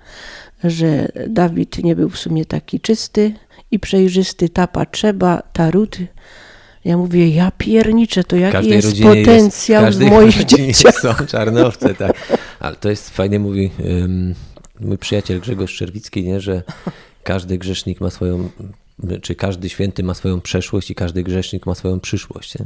że 0.63 1.08
Dawid 1.28 1.84
nie 1.84 1.96
był 1.96 2.10
w 2.10 2.18
sumie 2.18 2.46
taki 2.46 2.80
czysty 2.80 3.34
i 3.72 3.80
przejrzysty, 3.80 4.50
tapa 4.50 4.86
trzeba, 4.86 5.42
ta 5.54 5.72
ród, 5.72 5.98
ja 6.86 6.98
mówię, 6.98 7.30
ja 7.30 7.52
pierniczę, 7.58 8.24
to 8.24 8.36
jaki 8.36 8.70
jest 8.70 9.02
potencjał 9.04 9.86
jest, 9.86 10.00
w 10.00 10.02
moich 10.02 10.46
dzieciach. 10.46 11.00
są 11.00 11.13
czarnowce, 11.28 11.96
tak. 11.96 12.13
Ale 12.60 12.76
to 12.76 12.89
jest 12.89 13.10
fajnie 13.10 13.39
mówi 13.39 13.72
ym, 13.80 14.36
mój 14.84 14.98
przyjaciel 14.98 15.39
Grzegorz 15.39 15.76
Czerwicki, 15.76 16.24
nie, 16.24 16.41
że 16.41 16.63
każdy 17.24 17.58
grzesznik 17.58 18.02
ma 18.02 18.10
swoją, 18.10 18.50
czy 19.22 19.36
każdy 19.36 19.69
święty 19.69 20.04
ma 20.04 20.13
swoją 20.13 20.41
przeszłość 20.41 20.91
i 20.91 20.96
każdy 20.96 21.24
grzesznik 21.24 21.65
ma 21.65 21.76
swoją 21.76 22.00
przyszłość. 22.00 22.60
Nie? 22.60 22.65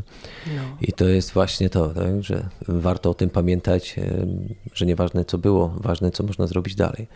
No. 0.56 0.62
I 0.82 0.93
to 0.93 1.08
jest 1.08 1.32
właśnie 1.32 1.69
to, 1.69 1.88
tak, 1.88 2.23
że 2.23 2.49
warto 2.67 3.10
o 3.10 3.13
tym 3.13 3.30
pamiętać, 3.30 3.95
ym, 3.97 4.56
że 4.73 4.86
nieważne 4.86 5.25
co 5.25 5.38
było, 5.38 5.75
ważne 5.77 6.12
co 6.12 6.23
można 6.23 6.47
zrobić 6.47 6.75
dalej. 6.75 7.08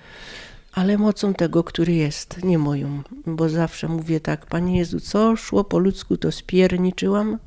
Ale 0.74 0.98
mocą 0.98 1.34
tego, 1.34 1.64
który 1.64 1.94
jest, 1.94 2.44
nie 2.44 2.58
moją. 2.58 3.02
Bo 3.26 3.50
zawsze 3.50 3.88
mówię 3.88 4.20
tak, 4.20 4.46
Panie 4.46 4.78
Jezu, 4.78 5.00
co 5.00 5.36
szło 5.36 5.64
po 5.64 5.80
ludzku, 5.80 6.18
to 6.18 6.32
spierniczyłam. 6.32 7.40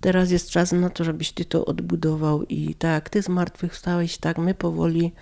Teraz 0.00 0.30
jest 0.30 0.50
czas 0.50 0.72
na 0.72 0.90
to, 0.90 1.04
żebyś 1.04 1.32
Ty 1.32 1.44
to 1.44 1.64
odbudował. 1.64 2.42
I 2.42 2.74
tak 2.74 3.10
Ty 3.10 3.22
zmartwychwstałeś, 3.22 4.18
tak 4.18 4.38
my 4.38 4.54
powoli 4.54 5.12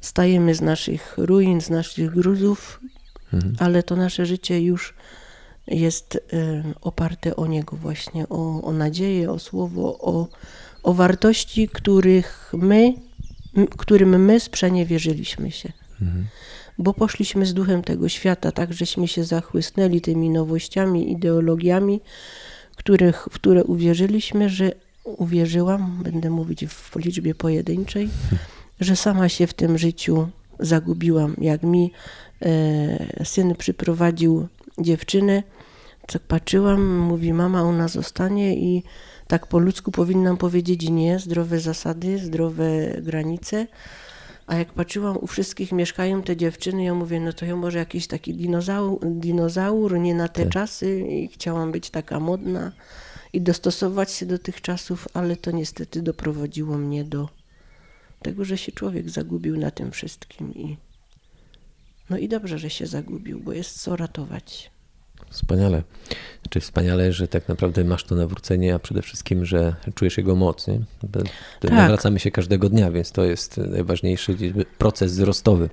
stajemy 0.00 0.54
z 0.54 0.60
naszych 0.60 1.14
ruin, 1.18 1.60
z 1.60 1.70
naszych 1.70 2.10
gruzów, 2.10 2.80
ale 3.58 3.82
to 3.82 3.96
nasze 3.96 4.26
życie 4.26 4.60
już 4.60 4.94
jest 5.66 6.14
y, 6.14 6.20
oparte 6.80 7.36
o 7.36 7.46
Niego 7.46 7.76
właśnie, 7.76 8.28
o, 8.28 8.62
o 8.62 8.72
nadzieję, 8.72 9.30
o 9.30 9.38
słowo, 9.38 9.98
o, 9.98 10.28
o 10.82 10.94
wartości, 10.94 11.68
których 11.68 12.52
my, 12.56 12.94
którym 13.78 14.24
my 14.24 14.40
sprzeniewierzyliśmy 14.40 15.50
się. 15.50 15.72
Bo 16.78 16.94
poszliśmy 16.94 17.46
z 17.46 17.54
duchem 17.54 17.82
tego 17.82 18.08
świata, 18.08 18.52
tak 18.52 18.72
żeśmy 18.72 19.08
się 19.08 19.24
zachłysnęli 19.24 20.00
tymi 20.00 20.30
nowościami, 20.30 21.12
ideologiami, 21.12 22.00
których, 22.76 23.24
w 23.30 23.34
które 23.34 23.64
uwierzyliśmy, 23.64 24.48
że 24.48 24.72
uwierzyłam, 25.04 26.02
będę 26.02 26.30
mówić 26.30 26.66
w 26.66 26.96
liczbie 26.96 27.34
pojedynczej, 27.34 28.08
że 28.80 28.96
sama 28.96 29.28
się 29.28 29.46
w 29.46 29.54
tym 29.54 29.78
życiu 29.78 30.28
zagubiłam. 30.58 31.34
Jak 31.38 31.62
mi 31.62 31.92
e, 32.42 33.24
syn 33.24 33.54
przyprowadził 33.54 34.48
dziewczynę, 34.78 35.42
tak 36.06 36.22
patrzyłam, 36.22 36.98
mówi 36.98 37.32
mama 37.32 37.62
ona 37.62 37.88
zostanie 37.88 38.56
i 38.56 38.82
tak 39.26 39.46
po 39.46 39.58
ludzku 39.58 39.90
powinnam 39.90 40.36
powiedzieć 40.36 40.90
nie, 40.90 41.18
zdrowe 41.18 41.60
zasady, 41.60 42.18
zdrowe 42.18 42.96
granice. 43.02 43.66
A 44.46 44.54
jak 44.54 44.72
patrzyłam, 44.72 45.16
u 45.16 45.26
wszystkich 45.26 45.72
mieszkają 45.72 46.22
te 46.22 46.36
dziewczyny, 46.36 46.84
ja 46.84 46.94
mówię, 46.94 47.20
no 47.20 47.32
to 47.32 47.44
ja 47.44 47.56
może 47.56 47.78
jakiś 47.78 48.06
taki 48.06 48.34
dinozaur, 48.34 48.98
dinozaur 49.02 49.98
nie 49.98 50.14
na 50.14 50.28
te 50.28 50.46
czasy 50.46 51.00
i 51.00 51.28
chciałam 51.28 51.72
być 51.72 51.90
taka 51.90 52.20
modna 52.20 52.72
i 53.32 53.40
dostosować 53.40 54.12
się 54.12 54.26
do 54.26 54.38
tych 54.38 54.60
czasów, 54.60 55.08
ale 55.14 55.36
to 55.36 55.50
niestety 55.50 56.02
doprowadziło 56.02 56.78
mnie 56.78 57.04
do 57.04 57.28
tego, 58.26 58.44
że 58.44 58.58
się 58.58 58.72
człowiek 58.72 59.10
zagubił 59.10 59.56
na 59.56 59.70
tym 59.70 59.90
wszystkim 59.90 60.54
i 60.54 60.76
no 62.10 62.18
i 62.18 62.28
dobrze, 62.28 62.58
że 62.58 62.70
się 62.70 62.86
zagubił, 62.86 63.40
bo 63.40 63.52
jest 63.52 63.82
co 63.82 63.96
ratować. 63.96 64.70
Wspaniale. 65.30 65.82
Znaczy 66.42 66.60
wspaniale, 66.60 67.12
że 67.12 67.28
tak 67.28 67.48
naprawdę 67.48 67.84
masz 67.84 68.04
to 68.04 68.14
nawrócenie, 68.14 68.74
a 68.74 68.78
przede 68.78 69.02
wszystkim, 69.02 69.44
że 69.44 69.74
czujesz 69.94 70.16
jego 70.16 70.36
moc. 70.36 70.66
Nie? 70.66 70.80
Tak. 71.60 71.70
Nawracamy 71.70 72.18
się 72.18 72.30
każdego 72.30 72.68
dnia, 72.68 72.90
więc 72.90 73.12
to 73.12 73.24
jest 73.24 73.56
najważniejszy 73.56 74.36
proces 74.78 75.12
wzrostowy. 75.12 75.70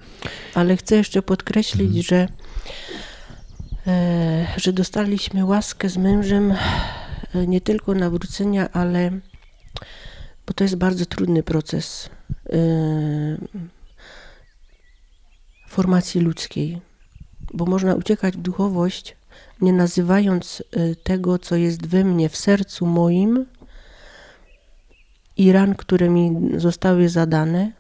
Ale 0.53 0.77
chcę 0.77 0.95
jeszcze 0.95 1.21
podkreślić, 1.21 2.07
że, 2.07 2.27
e, 3.87 4.47
że 4.57 4.73
dostaliśmy 4.73 5.45
łaskę 5.45 5.89
z 5.89 5.97
mężem 5.97 6.51
e, 6.51 7.47
nie 7.47 7.61
tylko 7.61 7.93
nawrócenia, 7.93 8.71
ale 8.71 9.11
bo 10.47 10.53
to 10.53 10.63
jest 10.63 10.75
bardzo 10.75 11.05
trudny 11.05 11.43
proces 11.43 12.09
formacji 15.67 16.21
ludzkiej, 16.21 16.81
bo 17.53 17.65
można 17.65 17.95
uciekać 17.95 18.37
w 18.37 18.41
duchowość, 18.41 19.15
nie 19.61 19.73
nazywając 19.73 20.63
e, 20.71 20.95
tego, 20.95 21.39
co 21.39 21.55
jest 21.55 21.87
we 21.87 22.03
mnie, 22.03 22.29
w 22.29 22.37
sercu 22.37 22.85
moim 22.85 23.45
i 25.37 25.51
ran, 25.51 25.75
które 25.75 26.09
mi 26.09 26.51
zostały 26.57 27.09
zadane 27.09 27.71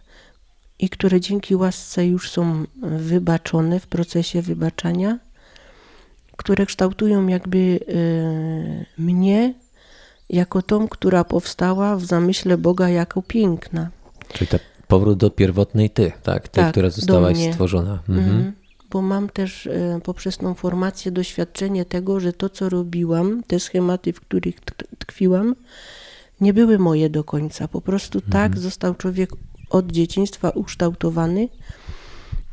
i 0.79 0.89
które 0.89 1.21
dzięki 1.21 1.55
łasce 1.55 2.05
już 2.05 2.31
są 2.31 2.65
wybaczone 2.81 3.79
w 3.79 3.87
procesie 3.87 4.41
wybaczania, 4.41 5.19
które 6.37 6.65
kształtują 6.65 7.27
jakby 7.27 7.57
e, 7.57 9.01
mnie 9.01 9.53
jako 10.29 10.61
tą, 10.61 10.87
która 10.87 11.23
powstała 11.23 11.95
w 11.95 12.05
zamyśle 12.05 12.57
Boga 12.57 12.89
jako 12.89 13.21
piękna. 13.21 13.89
Czyli 14.33 14.47
ta 14.47 14.59
powrót 14.87 15.17
do 15.17 15.29
pierwotnej 15.29 15.89
ty, 15.89 16.11
tak? 16.23 16.47
Tej, 16.47 16.63
Tak, 16.63 16.71
która 16.71 16.89
zostałaś 16.89 17.37
stworzona. 17.51 17.99
Mhm. 18.09 18.27
Mhm. 18.29 18.53
Bo 18.91 19.01
mam 19.01 19.29
też 19.29 19.67
e, 19.67 19.99
poprzez 20.03 20.37
tą 20.37 20.53
formację 20.53 21.11
doświadczenie 21.11 21.85
tego, 21.85 22.19
że 22.19 22.33
to, 22.33 22.49
co 22.49 22.69
robiłam, 22.69 23.43
te 23.47 23.59
schematy, 23.59 24.13
w 24.13 24.21
których 24.21 24.55
tk- 24.61 24.83
tkwiłam, 24.99 25.55
nie 26.41 26.53
były 26.53 26.79
moje 26.79 27.09
do 27.09 27.23
końca. 27.23 27.67
Po 27.67 27.81
prostu 27.81 28.21
tak 28.21 28.57
został 28.57 28.95
człowiek 28.95 29.29
od 29.69 29.91
dzieciństwa 29.91 30.49
ukształtowany. 30.49 31.49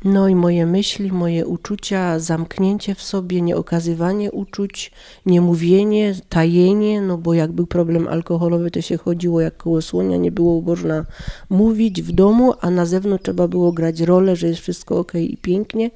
No 0.04 0.28
i 0.28 0.34
moje 0.34 0.66
myśli, 0.66 1.12
moje 1.12 1.46
uczucia, 1.46 2.18
zamknięcie 2.18 2.94
w 2.94 3.02
sobie, 3.02 3.42
nieokazywanie 3.42 4.32
uczuć, 4.32 4.92
niemówienie, 5.26 6.14
tajenie, 6.28 7.00
no 7.00 7.18
bo 7.18 7.34
jak 7.34 7.52
był 7.52 7.66
problem 7.66 8.08
alkoholowy, 8.08 8.70
to 8.70 8.80
się 8.80 8.96
chodziło 8.96 9.40
jak 9.40 9.56
koło 9.56 9.82
słonia, 9.82 10.16
nie 10.16 10.32
było 10.32 10.60
można 10.60 11.06
mówić 11.50 12.02
w 12.02 12.12
domu, 12.12 12.54
a 12.60 12.70
na 12.70 12.86
zewnątrz 12.86 13.24
trzeba 13.24 13.48
było 13.48 13.72
grać 13.72 14.00
rolę, 14.00 14.36
że 14.36 14.46
jest 14.46 14.60
wszystko 14.60 14.98
ok 14.98 15.14
i 15.14 15.36
pięknie. 15.36 15.90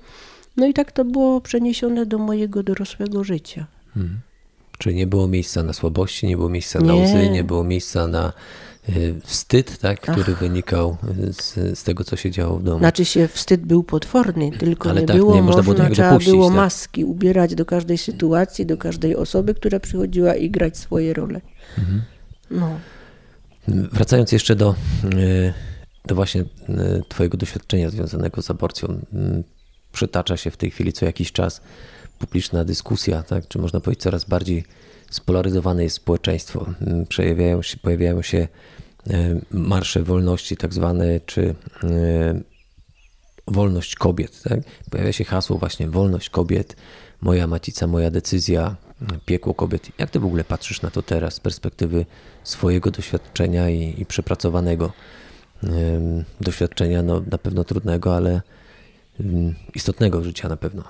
No 0.57 0.67
i 0.67 0.75
tak 0.75 0.93
to 0.93 1.05
było 1.05 1.41
przeniesione 1.41 2.07
do 2.07 2.19
mojego 2.19 2.63
dorosłego 2.63 3.25
życia. 3.25 3.67
Czyli 4.79 4.97
nie 4.97 5.07
było 5.07 5.29
miejsca 5.29 5.63
na 5.63 5.73
słabości, 5.73 6.27
nie 6.27 6.37
było 6.37 6.49
miejsca 6.49 6.81
na 6.81 6.93
Nie. 6.93 7.03
łzy, 7.03 7.31
nie 7.31 7.45
było 7.45 7.65
miejsca 7.65 8.07
na 8.07 8.33
y, 8.89 9.15
wstyd, 9.25 9.79
tak? 9.79 10.01
który 10.01 10.35
wynikał 10.35 10.97
z, 11.33 11.79
z 11.79 11.83
tego, 11.83 12.05
co 12.05 12.17
się 12.17 12.31
działo 12.31 12.59
w 12.59 12.63
domu. 12.63 12.79
Znaczy 12.79 13.05
się 13.05 13.29
wstyd 13.29 13.61
był 13.61 13.83
potworny, 13.83 14.51
tylko 14.53 14.91
Ale 14.91 15.01
nie 15.01 15.07
tak, 15.07 15.17
było 15.17 15.35
nie 15.35 15.43
można 15.43 15.63
było 15.63 15.73
można, 15.73 15.85
niego 15.85 15.95
trzeba 15.95 16.19
było 16.19 16.49
tak? 16.49 16.57
maski 16.57 17.05
ubierać 17.05 17.55
do 17.55 17.67
każdej 17.67 17.99
sytuacji, 17.99 18.67
do 18.67 18.77
każdej 18.77 19.17
osoby, 19.17 19.55
która 19.55 19.81
przychodziła 19.81 20.35
i 20.35 20.51
grać 20.51 20.79
swoje 20.79 21.13
role. 21.13 21.41
Mhm. 21.79 22.03
No. 22.51 22.71
Wracając 23.69 24.33
jeszcze 24.33 24.57
do, 24.57 24.75
y, 25.15 25.53
do 26.07 26.15
właśnie 26.15 26.41
y, 26.41 26.47
Twojego 27.09 27.37
doświadczenia 27.37 27.91
związanego 27.91 28.43
z 28.43 28.51
aborcją, 28.51 28.89
y, 28.89 29.45
przytacza 29.93 30.37
się 30.37 30.51
w 30.51 30.57
tej 30.57 30.71
chwili 30.71 30.93
co 30.93 31.07
jakiś 31.07 31.33
czas 31.33 31.61
publiczna 32.19 32.65
dyskusja, 32.65 33.23
tak? 33.23 33.49
czy 33.49 33.59
można 33.59 33.81
powiedzieć 33.81 34.03
coraz 34.03 34.25
bardziej 34.25 34.65
spolaryzowane 35.11 35.85
jest 35.85 35.97
społeczeństwo. 35.97 36.67
Y, 37.03 37.07
Przejawiają 37.07 37.63
się, 37.63 37.77
pojawiają 37.77 38.23
się 38.23 38.49
y, 39.11 39.41
marsze 39.51 40.03
wolności 40.03 40.57
tak 40.57 40.75
zwane, 40.75 41.21
czy 41.27 41.41
y, 41.41 41.55
wolność 43.47 43.95
kobiet. 43.95 44.43
Tak? 44.43 44.61
Pojawia 44.91 45.13
się 45.13 45.25
hasło 45.25 45.59
właśnie 45.59 45.89
wolność 45.89 46.31
kobiet, 46.31 46.77
moja 47.21 47.47
macica, 47.47 47.87
moja 47.87 48.11
decyzja, 48.11 48.77
piekło 49.27 49.55
kobiet. 49.55 49.89
Jak 49.99 50.11
ty 50.11 50.21
w 50.21 50.25
ogóle 50.25 50.45
patrzysz 50.45 50.83
na 50.83 50.91
to 50.91 51.03
teraz 51.03 51.35
z 51.35 51.41
perspektywy 51.41 52.07
swojego 52.45 52.91
doświadczenia 52.91 53.71
i, 53.71 54.01
i 54.01 54.07
przepracowanego 54.07 54.93
doświadczenia, 56.41 57.03
no 57.03 57.23
na 57.31 57.39
pewno 57.39 57.65
trudnego, 57.65 58.17
ale 58.17 58.41
em, 59.21 59.55
istotnego 59.75 60.23
życia 60.23 60.49
na 60.49 60.57
pewno. 60.57 60.85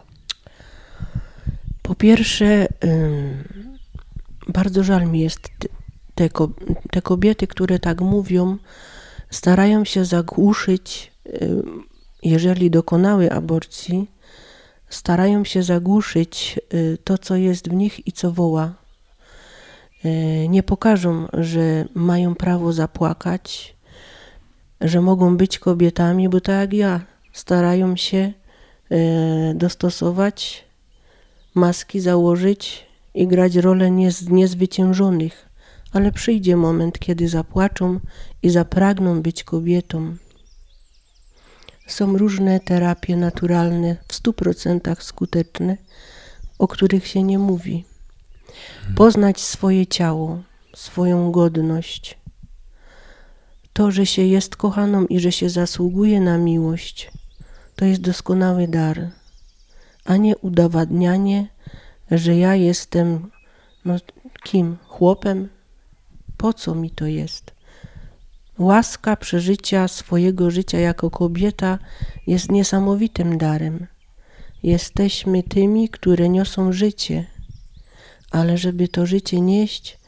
Po 1.84 1.94
pierwsze, 1.94 2.66
bardzo 4.48 4.82
żal 4.82 5.06
mi 5.06 5.20
jest 5.20 5.50
te, 6.14 6.28
ko- 6.28 6.50
te 6.90 7.02
kobiety, 7.02 7.46
które 7.46 7.78
tak 7.78 8.00
mówią, 8.00 8.58
starają 9.30 9.84
się 9.84 10.04
zagłuszyć, 10.04 11.12
jeżeli 12.22 12.70
dokonały 12.70 13.32
aborcji, 13.32 14.10
starają 14.88 15.44
się 15.44 15.62
zagłuszyć 15.62 16.60
y, 16.74 16.98
to, 17.04 17.18
co 17.18 17.36
jest 17.36 17.68
w 17.68 17.72
nich 17.74 18.06
i 18.06 18.12
co 18.12 18.32
woła. 18.32 18.74
Y, 20.04 20.46
Nie 20.48 20.62
pokażą, 20.62 21.28
że 21.32 21.84
mają 21.94 22.34
prawo 22.34 22.72
zapłakać, 22.72 23.76
że 24.80 25.00
mogą 25.00 25.36
być 25.36 25.58
kobietami, 25.58 26.28
bo 26.28 26.40
tak 26.40 26.54
jak 26.60 26.72
ja, 26.72 27.00
starają 27.32 27.96
się 27.96 28.32
y, 28.92 29.54
dostosować 29.54 30.64
maski 31.54 32.00
założyć 32.00 32.86
i 33.14 33.26
grać 33.26 33.56
rolę 33.56 33.90
niez, 33.90 34.28
niezwyciężonych, 34.28 35.48
ale 35.92 36.12
przyjdzie 36.12 36.56
moment, 36.56 36.98
kiedy 36.98 37.28
zapłaczą 37.28 38.00
i 38.42 38.50
zapragną 38.50 39.22
być 39.22 39.44
kobietą. 39.44 40.16
Są 41.86 42.18
różne 42.18 42.60
terapie 42.60 43.16
naturalne, 43.16 43.96
w 44.08 44.14
stu 44.14 44.32
procentach 44.32 45.02
skuteczne, 45.02 45.76
o 46.58 46.68
których 46.68 47.06
się 47.06 47.22
nie 47.22 47.38
mówi. 47.38 47.84
Poznać 48.96 49.40
swoje 49.40 49.86
ciało, 49.86 50.42
swoją 50.76 51.32
godność. 51.32 52.18
To, 53.72 53.90
że 53.90 54.06
się 54.06 54.22
jest 54.22 54.56
kochaną 54.56 55.06
i 55.06 55.20
że 55.20 55.32
się 55.32 55.50
zasługuje 55.50 56.20
na 56.20 56.38
miłość, 56.38 57.10
to 57.76 57.84
jest 57.84 58.00
doskonały 58.00 58.68
dar 58.68 59.10
a 60.04 60.16
nie 60.16 60.36
udowadnianie, 60.36 61.46
że 62.10 62.36
ja 62.36 62.54
jestem 62.54 63.30
no, 63.84 63.94
kim? 64.44 64.76
Chłopem? 64.86 65.48
Po 66.36 66.52
co 66.52 66.74
mi 66.74 66.90
to 66.90 67.06
jest? 67.06 67.54
Łaska 68.58 69.16
przeżycia 69.16 69.88
swojego 69.88 70.50
życia 70.50 70.78
jako 70.78 71.10
kobieta 71.10 71.78
jest 72.26 72.50
niesamowitym 72.50 73.38
darem. 73.38 73.86
Jesteśmy 74.62 75.42
tymi, 75.42 75.88
które 75.88 76.28
niosą 76.28 76.72
życie, 76.72 77.26
ale 78.30 78.58
żeby 78.58 78.88
to 78.88 79.06
życie 79.06 79.40
nieść, 79.40 79.98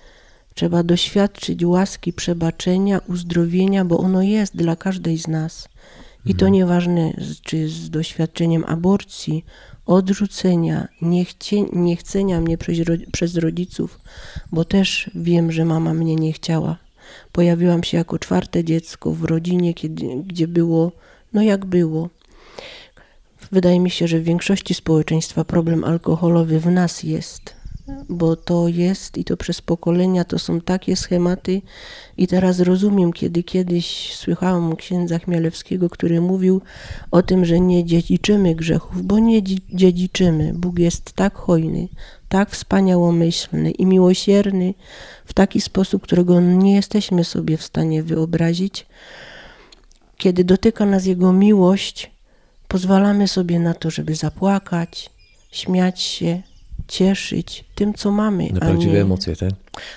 trzeba 0.55 0.83
doświadczyć 0.83 1.65
łaski 1.65 2.13
przebaczenia, 2.13 3.01
uzdrowienia, 3.09 3.85
bo 3.85 3.99
ono 3.99 4.23
jest 4.23 4.57
dla 4.57 4.77
każdej 4.77 5.19
z 5.19 5.29
nas. 5.29 5.69
I 6.27 6.35
to 6.35 6.49
nieważne, 6.49 7.13
z- 7.19 7.41
czy 7.41 7.69
z 7.69 7.91
doświadczeniem 7.91 8.65
aborcji, 8.65 9.45
odrzucenia, 9.87 10.89
niechcie, 11.03 11.63
niechcenia 11.63 12.41
mnie 12.41 12.59
przez, 12.59 12.79
ro- 12.79 12.95
przez 13.13 13.37
rodziców, 13.37 14.01
bo 14.53 14.65
też 14.65 15.11
wiem, 15.15 15.53
że 15.53 15.65
mama 15.65 15.95
mnie 15.95 16.17
nie 16.17 16.33
chciała. 16.33 16.77
Pojawiłam 17.33 17.85
się 17.85 17.97
jako 17.97 18.19
czwarte 18.19 18.65
dziecko 18.65 19.13
w 19.13 19.25
rodzinie, 19.25 19.75
kiedy, 19.75 20.07
gdzie 20.27 20.49
było, 20.49 20.93
no 21.33 21.43
jak 21.43 21.65
było. 21.65 22.09
Wydaje 23.53 23.81
mi 23.81 23.91
się, 23.91 24.09
że 24.09 24.19
w 24.19 24.25
większości 24.25 24.75
społeczeństwa 24.75 25.45
problem 25.45 25.85
alkoholowy 25.85 26.61
w 26.61 26.67
nas 26.67 27.03
jest, 27.03 27.56
bo 28.09 28.37
to 28.37 28.69
jest 28.69 29.19
i 29.19 29.25
to 29.25 29.37
przez 29.37 29.61
pokolenia 29.61 30.25
to 30.25 30.39
są 30.39 30.61
takie 30.61 30.97
schematy. 30.97 31.63
I 32.17 32.27
teraz 32.27 32.61
rozumiem, 32.61 33.13
kiedy 33.13 33.43
kiedyś 33.43 34.17
słyszałam 34.17 34.77
księdza 34.77 35.19
Chmielewskiego, 35.19 35.91
który 35.91 36.21
mówił 36.21 36.61
o 37.11 37.23
tym, 37.23 37.45
że 37.45 37.61
nie 37.61 37.85
dziedziczymy 37.85 38.55
grzechów, 38.55 39.03
bo 39.03 39.19
nie 39.19 39.43
dzi- 39.43 39.63
dziedziczymy. 39.75 40.53
Bóg 40.55 40.79
jest 40.79 41.13
tak 41.13 41.35
hojny, 41.35 41.89
tak 42.29 42.51
wspaniałomyślny 42.51 43.71
i 43.71 43.87
miłosierny 43.87 44.75
w 45.25 45.35
taki 45.35 45.61
sposób, 45.61 46.03
którego 46.03 46.41
nie 46.41 46.75
jesteśmy 46.75 47.25
sobie 47.25 47.57
w 47.57 47.63
stanie 47.63 48.03
wyobrazić. 48.03 48.87
Kiedy 50.17 50.45
dotyka 50.45 50.87
nas 50.87 51.07
Jego 51.07 51.33
miłość, 51.33 52.11
pozwalamy 52.69 53.29
sobie 53.29 53.59
na 53.59 53.75
to, 53.75 53.91
żeby 53.91 54.15
zapłakać, 54.15 55.11
śmiać 55.51 56.01
się, 56.01 56.43
cieszyć 56.89 57.65
tym, 57.75 57.95
co 57.95 58.11
mamy. 58.11 58.49
Na 58.53 58.61
prawdziwe 58.61 58.93
nie... 58.93 59.01
emocje, 59.01 59.37
tak? 59.37 59.51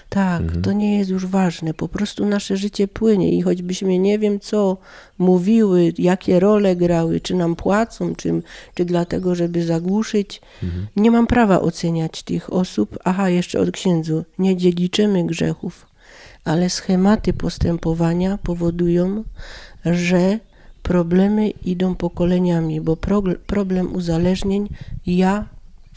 Tak, 0.10 0.42
Mhm. 0.42 0.62
to 0.62 0.72
nie 0.72 0.98
jest 0.98 1.10
już 1.10 1.26
ważne. 1.26 1.74
Po 1.74 1.88
prostu 1.88 2.26
nasze 2.26 2.58
życie 2.58 2.88
płynie 2.88 3.32
i 3.38 3.42
choćbyśmy 3.42 4.00
nie 4.00 4.20
wiem 4.20 4.40
co 4.40 4.78
mówiły, 5.18 5.94
jakie 5.98 6.40
role 6.40 6.76
grały, 6.76 7.20
czy 7.22 7.36
nam 7.36 7.56
płacą, 7.56 8.16
czy, 8.16 8.42
czy 8.76 8.86
dlatego, 8.86 9.36
żeby 9.36 9.66
zagłuszyć, 9.66 10.42
Mhm. 10.64 10.88
nie 10.96 11.12
mam 11.12 11.28
prawa 11.28 11.62
oceniać 11.62 12.24
tych 12.24 12.54
osób. 12.54 12.98
Aha, 13.04 13.30
jeszcze 13.30 13.60
od 13.60 13.72
księdzu. 13.72 14.24
Nie 14.40 14.58
dziedziczymy 14.58 15.26
grzechów, 15.26 15.86
ale 16.44 16.70
schematy 16.70 17.34
postępowania 17.34 18.38
powodują, 18.44 19.24
że 19.86 20.40
problemy 20.84 21.50
idą 21.50 21.96
pokoleniami, 21.96 22.82
bo 22.82 22.98
problem 23.48 23.96
uzależnień 23.96 24.68
ja 25.08 25.46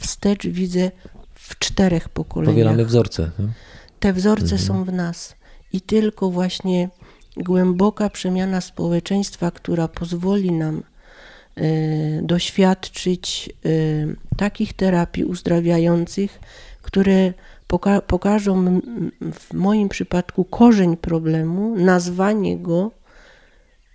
wstecz 0.02 0.46
widzę 0.46 0.90
w 1.34 1.58
czterech 1.58 2.08
pokoleniach. 2.08 2.54
Powielamy 2.54 2.84
wzorce. 2.84 3.30
nie? 3.38 3.48
Te 4.00 4.12
wzorce 4.12 4.58
są 4.58 4.84
w 4.84 4.92
nas 4.92 5.34
i 5.72 5.80
tylko 5.80 6.30
właśnie 6.30 6.88
głęboka 7.36 8.10
przemiana 8.10 8.60
społeczeństwa, 8.60 9.50
która 9.50 9.88
pozwoli 9.88 10.52
nam 10.52 10.82
e, 11.56 11.62
doświadczyć 12.22 13.50
e, 13.64 13.68
takich 14.36 14.72
terapii 14.72 15.24
uzdrawiających, 15.24 16.40
które 16.82 17.32
poka- 17.68 18.02
pokażą 18.02 18.80
w 19.32 19.54
moim 19.54 19.88
przypadku 19.88 20.44
korzeń 20.44 20.96
problemu, 20.96 21.76
nazwanie 21.76 22.58
go 22.58 22.90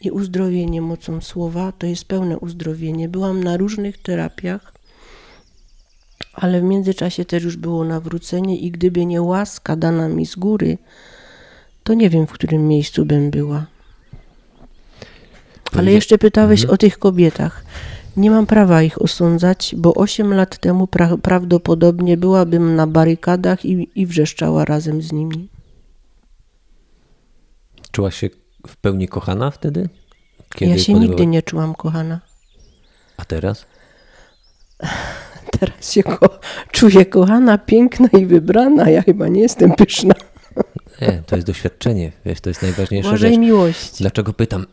i 0.02 0.12
uzdrowienie 0.12 0.82
mocą 0.82 1.22
słowa, 1.22 1.72
to 1.72 1.88
jest 1.88 2.06
pełne 2.06 2.39
uzdrowienie. 2.39 3.10
Byłam 3.10 3.43
na 3.43 3.58
różnych 3.58 3.98
terapiach, 3.98 4.74
ale 6.41 6.62
w 6.62 6.63
międzyczasie 6.63 7.26
też 7.26 7.43
już 7.43 7.58
było 7.58 7.84
nawrócenie 7.84 8.58
i 8.60 8.71
gdyby 8.71 9.06
nie 9.06 9.21
łaska 9.21 9.76
dana 9.76 10.10
mi 10.10 10.26
z 10.26 10.36
góry, 10.36 10.78
to 11.84 11.93
nie 11.93 12.10
wiem, 12.10 12.28
w 12.28 12.32
którym 12.32 12.67
miejscu 12.67 13.06
bym 13.06 13.32
była. 13.32 13.65
Ale 15.78 15.91
jeszcze 15.91 16.17
pytałeś 16.17 16.62
Mhm. 16.62 16.73
o 16.73 16.78
tych 16.78 17.00
kobietach. 17.00 17.65
Nie 18.17 18.32
mam 18.32 18.45
prawa 18.45 18.84
ich 18.84 19.02
osądzać, 19.02 19.76
bo 19.78 19.93
8 19.93 20.34
lat 20.34 20.58
temu 20.58 20.86
pra- 20.86 21.17
prawdopodobnie 21.17 22.17
byłabym 22.17 22.76
na 22.76 22.88
barykadach 22.88 23.65
i, 23.65 23.89
i 23.95 24.06
wrzeszczała 24.06 24.65
razem 24.65 25.02
z 25.02 25.12
nimi. 25.12 25.50
Czułaś 27.91 28.15
się 28.15 28.30
w 28.67 28.78
pełni 28.78 29.08
kochana 29.08 29.52
wtedy? 29.52 29.89
ja 30.62 30.78
się 30.78 30.93
nigdy 30.93 31.28
nie 31.28 31.41
czułam 31.41 31.76
kochana. 31.76 32.19
A 33.17 33.26
teraz? 33.26 33.65
Teraz 35.60 35.91
się 35.93 36.04
ko- 36.04 36.39
czuję 36.72 37.06
kochana, 37.06 37.58
piękna 37.58 38.08
i 38.20 38.26
wybrana. 38.26 38.89
Ja 38.89 39.02
chyba 39.02 39.28
nie 39.28 39.41
jestem 39.41 39.72
pyszna. 39.72 40.13
Nie, 41.02 41.24
to 41.26 41.36
jest 41.36 41.48
doświadczenie, 41.48 42.12
wiesz, 42.26 42.41
to 42.41 42.50
jest 42.50 42.62
najważniejsza 42.62 43.12
Bożej 43.12 43.32
rzecz. 43.32 43.39
miłości. 43.39 43.98
Dlaczego 44.00 44.34
pytam? 44.34 44.65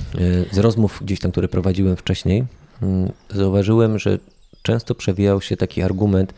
Z 0.52 0.58
rozmów 0.58 0.98
gdzieś 1.02 1.20
tam, 1.20 1.30
które 1.30 1.48
prowadziłem 1.48 1.96
wcześniej, 1.96 2.44
mm, 2.82 3.12
zauważyłem, 3.30 3.98
że 3.98 4.18
często 4.62 4.94
przewijał 4.94 5.40
się 5.40 5.56
taki 5.56 5.82
argument, 5.82 6.34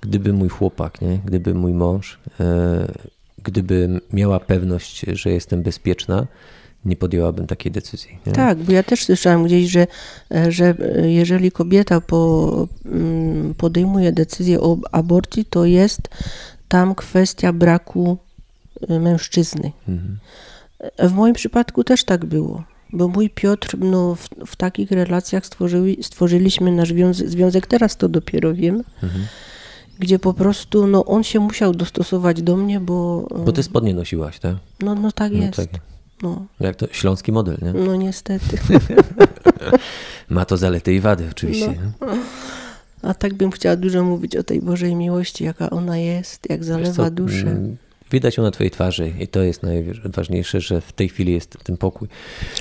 gdyby 0.00 0.32
mój 0.32 0.48
chłopak, 0.48 1.00
nie? 1.00 1.18
gdyby 1.24 1.54
mój 1.54 1.72
mąż, 1.72 2.18
e, 2.40 2.86
gdyby 3.42 4.00
miała 4.12 4.40
pewność, 4.40 5.00
że 5.12 5.30
jestem 5.30 5.62
bezpieczna, 5.62 6.26
nie 6.84 6.96
podjęłabym 6.96 7.46
takiej 7.46 7.72
decyzji. 7.72 8.18
Nie? 8.26 8.32
Tak, 8.32 8.58
bo 8.58 8.72
ja 8.72 8.82
też 8.82 9.04
słyszałam 9.04 9.44
gdzieś, 9.44 9.70
że, 9.70 9.86
e, 10.34 10.52
że 10.52 10.74
e, 10.96 11.10
jeżeli 11.10 11.52
kobieta 11.52 12.00
po, 12.00 12.68
mm, 12.84 13.54
podejmuje 13.54 14.12
decyzję 14.12 14.60
o 14.60 14.76
aborcji, 14.92 15.44
to 15.44 15.64
jest 15.64 16.00
tam 16.68 16.94
kwestia 16.94 17.52
braku 17.52 18.18
e, 18.88 18.98
mężczyzny. 19.00 19.72
Mhm. 19.88 20.18
W 20.98 21.12
moim 21.12 21.34
przypadku 21.34 21.84
też 21.84 22.04
tak 22.04 22.24
było. 22.24 22.62
Bo 22.92 23.08
mój 23.08 23.30
Piotr, 23.30 23.78
no, 23.78 24.14
w, 24.14 24.28
w 24.46 24.56
takich 24.56 24.90
relacjach 24.90 25.46
stworzyli, 25.46 26.02
stworzyliśmy 26.02 26.72
nasz 26.72 26.88
związek, 26.88 27.28
związek, 27.30 27.66
teraz 27.66 27.96
to 27.96 28.08
dopiero 28.08 28.54
wiem, 28.54 28.82
Mhm. 29.02 29.24
gdzie 29.98 30.18
po 30.18 30.34
prostu 30.34 30.86
no, 30.86 31.04
on 31.04 31.24
się 31.24 31.40
musiał 31.40 31.74
dostosować 31.74 32.42
do 32.42 32.56
mnie, 32.56 32.80
bo, 32.80 33.28
Bo 33.44 33.52
ty 33.52 33.62
spodnie 33.62 33.94
nosiłaś, 33.94 34.38
tak? 34.38 34.56
no, 34.82 34.94
no 34.94 35.12
tak 35.12 35.32
No 35.32 35.38
jest. 35.38 35.56
tak. 35.56 35.68
No, 36.22 36.46
Jak 36.60 36.76
to 36.76 36.86
śląski 36.92 37.32
model, 37.32 37.56
nie? 37.62 37.72
no 37.72 37.96
niestety. 37.96 38.58
Ma 40.28 40.44
to 40.44 40.56
zalety 40.56 40.94
i 40.94 41.00
wady 41.00 41.24
oczywiście. 41.30 41.74
No. 42.00 42.06
A 43.02 43.14
tak 43.14 43.34
bym 43.34 43.50
chciała 43.50 43.76
dużo 43.76 44.02
mówić 44.04 44.36
o 44.36 44.42
tej 44.42 44.60
Bożej 44.62 44.94
miłości, 44.96 45.44
jaka 45.44 45.70
ona 45.70 45.98
jest, 45.98 46.50
jak 46.50 46.64
zalewa 46.64 47.10
duszę. 47.10 47.46
mm, 47.50 47.76
Widać 48.10 48.36
ją 48.36 48.42
na 48.42 48.50
twojej 48.50 48.70
twarzy 48.70 49.12
i 49.20 49.28
to 49.28 49.42
jest 49.42 49.62
najważniejsze, 49.62 50.60
że 50.60 50.80
w 50.80 50.92
tej 50.92 51.08
chwili 51.08 51.32
jest 51.32 51.56
ten 51.64 51.76
pokój. 51.76 52.08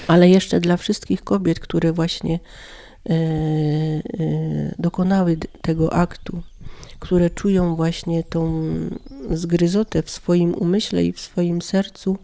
Ale 0.07 0.29
jeszcze 0.29 0.59
dla 0.59 0.77
wszystkich 0.77 1.23
kobiet, 1.23 1.59
które 1.59 1.93
właśnie 1.93 2.39
e, 3.09 3.13
e, 3.13 4.01
dokonały 4.79 5.37
tego 5.61 5.93
aktu, 5.93 6.41
które 6.99 7.29
czują 7.29 7.75
właśnie 7.75 8.23
tą 8.23 8.63
zgryzotę 9.31 10.03
w 10.03 10.09
swoim 10.09 10.53
umyśle 10.53 11.03
i 11.05 11.13
w 11.13 11.19
swoim 11.19 11.61
sercu, 11.61 12.17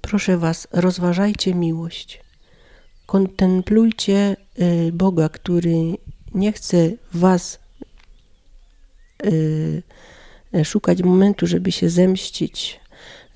proszę 0.00 0.38
Was, 0.38 0.68
rozważajcie 0.72 1.54
miłość. 1.54 2.20
Kontemplujcie 3.06 4.36
e, 4.58 4.92
Boga, 4.92 5.28
który 5.28 5.74
nie 6.34 6.52
chce 6.52 6.90
Was 7.14 7.58
e, 10.54 10.64
szukać 10.64 11.02
momentu, 11.02 11.46
żeby 11.46 11.72
się 11.72 11.90
zemścić, 11.90 12.80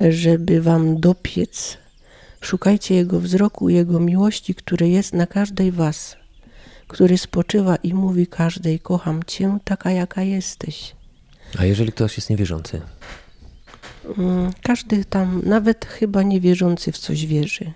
żeby 0.00 0.62
Wam 0.62 1.00
dopiec. 1.00 1.78
Szukajcie 2.40 2.94
Jego 2.94 3.20
wzroku, 3.20 3.68
Jego 3.68 4.00
miłości, 4.00 4.54
który 4.54 4.88
jest 4.88 5.12
na 5.12 5.26
każdej 5.26 5.72
Was, 5.72 6.16
który 6.88 7.18
spoczywa 7.18 7.76
i 7.76 7.94
mówi 7.94 8.26
każdej: 8.26 8.80
Kocham 8.80 9.22
Cię 9.22 9.58
taka, 9.64 9.90
jaka 9.90 10.22
jesteś. 10.22 10.96
A 11.58 11.64
jeżeli 11.64 11.92
ktoś 11.92 12.16
jest 12.16 12.30
niewierzący? 12.30 12.80
Mm, 14.18 14.50
Każdy 14.62 15.04
tam, 15.04 15.42
nawet 15.44 15.84
chyba 15.84 16.22
niewierzący 16.22 16.92
w 16.92 16.98
coś 16.98 17.26
wierzy. 17.26 17.72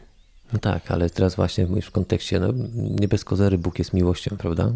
No 0.52 0.58
tak, 0.58 0.90
ale 0.90 1.10
teraz 1.10 1.34
właśnie 1.36 1.66
mówisz 1.66 1.86
w 1.86 1.90
kontekście, 1.90 2.40
no 2.40 2.52
nie 3.00 3.08
bez 3.08 3.24
kozery 3.24 3.58
Bóg 3.58 3.78
jest 3.78 3.92
miłością, 3.92 4.36
prawda? 4.36 4.72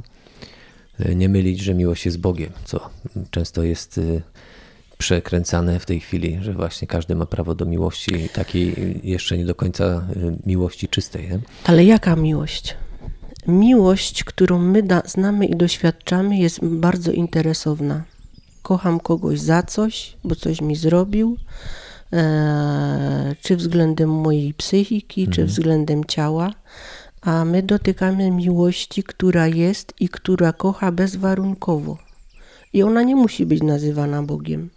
E, 1.00 1.14
Nie 1.14 1.28
mylić, 1.28 1.60
że 1.60 1.74
miłość 1.74 2.06
jest 2.06 2.18
Bogiem, 2.20 2.50
co 2.64 2.90
często 3.30 3.62
jest 3.62 3.98
y, 3.98 4.22
przekręcane 4.98 5.80
w 5.80 5.86
tej 5.86 6.00
chwili, 6.00 6.38
że 6.42 6.52
właśnie 6.52 6.88
każdy 6.88 7.14
ma 7.14 7.26
prawo 7.26 7.54
do 7.54 7.64
miłości, 7.64 8.28
takiej 8.34 9.00
jeszcze 9.04 9.38
nie 9.38 9.44
do 9.44 9.54
końca 9.54 9.84
y, 10.16 10.36
miłości 10.46 10.88
czystej. 10.88 11.28
Nie? 11.28 11.38
Ale 11.64 11.84
jaka 11.84 12.16
miłość? 12.16 12.76
Miłość, 13.46 14.24
którą 14.24 14.58
my 14.58 14.82
da, 14.82 15.02
znamy 15.06 15.46
i 15.46 15.56
doświadczamy, 15.56 16.36
jest 16.38 16.64
bardzo 16.64 17.12
interesowna. 17.12 18.02
Kocham 18.62 19.00
kogoś 19.00 19.40
za 19.40 19.62
coś, 19.62 20.16
bo 20.24 20.34
coś 20.34 20.60
mi 20.60 20.76
zrobił, 20.76 21.36
e, 22.12 23.34
czy 23.40 23.56
względem 23.56 24.10
mojej 24.10 24.54
psychiki, 24.54 25.28
czy 25.28 25.44
względem 25.44 26.04
ciała, 26.04 26.52
a 27.20 27.44
my 27.44 27.62
dotykamy 27.62 28.30
miłości, 28.30 29.02
która 29.02 29.46
jest 29.46 29.94
i 30.00 30.08
która 30.08 30.52
kocha 30.52 30.92
bezwarunkowo. 30.92 31.98
I 32.72 32.82
ona 32.82 33.02
nie 33.02 33.16
musi 33.16 33.46
być 33.46 33.62
nazywana 33.62 34.22
Bogiem. 34.22 34.70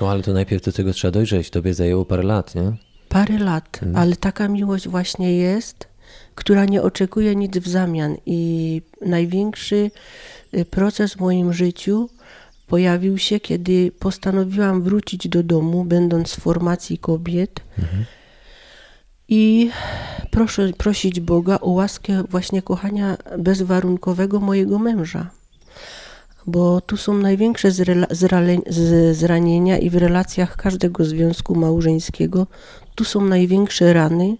No 0.00 0.10
ale 0.10 0.22
to 0.22 0.32
najpierw 0.32 0.64
do 0.64 0.72
tego 0.72 0.92
trzeba 0.92 1.12
dojrzeć, 1.12 1.50
tobie 1.50 1.74
zajęło 1.74 2.04
parę 2.04 2.22
lat, 2.22 2.54
nie? 2.54 2.72
Parę 3.08 3.38
lat, 3.38 3.80
ale 3.94 4.16
taka 4.16 4.48
miłość 4.48 4.88
właśnie 4.88 5.36
jest, 5.36 5.88
która 6.34 6.64
nie 6.64 6.82
oczekuje 6.82 7.36
nic 7.36 7.58
w 7.58 7.68
zamian. 7.68 8.16
I 8.26 8.82
największy 9.00 9.90
y, 10.54 10.64
proces 10.64 11.14
w 11.14 11.20
moim 11.20 11.52
życiu 11.52 12.10
pojawił 12.70 13.18
się, 13.18 13.40
kiedy 13.40 13.92
postanowiłam 13.98 14.82
wrócić 14.82 15.28
do 15.28 15.42
domu, 15.42 15.84
będąc 15.84 16.34
w 16.34 16.40
formacji 16.40 16.98
kobiet. 16.98 17.60
I 19.28 19.70
proszę, 20.30 20.72
prosić 20.78 21.20
Boga 21.20 21.58
o 21.60 21.70
łaskę 21.70 22.24
właśnie 22.28 22.62
kochania 22.62 23.16
bezwarunkowego 23.38 24.40
mojego 24.40 24.78
męża. 24.78 25.30
Bo 26.46 26.80
tu 26.80 26.96
są 26.96 27.14
największe 27.14 27.70
zranienia 29.12 29.78
i 29.78 29.90
w 29.90 29.96
relacjach 29.96 30.56
każdego 30.56 31.04
związku 31.04 31.54
małżeńskiego 31.54 32.46
tu 32.94 33.04
są 33.04 33.20
największe 33.20 33.92
rany 33.92 34.36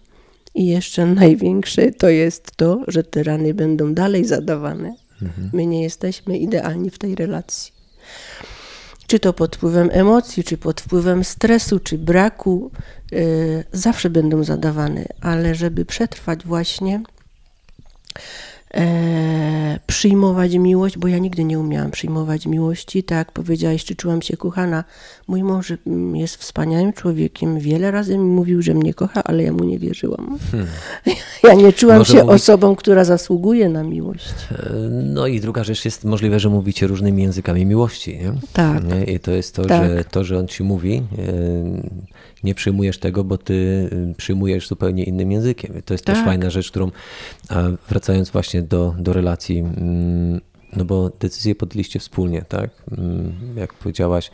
i 0.55 0.67
jeszcze 0.67 1.07
największe 1.07 1.93
to 1.93 2.09
jest 2.09 2.57
to, 2.57 2.81
że 2.89 3.05
te 3.05 3.23
rany 3.23 3.55
będą 3.55 3.95
dalej 3.95 4.25
zadawane. 4.25 4.95
My 5.53 5.67
nie 5.67 5.83
jesteśmy 5.83 6.39
idealni 6.39 6.91
w 6.91 6.99
tej 6.99 7.15
relacji. 7.15 7.80
Czy 9.07 9.21
to 9.21 9.33
pod 9.33 9.57
wpływem 9.57 9.89
emocji, 9.93 10.45
czy 10.45 10.59
pod 10.59 10.81
wpływem 10.81 11.25
stresu, 11.25 11.81
czy 11.81 11.99
braku, 11.99 12.71
y, 13.13 13.65
zawsze 13.73 14.11
będą 14.11 14.45
zadawane, 14.45 15.05
ale 15.21 15.55
żeby 15.55 15.85
przetrwać 15.85 16.45
właśnie, 16.45 17.03
e, 18.75 19.79
przyjmować 19.87 20.55
miłość, 20.55 20.99
bo 20.99 21.09
ja 21.09 21.19
nigdy 21.19 21.45
nie 21.45 21.59
umiałam 21.59 21.91
przyjmować 21.91 22.47
miłości. 22.47 23.05
Tak 23.05 23.19
jak 23.19 23.33
powiedziałaś, 23.33 23.85
czy 23.85 23.97
czułam 23.97 24.23
się 24.23 24.37
kochana. 24.37 24.85
Mój 25.31 25.43
mąż 25.43 25.73
jest 26.15 26.37
wspaniałym 26.37 26.93
człowiekiem. 26.93 27.59
Wiele 27.59 27.91
razy 27.91 28.19
mi 28.19 28.25
mówił, 28.25 28.63
że 28.63 28.75
mnie 28.75 28.95
kocha, 28.95 29.25
ale 29.25 29.43
ja 29.43 29.53
mu 29.53 29.65
nie 29.65 29.79
wierzyłam. 29.79 30.39
Ja 31.43 31.55
nie 31.55 31.73
czułam 31.73 31.99
Może 31.99 32.13
się 32.13 32.19
mówi- 32.25 32.35
osobą, 32.35 32.77
która 32.77 33.05
zasługuje 33.05 33.69
na 33.69 33.83
miłość. 33.83 34.35
E, 34.53 34.73
No 34.91 35.27
i 35.27 35.41
druga 35.41 35.65
rzecz 35.65 35.85
jest 35.85 36.05
możliwe, 36.05 36.41
że 36.41 36.49
mówicie 36.49 36.87
różnymi 36.87 37.23
językami 37.23 37.67
miłości. 37.67 38.19
Nie? 38.19 38.33
Tak. 38.53 38.83
I 39.09 39.21
to 39.21 39.31
jest 39.31 39.55
to, 39.55 39.65
Tak. 39.65 39.91
że 39.91 40.05
to, 40.05 40.25
że 40.25 40.39
on 40.39 40.49
ci 40.49 40.63
mówi, 40.63 40.95
e, 40.97 41.03
nie 42.45 42.55
przyjmujesz 42.55 42.99
tego, 42.99 43.25
bo 43.25 43.39
ty 43.39 43.89
e, 44.11 44.15
przyjmujesz 44.15 44.69
zupełnie 44.69 45.05
innym 45.05 45.33
językiem. 45.33 45.83
To 45.85 45.95
jest 45.95 46.05
też 46.05 46.17
Tak. 46.19 46.25
fajna 46.25 46.51
rzecz, 46.51 46.71
którą 46.71 46.91
wracając 47.89 48.31
właśnie 48.31 48.63
do, 48.63 48.95
do 48.99 49.13
relacji, 49.13 49.59
mm, 49.59 50.41
no 50.77 50.85
bo 50.85 51.11
decyzję 51.21 51.55
podjęliście 51.55 51.99
wspólnie, 51.99 52.43
tak? 52.49 52.71
Mm, 52.99 53.33
Jak 53.57 53.75
powiedziałaś, 53.75 54.31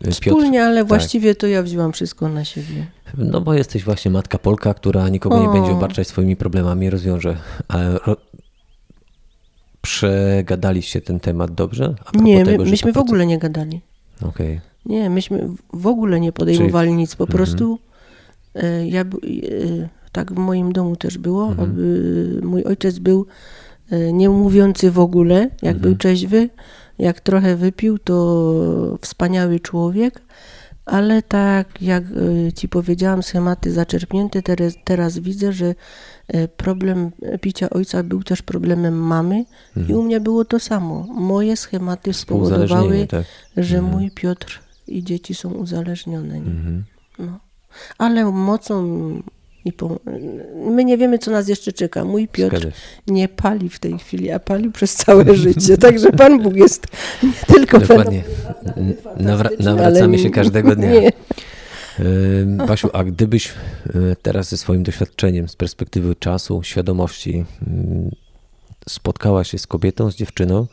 e, 0.00 0.04
Piotr, 0.04 0.14
Wspólnie, 0.14 0.64
ale 0.64 0.80
tak. 0.80 0.88
właściwie 0.88 1.34
to 1.34 1.46
ja 1.46 1.62
wzięłam 1.62 1.92
wszystko 1.92 2.28
na 2.28 2.44
siebie. 2.44 2.86
No 3.18 3.40
bo 3.40 3.54
jesteś 3.54 3.84
właśnie 3.84 4.10
matka 4.10 4.38
Polka, 4.38 4.74
która 4.74 5.08
nikogo 5.08 5.40
nie 5.42 5.48
O. 5.48 5.52
będzie 5.52 5.70
obarczać 5.72 6.08
swoimi 6.08 6.36
problemami, 6.36 6.90
rozwiąże. 6.90 7.36
Ale 7.68 7.98
ro... 8.06 8.16
przegadaliście 9.82 11.00
ten 11.00 11.20
temat 11.20 11.54
dobrze? 11.54 11.94
Nie, 12.14 12.38
my, 12.38 12.44
tego, 12.44 12.64
myśmy 12.64 12.92
w 12.92 12.94
proces- 12.94 13.00
ogóle 13.00 13.26
nie 13.26 13.38
gadali. 13.38 13.80
Okej. 14.22 14.60
Nie, 14.86 15.10
myśmy 15.10 15.48
w 15.72 15.86
ogóle 15.86 16.20
nie 16.20 16.32
podejmowali 16.32 16.92
nic. 16.92 17.16
Po 17.16 17.24
Mhm. 17.24 17.36
prostu 17.36 17.78
e, 18.54 18.88
ja, 18.88 19.00
e, 19.00 19.04
tak 20.12 20.32
w 20.32 20.36
moim 20.38 20.72
domu 20.72 20.96
też 20.96 21.18
było, 21.18 21.46
Mhm. 21.48 21.76
mój 22.46 22.64
ojciec 22.64 22.98
był 22.98 23.26
e, 23.90 24.12
nie 24.12 24.28
mówiący 24.28 24.90
w 24.90 24.98
ogóle, 24.98 25.34
jak 25.62 25.76
Mhm. 25.76 25.78
był 25.80 25.96
trzeźwy, 25.96 26.48
jak 26.98 27.20
trochę 27.20 27.56
wypił, 27.56 27.98
to 27.98 28.98
wspaniały 29.00 29.60
człowiek, 29.60 30.22
ale 30.86 31.22
tak 31.22 31.82
jak 31.82 32.04
e, 32.48 32.52
ci 32.52 32.68
powiedziałam, 32.68 33.22
schematy 33.22 33.72
zaczerpnięte, 33.72 34.42
teraz, 34.42 34.74
teraz 34.84 35.18
widzę, 35.18 35.52
że 35.52 35.74
e, 36.28 36.48
problem 36.48 37.10
picia 37.40 37.70
ojca 37.70 38.02
był 38.02 38.22
też 38.22 38.42
problemem 38.42 38.94
mamy 38.94 39.44
i 39.88 39.94
u 39.94 40.02
mnie 40.02 40.20
było 40.20 40.44
to 40.44 40.60
samo. 40.60 41.06
Moje 41.14 41.56
schematy 41.56 42.12
spowodowały, 42.12 42.88
Mhm. 42.92 43.06
Tak. 43.08 43.24
że 43.56 43.82
mój 43.82 44.10
Piotr 44.10 44.60
i 44.86 45.04
dzieci 45.04 45.34
są 45.34 45.50
uzależnione. 45.52 46.40
Nie? 46.40 46.50
Mhm. 46.50 46.84
No. 47.18 47.38
Ale 47.98 48.24
mocą 48.24 48.98
i 49.64 49.72
po... 49.72 50.00
my 50.54 50.84
nie 50.84 50.98
wiemy, 50.98 51.18
co 51.18 51.30
nas 51.30 51.48
jeszcze 51.48 51.72
czeka. 51.72 52.04
Mój 52.04 52.28
Piotr 52.28 52.70
nie 53.06 53.28
pali 53.28 53.68
w 53.68 53.78
tej 53.78 53.98
chwili, 53.98 54.30
a 54.30 54.38
palił 54.38 54.72
przez 54.72 54.94
całe 54.94 55.34
życie. 55.44 55.78
Także 55.78 56.12
Pan 56.12 56.42
Bóg 56.42 56.56
jest 56.56 56.86
nie 57.22 57.32
tylko 57.46 57.78
Dokładnie. 57.78 58.22
Nawra- 59.20 59.64
nawracamy 59.64 60.18
się 60.18 60.30
każdego 60.30 60.76
dnia. 60.76 60.90
Nie. 61.00 61.12
Basiu, 62.66 62.90
a 62.92 63.04
gdybyś 63.04 63.48
y, 63.86 64.16
teraz 64.22 64.48
ze 64.48 64.56
swoim 64.56 64.82
doświadczeniem, 64.82 65.48
z 65.48 65.56
perspektywy 65.56 66.14
czasu, 66.14 66.62
świadomości, 66.62 67.44
spotkała 68.88 69.44
się 69.44 69.58
z 69.58 69.66
kobietą, 69.66 70.10
z 70.10 70.16
dziewczyną, 70.16 70.66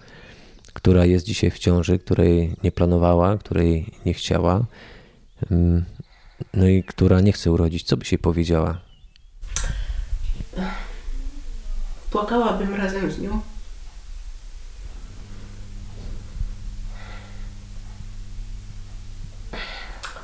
która 0.73 1.05
jest 1.05 1.25
dzisiaj 1.25 1.51
w 1.51 1.59
ciąży, 1.59 1.99
której 1.99 2.55
nie 2.63 2.71
planowała, 2.71 3.37
której 3.37 3.85
nie 4.05 4.13
chciała, 4.13 4.65
no 6.55 6.67
i 6.67 6.83
która 6.83 7.21
nie 7.21 7.31
chce 7.31 7.51
urodzić, 7.51 7.83
co 7.83 7.97
byś 7.97 8.11
jej 8.11 8.19
powiedziała? 8.19 8.77
Płakałabym 12.11 12.75
razem 12.75 13.11
z 13.11 13.19
nią. 13.19 13.41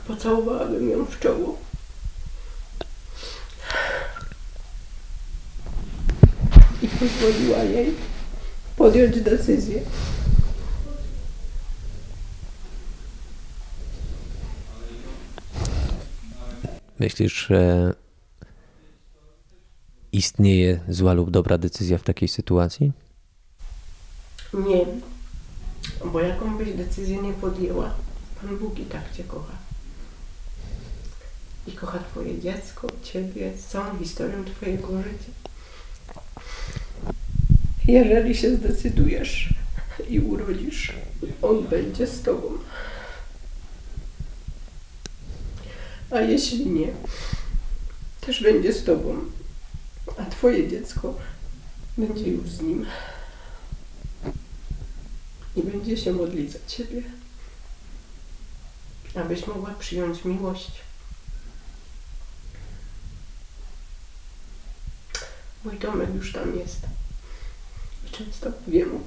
Pocałowałabym 0.07 0.89
ją 0.89 1.05
w 1.05 1.19
czoło. 1.19 1.57
I 6.81 6.87
pozwoliła 6.87 7.57
jej 7.57 7.93
podjąć 8.77 9.21
decyzję. 9.21 9.81
Myślisz, 17.01 17.47
że 17.47 17.93
istnieje 20.11 20.79
zła 20.89 21.13
lub 21.13 21.31
dobra 21.31 21.57
decyzja 21.57 21.97
w 21.97 22.03
takiej 22.03 22.27
sytuacji? 22.27 22.91
Nie, 24.53 24.85
bo 26.05 26.19
jaką 26.19 26.57
byś 26.57 26.73
decyzję 26.73 27.17
nie 27.17 27.33
podjęła, 27.33 27.93
Pan 28.41 28.57
Bóg 28.57 28.79
i 28.79 28.85
tak 28.85 29.13
Cię 29.17 29.23
kocha. 29.23 29.53
I 31.67 31.71
kocha 31.71 31.99
Twoje 31.99 32.41
dziecko, 32.41 32.87
Ciebie, 33.03 33.51
całą 33.67 33.99
historią 33.99 34.45
Twojego 34.45 34.87
życia. 34.97 35.31
Jeżeli 37.87 38.35
się 38.35 38.55
zdecydujesz 38.55 39.53
i 40.09 40.19
urodzisz, 40.19 40.93
On 41.41 41.67
będzie 41.67 42.07
z 42.07 42.21
Tobą. 42.21 42.47
A 46.11 46.21
jeśli 46.21 46.65
nie, 46.65 46.87
też 48.21 48.43
będzie 48.43 48.73
z 48.73 48.83
Tobą, 48.83 49.19
a 50.17 50.25
Twoje 50.25 50.67
dziecko 50.67 51.15
będzie 51.97 52.29
już 52.29 52.49
z 52.49 52.61
Nim. 52.61 52.85
I 55.55 55.63
będzie 55.63 55.97
się 55.97 56.13
modlić 56.13 56.51
za 56.51 56.59
Ciebie, 56.67 57.03
abyś 59.15 59.47
mogła 59.47 59.73
przyjąć 59.79 60.25
miłość. 60.25 60.71
Mój 65.65 65.77
Tomek 65.77 66.15
już 66.15 66.33
tam 66.33 66.59
jest. 66.59 66.79
I 68.07 68.09
często 68.11 68.51
mówię 68.67 68.85
mu, 68.85 68.99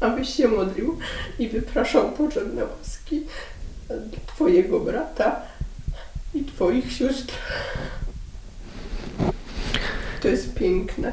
abyś 0.00 0.34
się 0.34 0.48
modlił 0.48 0.98
i 1.38 1.48
wypraszał 1.48 2.12
potrzebne 2.12 2.64
łaski 2.64 3.26
Twojego 4.26 4.80
brata 4.80 5.42
i 6.34 6.44
Twoich 6.44 6.92
sióstr. 6.92 7.34
To 10.22 10.28
jest 10.28 10.54
piękne. 10.54 11.12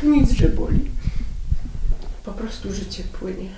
To 0.00 0.06
nic, 0.06 0.30
że 0.30 0.48
boli. 0.48 0.90
Po 2.24 2.32
prostu 2.32 2.72
życie 2.72 3.02
płynie. 3.02 3.48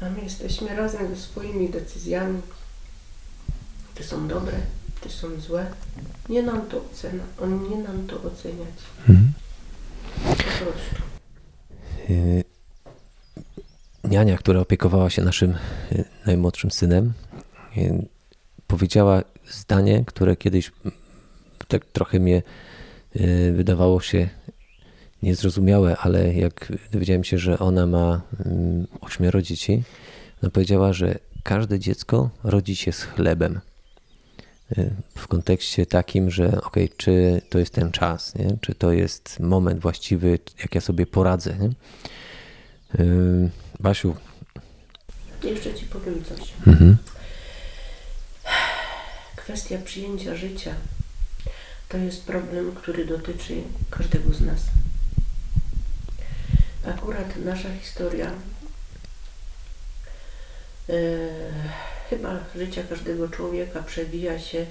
A 0.00 0.10
my 0.10 0.22
jesteśmy 0.22 0.76
razem 0.76 1.14
ze 1.14 1.22
swoimi 1.22 1.68
decyzjami. 1.68 2.40
Czy 3.94 4.04
są 4.04 4.28
dobre, 4.28 4.52
czy 5.02 5.10
są 5.10 5.40
złe. 5.40 5.66
Nie 6.28 6.42
nam 6.42 6.66
to 6.66 6.84
ocena. 6.92 7.24
On 7.40 7.68
nie 7.70 7.76
nam 7.76 8.06
to 8.06 8.22
oceniać. 8.22 8.76
Po 10.22 10.34
prostu. 10.34 11.02
Niania, 14.10 14.36
która 14.36 14.60
opiekowała 14.60 15.10
się 15.10 15.22
naszym 15.22 15.54
yy, 15.92 16.04
najmłodszym 16.26 16.70
synem, 16.70 17.12
yy, 17.76 18.06
powiedziała 18.66 19.22
zdanie, 19.50 20.04
które 20.06 20.36
kiedyś 20.36 20.72
tak 21.68 21.84
trochę 21.84 22.20
mnie 22.20 22.42
yy, 23.14 23.52
wydawało 23.52 24.00
się 24.00 24.28
niezrozumiałe, 25.22 25.96
ale 25.96 26.34
jak 26.34 26.72
dowiedziałem 26.92 27.24
się, 27.24 27.38
że 27.38 27.58
ona 27.58 27.86
ma 27.86 28.20
mm, 28.46 28.86
ośmioro 29.00 29.42
dzieci, 29.42 29.82
powiedziała, 30.52 30.92
że 30.92 31.18
każde 31.42 31.78
dziecko 31.78 32.30
rodzi 32.44 32.76
się 32.76 32.92
z 32.92 33.02
chlebem. 33.02 33.60
W 35.16 35.28
kontekście 35.28 35.86
takim, 35.86 36.30
że 36.30 36.60
okej, 36.60 36.88
czy 36.96 37.42
to 37.50 37.58
jest 37.58 37.74
ten 37.74 37.90
czas, 37.90 38.34
nie? 38.34 38.58
czy 38.60 38.74
to 38.74 38.92
jest 38.92 39.40
moment 39.40 39.80
właściwy, 39.80 40.38
jak 40.62 40.74
ja 40.74 40.80
sobie 40.80 41.06
poradzę. 41.06 41.56
Nie? 41.58 41.70
Yy, 43.80 43.82
Basiu, 43.82 44.16
Jeszcze 45.42 45.74
Ci 45.74 45.86
powiem 45.86 46.24
coś. 46.24 46.52
Kwestia 49.36 49.78
przyjęcia 49.84 50.36
życia 50.36 50.74
to 51.88 51.96
jest 51.96 52.24
problem, 52.24 52.72
który 52.74 53.04
dotyczy 53.04 53.62
każdego 53.90 54.34
z 54.34 54.40
nas. 54.40 54.60
Akurat 56.86 57.36
nasza 57.44 57.68
historia, 57.82 58.32
e, 60.88 60.92
chyba 62.10 62.38
życia 62.56 62.82
każdego 62.88 63.28
człowieka 63.28 63.82
przewija 63.82 64.38
się 64.38 64.66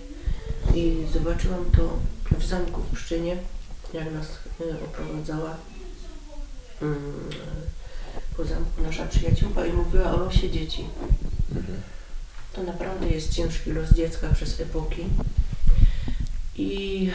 i 0.75 1.05
zobaczyłam 1.13 1.65
to 1.77 1.99
w 2.37 2.45
zamku 2.45 2.81
w 2.81 2.95
Pszczynie, 2.95 3.37
jak 3.93 4.11
nas 4.11 4.27
e, 4.61 4.85
oprowadzała 4.85 5.57
mm, 6.81 7.29
po 8.39 8.45
zamku 8.45 8.81
nasza 8.83 9.05
przyjaciółka 9.05 9.65
i 9.65 9.73
mówiła 9.73 10.13
o 10.13 10.17
losie 10.17 10.49
dzieci. 10.49 10.85
To 12.53 12.63
naprawdę 12.63 13.09
jest 13.09 13.33
ciężki 13.33 13.71
los 13.71 13.93
dziecka 13.93 14.27
przez 14.33 14.59
epoki. 14.59 15.05
I 16.55 17.11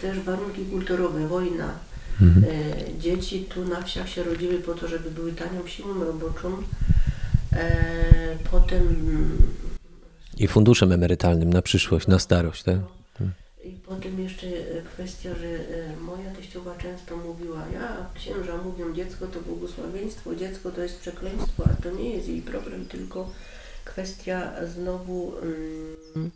też 0.00 0.20
warunki 0.20 0.64
kulturowe, 0.64 1.28
wojna. 1.28 1.70
Mhm. 2.22 2.44
E, 2.44 2.98
Dzieci 2.98 3.44
tu 3.54 3.64
na 3.64 3.82
wsiach 3.82 4.08
się 4.08 4.22
rodziły 4.22 4.58
po 4.58 4.74
to, 4.74 4.88
żeby 4.88 5.10
były 5.10 5.32
tanią 5.32 5.66
siłą 5.66 6.04
roboczą. 6.04 6.56
E, 7.52 8.38
Potem 8.50 8.82
I 10.38 10.48
funduszem 10.48 10.92
emerytalnym 10.92 11.52
na 11.52 11.62
przyszłość, 11.62 12.06
na 12.06 12.18
starość, 12.18 12.62
tak? 12.62 12.76
Potem 13.88 14.20
jeszcze 14.20 14.46
e, 14.46 14.82
kwestia, 14.82 15.34
że 15.34 15.46
e, 15.46 15.96
moja 15.96 16.30
teściowa 16.30 16.74
często 16.74 17.16
mówiła, 17.16 17.66
ja 17.72 18.06
księża 18.14 18.56
mówią, 18.56 18.94
dziecko 18.94 19.26
to 19.26 19.40
błogosławieństwo, 19.40 20.34
dziecko 20.34 20.70
to 20.70 20.80
jest 20.82 21.00
przekleństwo, 21.00 21.64
a 21.64 21.82
to 21.82 21.90
nie 21.90 22.10
jest 22.10 22.28
jej 22.28 22.42
problem, 22.42 22.86
tylko 22.86 23.30
kwestia 23.84 24.52
znowu 24.66 25.32
mm, 25.38 26.30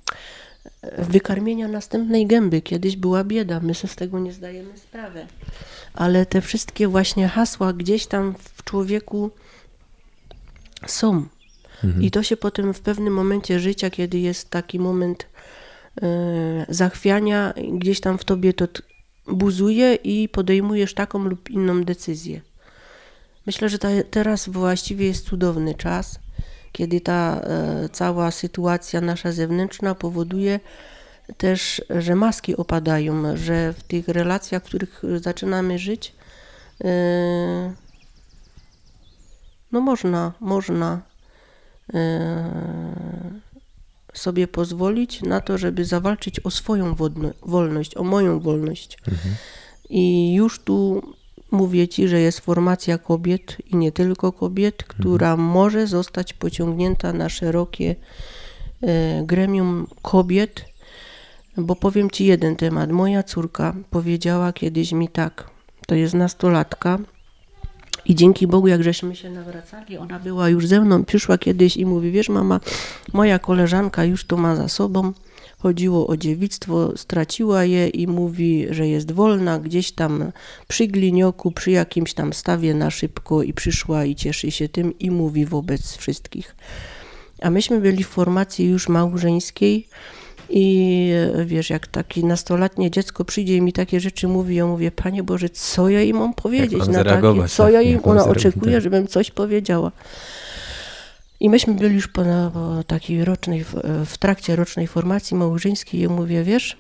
wykarmienia 0.99 1.69
następnej 1.69 2.27
gęby. 2.27 2.63
Kiedyś 2.63 2.97
była 2.97 3.25
bieda, 3.25 3.61
my 3.61 3.75
sobie 3.75 3.93
z 3.93 3.97
tego 3.97 4.19
nie 4.19 4.33
zdajemy 4.33 4.79
sprawy. 4.79 5.27
Ale 5.95 6.27
te 6.27 6.41
wszystkie 6.41 6.89
właśnie 6.89 7.29
hasła 7.29 7.73
gdzieś 7.73 8.07
tam 8.07 8.35
w 8.55 8.65
człowieku 8.65 9.31
są. 10.87 11.27
I 12.01 12.11
to 12.11 12.23
się 12.23 12.37
potem 12.37 12.75
w 12.75 12.81
pewnym 12.81 13.13
momencie 13.13 13.61
życia, 13.61 13.91
kiedy 13.91 14.19
jest 14.19 14.51
taki 14.51 14.79
moment 14.79 15.27
zachwiania, 16.69 17.55
gdzieś 17.73 18.01
tam 18.01 18.19
w 18.19 18.25
tobie 18.25 18.53
to 18.53 18.67
buzuje 19.27 19.95
i 19.95 20.29
podejmujesz 20.29 20.95
taką 20.95 21.19
lub 21.19 21.51
inną 21.51 21.85
decyzję. 21.85 22.41
Myślę, 23.47 23.69
że 23.69 23.79
ta, 23.79 23.89
teraz 24.11 24.49
właściwie 24.49 25.07
jest 25.07 25.27
cudowny 25.27 25.75
czas, 25.75 26.19
kiedy 26.73 27.01
ta 27.01 27.41
e, 27.41 27.89
cała 27.89 28.31
sytuacja 28.31 29.01
nasza 29.01 29.33
zewnętrzna 29.33 29.95
powoduje 29.95 30.61
też, 31.37 31.83
że 31.91 32.15
maski 32.15 32.57
opadają, 32.57 33.37
że 33.37 33.73
w 33.73 33.83
tych 33.83 34.09
relacjach, 34.09 34.63
w 34.63 34.67
których 34.67 35.03
zaczynamy 35.17 35.79
żyć, 35.79 36.15
e, 36.85 37.73
no 39.73 39.81
można, 39.81 40.33
można 40.41 41.01
e, 41.95 43.41
sobie 44.15 44.49
pozwolić 44.49 45.23
na 45.23 45.41
to, 45.41 45.59
żeby 45.59 45.85
zawalczyć 45.85 46.41
o 46.41 46.51
swoją 46.51 46.95
wodno- 46.95 47.33
wolność, 47.43 47.97
o 47.97 48.05
moją 48.05 48.41
wolność. 48.41 48.99
I 49.91 50.35
już 50.35 50.59
tu 50.59 51.03
mówię 51.51 51.89
Ci, 51.89 52.09
że 52.09 52.21
jest 52.21 52.41
formacja 52.41 52.99
kobiet 52.99 53.57
i 53.67 53.77
nie 53.77 53.93
tylko 53.93 54.33
kobiet, 54.33 54.85
która 54.85 55.37
może 55.37 55.87
zostać 55.87 56.33
pociągnięta 56.33 57.13
na 57.13 57.29
szerokie 57.29 57.97
e, 58.83 59.23
gremium 59.27 59.87
kobiet, 60.03 60.65
bo 61.57 61.77
powiem 61.77 62.11
Ci 62.11 62.27
jeden 62.27 62.57
temat. 62.57 62.91
Moja 62.91 63.23
córka 63.23 63.75
powiedziała 63.91 64.53
kiedyś 64.53 64.93
mi 64.93 65.09
tak, 65.09 65.51
to 65.87 65.95
jest 65.95 66.15
nastolatka, 66.15 66.99
i 68.11 68.15
dzięki 68.15 68.47
Bogu, 68.47 68.69
jak 68.69 68.83
żeśmy 68.83 69.17
się 69.17 69.31
nawracali, 69.31 69.99
ona 69.99 70.19
była 70.19 70.49
już 70.49 70.67
ze 70.67 70.81
mną, 70.81 71.05
przyszła 71.05 71.39
kiedyś 71.39 71.77
i 71.77 71.87
mówi, 71.87 72.11
wiesz 72.11 72.29
mama, 72.29 72.61
moja 73.13 73.39
koleżanka 73.39 74.05
już 74.05 74.25
to 74.25 74.37
ma 74.37 74.57
za 74.57 74.69
sobą, 74.69 75.13
chodziło 75.59 76.07
o 76.07 76.17
dziewictwo, 76.17 76.93
straciła 76.97 77.65
je 77.65 77.89
i 77.89 78.07
mówi, 78.07 78.67
że 78.71 78.89
jest 78.89 79.13
wolna 79.13 79.59
gdzieś 79.59 79.93
tam 79.93 80.33
przy 80.69 80.87
glinioku, 80.87 81.53
przy 81.53 81.71
jakimś 81.71 82.15
tam 82.15 82.33
stawie 82.33 82.75
na 82.75 82.91
szybko 82.91 83.43
i 83.43 83.53
przyszła 83.53 84.05
i 84.05 84.15
cieszy 84.15 84.51
się 84.51 84.69
tym 84.69 84.99
i 84.99 85.11
mówi 85.11 85.47
wobec 85.47 85.97
wszystkich. 85.97 86.57
A 87.43 87.51
myśmy 87.51 87.81
byli 87.81 88.05
w 88.05 88.09
formacji 88.09 88.67
już 88.67 88.89
małżeńskiej 88.89 89.89
i 90.51 91.13
wiesz, 91.45 91.71
jak 91.71 91.87
takie 91.87 92.23
nastolatnie 92.23 92.91
dziecko 92.91 93.25
przyjdzie 93.25 93.57
i 93.57 93.63
mi 93.63 93.73
takie 93.73 94.01
rzeczy 94.01 94.29
mówi, 94.29 94.57
ja 94.57 94.67
mówię, 94.67 94.91
Panie 94.91 95.23
Boże, 95.23 95.49
co 95.49 95.89
ja 95.89 96.01
jej 96.01 96.15
mam 96.15 96.35
powiedzieć 96.35 96.87
na 96.87 97.05
takie, 97.05 97.49
co 97.49 97.65
tak? 97.65 97.73
ja 97.73 97.83
mam 97.83 98.01
ona 98.05 98.25
oczekuje, 98.25 98.73
tak. 98.73 98.83
żebym 98.83 99.07
coś 99.07 99.31
powiedziała. 99.31 99.93
I 101.41 101.51
myśmy 101.51 101.75
byli 101.75 101.95
już 101.95 102.09
po, 102.09 102.23
po 102.53 102.85
takiej 102.87 103.25
rocznej, 103.25 103.65
w 104.07 104.19
trakcie 104.19 104.57
rocznej 104.57 104.87
formacji 104.87 105.37
małżeńskiej 105.37 106.01
i 106.01 106.03
ja 106.03 106.09
mówię, 106.09 106.45
wiesz, 106.45 106.77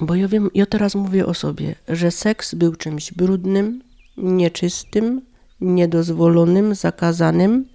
bo 0.00 0.14
ja 0.14 0.28
wiem, 0.28 0.50
ja 0.54 0.66
teraz 0.66 0.94
mówię 0.94 1.26
o 1.26 1.34
sobie, 1.34 1.74
że 1.88 2.10
seks 2.10 2.54
był 2.54 2.74
czymś 2.74 3.12
brudnym, 3.12 3.82
nieczystym, 4.16 5.22
niedozwolonym, 5.60 6.74
zakazanym. 6.74 7.68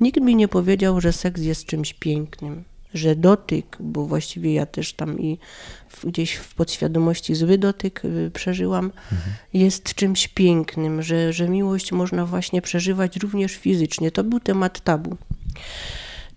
Nikt 0.00 0.20
mi 0.20 0.36
nie 0.36 0.48
powiedział, 0.48 1.00
że 1.00 1.12
seks 1.12 1.42
jest 1.42 1.66
czymś 1.66 1.94
pięknym, 1.94 2.64
że 2.94 3.16
dotyk, 3.16 3.76
bo 3.80 4.06
właściwie 4.06 4.54
ja 4.54 4.66
też 4.66 4.92
tam 4.92 5.20
i 5.20 5.38
gdzieś 6.04 6.34
w 6.34 6.54
podświadomości 6.54 7.34
zły 7.34 7.58
dotyk 7.58 8.04
y, 8.04 8.30
przeżyłam, 8.34 8.92
jest 9.52 9.94
czymś 9.94 10.28
pięknym, 10.28 11.02
że, 11.02 11.32
że 11.32 11.48
miłość 11.48 11.92
można 11.92 12.26
właśnie 12.26 12.62
przeżywać 12.62 13.16
również 13.16 13.54
fizycznie. 13.56 14.10
To 14.10 14.24
był 14.24 14.40
temat 14.40 14.80
tabu. 14.80 15.16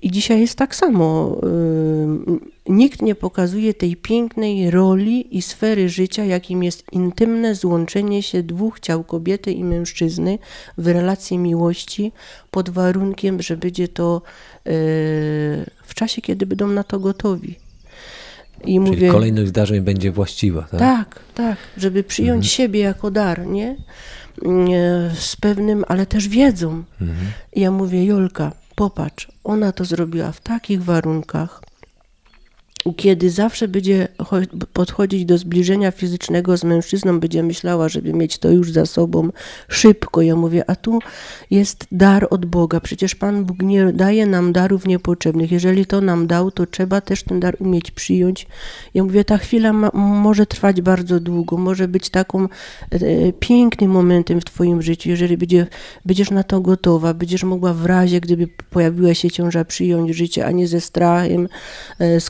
I 0.01 0.11
dzisiaj 0.11 0.39
jest 0.41 0.55
tak 0.55 0.75
samo. 0.75 1.37
Nikt 2.69 3.01
nie 3.01 3.15
pokazuje 3.15 3.73
tej 3.73 3.95
pięknej 3.95 4.71
roli 4.71 5.37
i 5.37 5.41
sfery 5.41 5.89
życia, 5.89 6.25
jakim 6.25 6.63
jest 6.63 6.83
intymne 6.91 7.55
złączenie 7.55 8.23
się 8.23 8.43
dwóch 8.43 8.79
ciał 8.79 9.03
kobiety 9.03 9.51
i 9.51 9.63
mężczyzny 9.63 10.39
w 10.77 10.87
relacji 10.87 11.37
miłości, 11.37 12.11
pod 12.51 12.69
warunkiem, 12.69 13.41
że 13.41 13.57
będzie 13.57 13.87
to 13.87 14.21
yy, 14.65 14.71
w 15.83 15.93
czasie, 15.95 16.21
kiedy 16.21 16.45
będą 16.45 16.67
na 16.67 16.83
to 16.83 16.99
gotowi. 16.99 17.55
I 18.59 18.63
Czyli 18.63 18.79
mówię, 18.79 19.11
kolejność 19.11 19.49
zdarzeń 19.49 19.81
będzie 19.81 20.11
właściwa, 20.11 20.61
tak? 20.61 20.79
tak, 20.79 21.19
tak, 21.35 21.57
żeby 21.77 22.03
przyjąć 22.03 22.47
siebie 22.47 22.79
jako 22.79 23.11
dar, 23.11 23.47
nie? 23.47 23.75
Nie, 24.41 25.11
Z 25.13 25.35
pewnym, 25.35 25.85
ale 25.87 26.05
też 26.05 26.27
wiedzą. 26.27 26.83
I 27.53 27.61
ja 27.61 27.71
mówię, 27.71 28.05
Jolka, 28.05 28.51
popatrz, 28.80 29.27
ona 29.43 29.71
to 29.71 29.86
zrobiła 29.86 30.32
w 30.32 30.41
takich 30.41 30.84
warunkach, 30.84 31.61
kiedy 32.93 33.29
zawsze 33.29 33.67
będzie 33.67 34.07
cho- 34.17 34.65
podchodzić 34.73 35.25
do 35.25 35.37
zbliżenia 35.37 35.91
fizycznego 35.91 36.57
z 36.57 36.63
mężczyzną, 36.63 37.19
będzie 37.19 37.43
myślała, 37.43 37.89
żeby 37.89 38.13
mieć 38.13 38.37
to 38.37 38.51
już 38.51 38.71
za 38.71 38.85
sobą 38.85 39.29
szybko. 39.67 40.21
Ja 40.21 40.35
mówię, 40.35 40.69
a 40.69 40.75
tu 40.75 40.99
jest 41.51 41.87
dar 41.91 42.27
od 42.29 42.45
Boga. 42.45 42.79
Przecież 42.79 43.15
Pan 43.15 43.45
Bóg 43.45 43.61
nie 43.61 43.93
daje 43.93 44.25
nam 44.25 44.53
darów 44.53 44.87
niepotrzebnych. 44.87 45.51
Jeżeli 45.51 45.85
to 45.85 46.01
nam 46.01 46.27
dał, 46.27 46.51
to 46.51 46.65
trzeba 46.65 47.01
też 47.01 47.23
ten 47.23 47.39
dar 47.39 47.55
umieć 47.59 47.91
przyjąć. 47.91 48.47
Ja 48.93 49.03
mówię, 49.03 49.25
ta 49.25 49.37
chwila 49.37 49.73
ma, 49.73 49.89
może 49.93 50.45
trwać 50.45 50.81
bardzo 50.81 51.19
długo, 51.19 51.57
może 51.57 51.87
być 51.87 52.09
taką 52.09 52.43
e, 52.91 52.97
pięknym 53.39 53.91
momentem 53.91 54.41
w 54.41 54.45
Twoim 54.45 54.81
życiu. 54.81 55.09
Jeżeli 55.09 55.37
będzie, 55.37 55.67
będziesz 56.05 56.31
na 56.31 56.43
to 56.43 56.61
gotowa, 56.61 57.13
będziesz 57.13 57.43
mogła 57.43 57.73
w 57.73 57.85
razie, 57.85 58.21
gdyby 58.21 58.47
pojawiła 58.69 59.13
się 59.13 59.31
ciąża, 59.31 59.65
przyjąć 59.65 60.15
życie, 60.15 60.45
a 60.45 60.51
nie 60.51 60.67
ze 60.67 60.81
strachem, 60.81 61.47
e, 61.99 62.19
z 62.19 62.29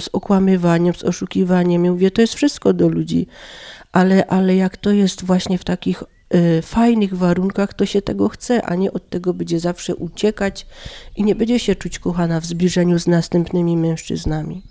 z 0.00 0.08
okłamywaniem, 0.12 0.94
z 0.94 1.04
oszukiwaniem. 1.04 1.84
Ja 1.84 1.92
mówię, 1.92 2.10
to 2.10 2.20
jest 2.20 2.34
wszystko 2.34 2.72
do 2.72 2.88
ludzi, 2.88 3.26
ale, 3.92 4.26
ale 4.26 4.56
jak 4.56 4.76
to 4.76 4.90
jest 4.90 5.24
właśnie 5.24 5.58
w 5.58 5.64
takich 5.64 6.02
e, 6.30 6.62
fajnych 6.62 7.16
warunkach, 7.16 7.74
to 7.74 7.86
się 7.86 8.02
tego 8.02 8.28
chce, 8.28 8.62
a 8.62 8.74
nie 8.74 8.92
od 8.92 9.10
tego 9.10 9.34
będzie 9.34 9.60
zawsze 9.60 9.96
uciekać 9.96 10.66
i 11.16 11.24
nie 11.24 11.34
będzie 11.34 11.58
się 11.58 11.74
czuć 11.74 11.98
kochana 11.98 12.40
w 12.40 12.46
zbliżeniu 12.46 12.98
z 12.98 13.06
następnymi 13.06 13.76
mężczyznami. 13.76 14.62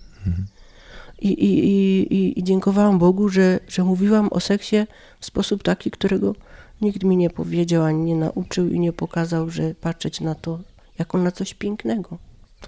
I, 1.21 1.27
i, 1.27 1.65
i, 1.65 2.13
i, 2.13 2.39
I 2.39 2.43
dziękowałam 2.43 2.99
Bogu, 2.99 3.29
że, 3.29 3.59
że 3.67 3.83
mówiłam 3.83 4.27
o 4.31 4.39
seksie 4.39 4.75
w 5.19 5.25
sposób 5.25 5.63
taki, 5.63 5.91
którego 5.91 6.35
nikt 6.81 7.03
mi 7.03 7.17
nie 7.17 7.29
powiedział, 7.29 7.83
ani 7.83 8.03
nie 8.03 8.15
nauczył 8.15 8.69
i 8.69 8.79
nie 8.79 8.93
pokazał, 8.93 9.49
że 9.49 9.75
patrzeć 9.75 10.21
na 10.21 10.35
to 10.35 10.59
jako 10.99 11.17
na 11.17 11.31
coś 11.31 11.53
pięknego. 11.53 12.17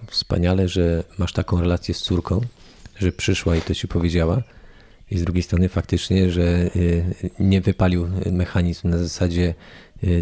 Wspaniale, 0.07 0.67
że 0.67 1.03
masz 1.17 1.33
taką 1.33 1.61
relację 1.61 1.93
z 1.93 2.01
córką, 2.01 2.41
że 2.99 3.11
przyszła 3.11 3.55
i 3.55 3.61
to 3.61 3.75
ci 3.75 3.87
powiedziała. 3.87 4.41
I 5.11 5.17
z 5.17 5.23
drugiej 5.23 5.43
strony 5.43 5.69
faktycznie, 5.69 6.31
że 6.31 6.41
y, 6.75 7.29
nie 7.39 7.61
wypalił 7.61 8.07
mechanizm 8.31 8.89
na 8.89 8.97
zasadzie 8.97 9.53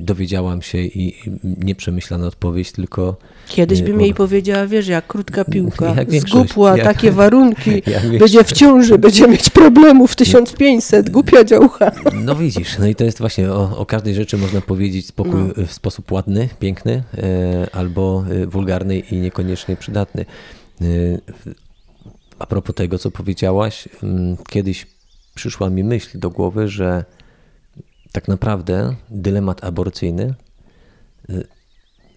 dowiedziałam 0.02 0.62
się 0.62 0.78
i 0.78 1.16
nieprzemyślana 1.44 2.28
odpowiedź, 2.28 2.72
tylko 2.72 3.18
Kiedyś 3.48 3.80
y, 3.80 3.84
bym 3.84 4.02
jej 4.02 4.14
powiedziała, 4.14 4.68
wiesz, 4.68 4.88
jak 4.88 5.08
krótka 5.08 5.46
piłka, 5.54 5.96
Jak 5.98 6.12
zgupła 6.12 6.78
jak- 6.78 6.88
takie 6.88 7.12
warunki, 7.12 7.72
jak 7.88 8.18
będzie 8.20 8.44
w 8.44 8.52
ciąży, 8.52 8.98
będzie 8.98 9.28
mieć 9.28 9.50
problemów 9.50 10.16
1500, 10.16 11.10
głupia 11.20 11.44
działka. 11.44 11.92
No 12.14 12.36
widzisz, 12.36 12.78
no 12.80 12.88
i 12.88 12.96
to 12.96 13.04
jest 13.04 13.20
właśnie 13.20 13.52
o, 13.52 13.78
o 13.78 13.86
każdej 13.86 14.16
rzeczy 14.16 14.38
można 14.38 14.62
powiedzieć 14.62 15.06
spokój, 15.08 15.42
No. 15.58 15.66
w 15.68 15.74
sposób 15.74 16.12
ładny, 16.12 16.50
piękny, 16.60 17.04
e, 17.18 17.68
albo 17.76 18.24
e, 18.32 18.46
wulgarny 18.48 19.00
i 19.00 19.18
niekoniecznie 19.18 19.76
przydatny. 19.76 20.26
E, 20.82 20.86
a 22.40 22.46
propos 22.46 22.76
tego, 22.76 22.98
co 23.00 23.12
powiedziałaś, 23.12 23.90
mm, 24.04 24.38
kiedyś 24.50 24.88
przyszła 25.36 25.70
mi 25.70 25.84
myśl 25.84 26.20
do 26.20 26.30
głowy, 26.30 26.68
że 26.68 27.06
tak 28.12 28.28
naprawdę 28.28 28.96
dylemat 29.10 29.64
aborcyjny 29.64 30.34
e, 31.30 31.34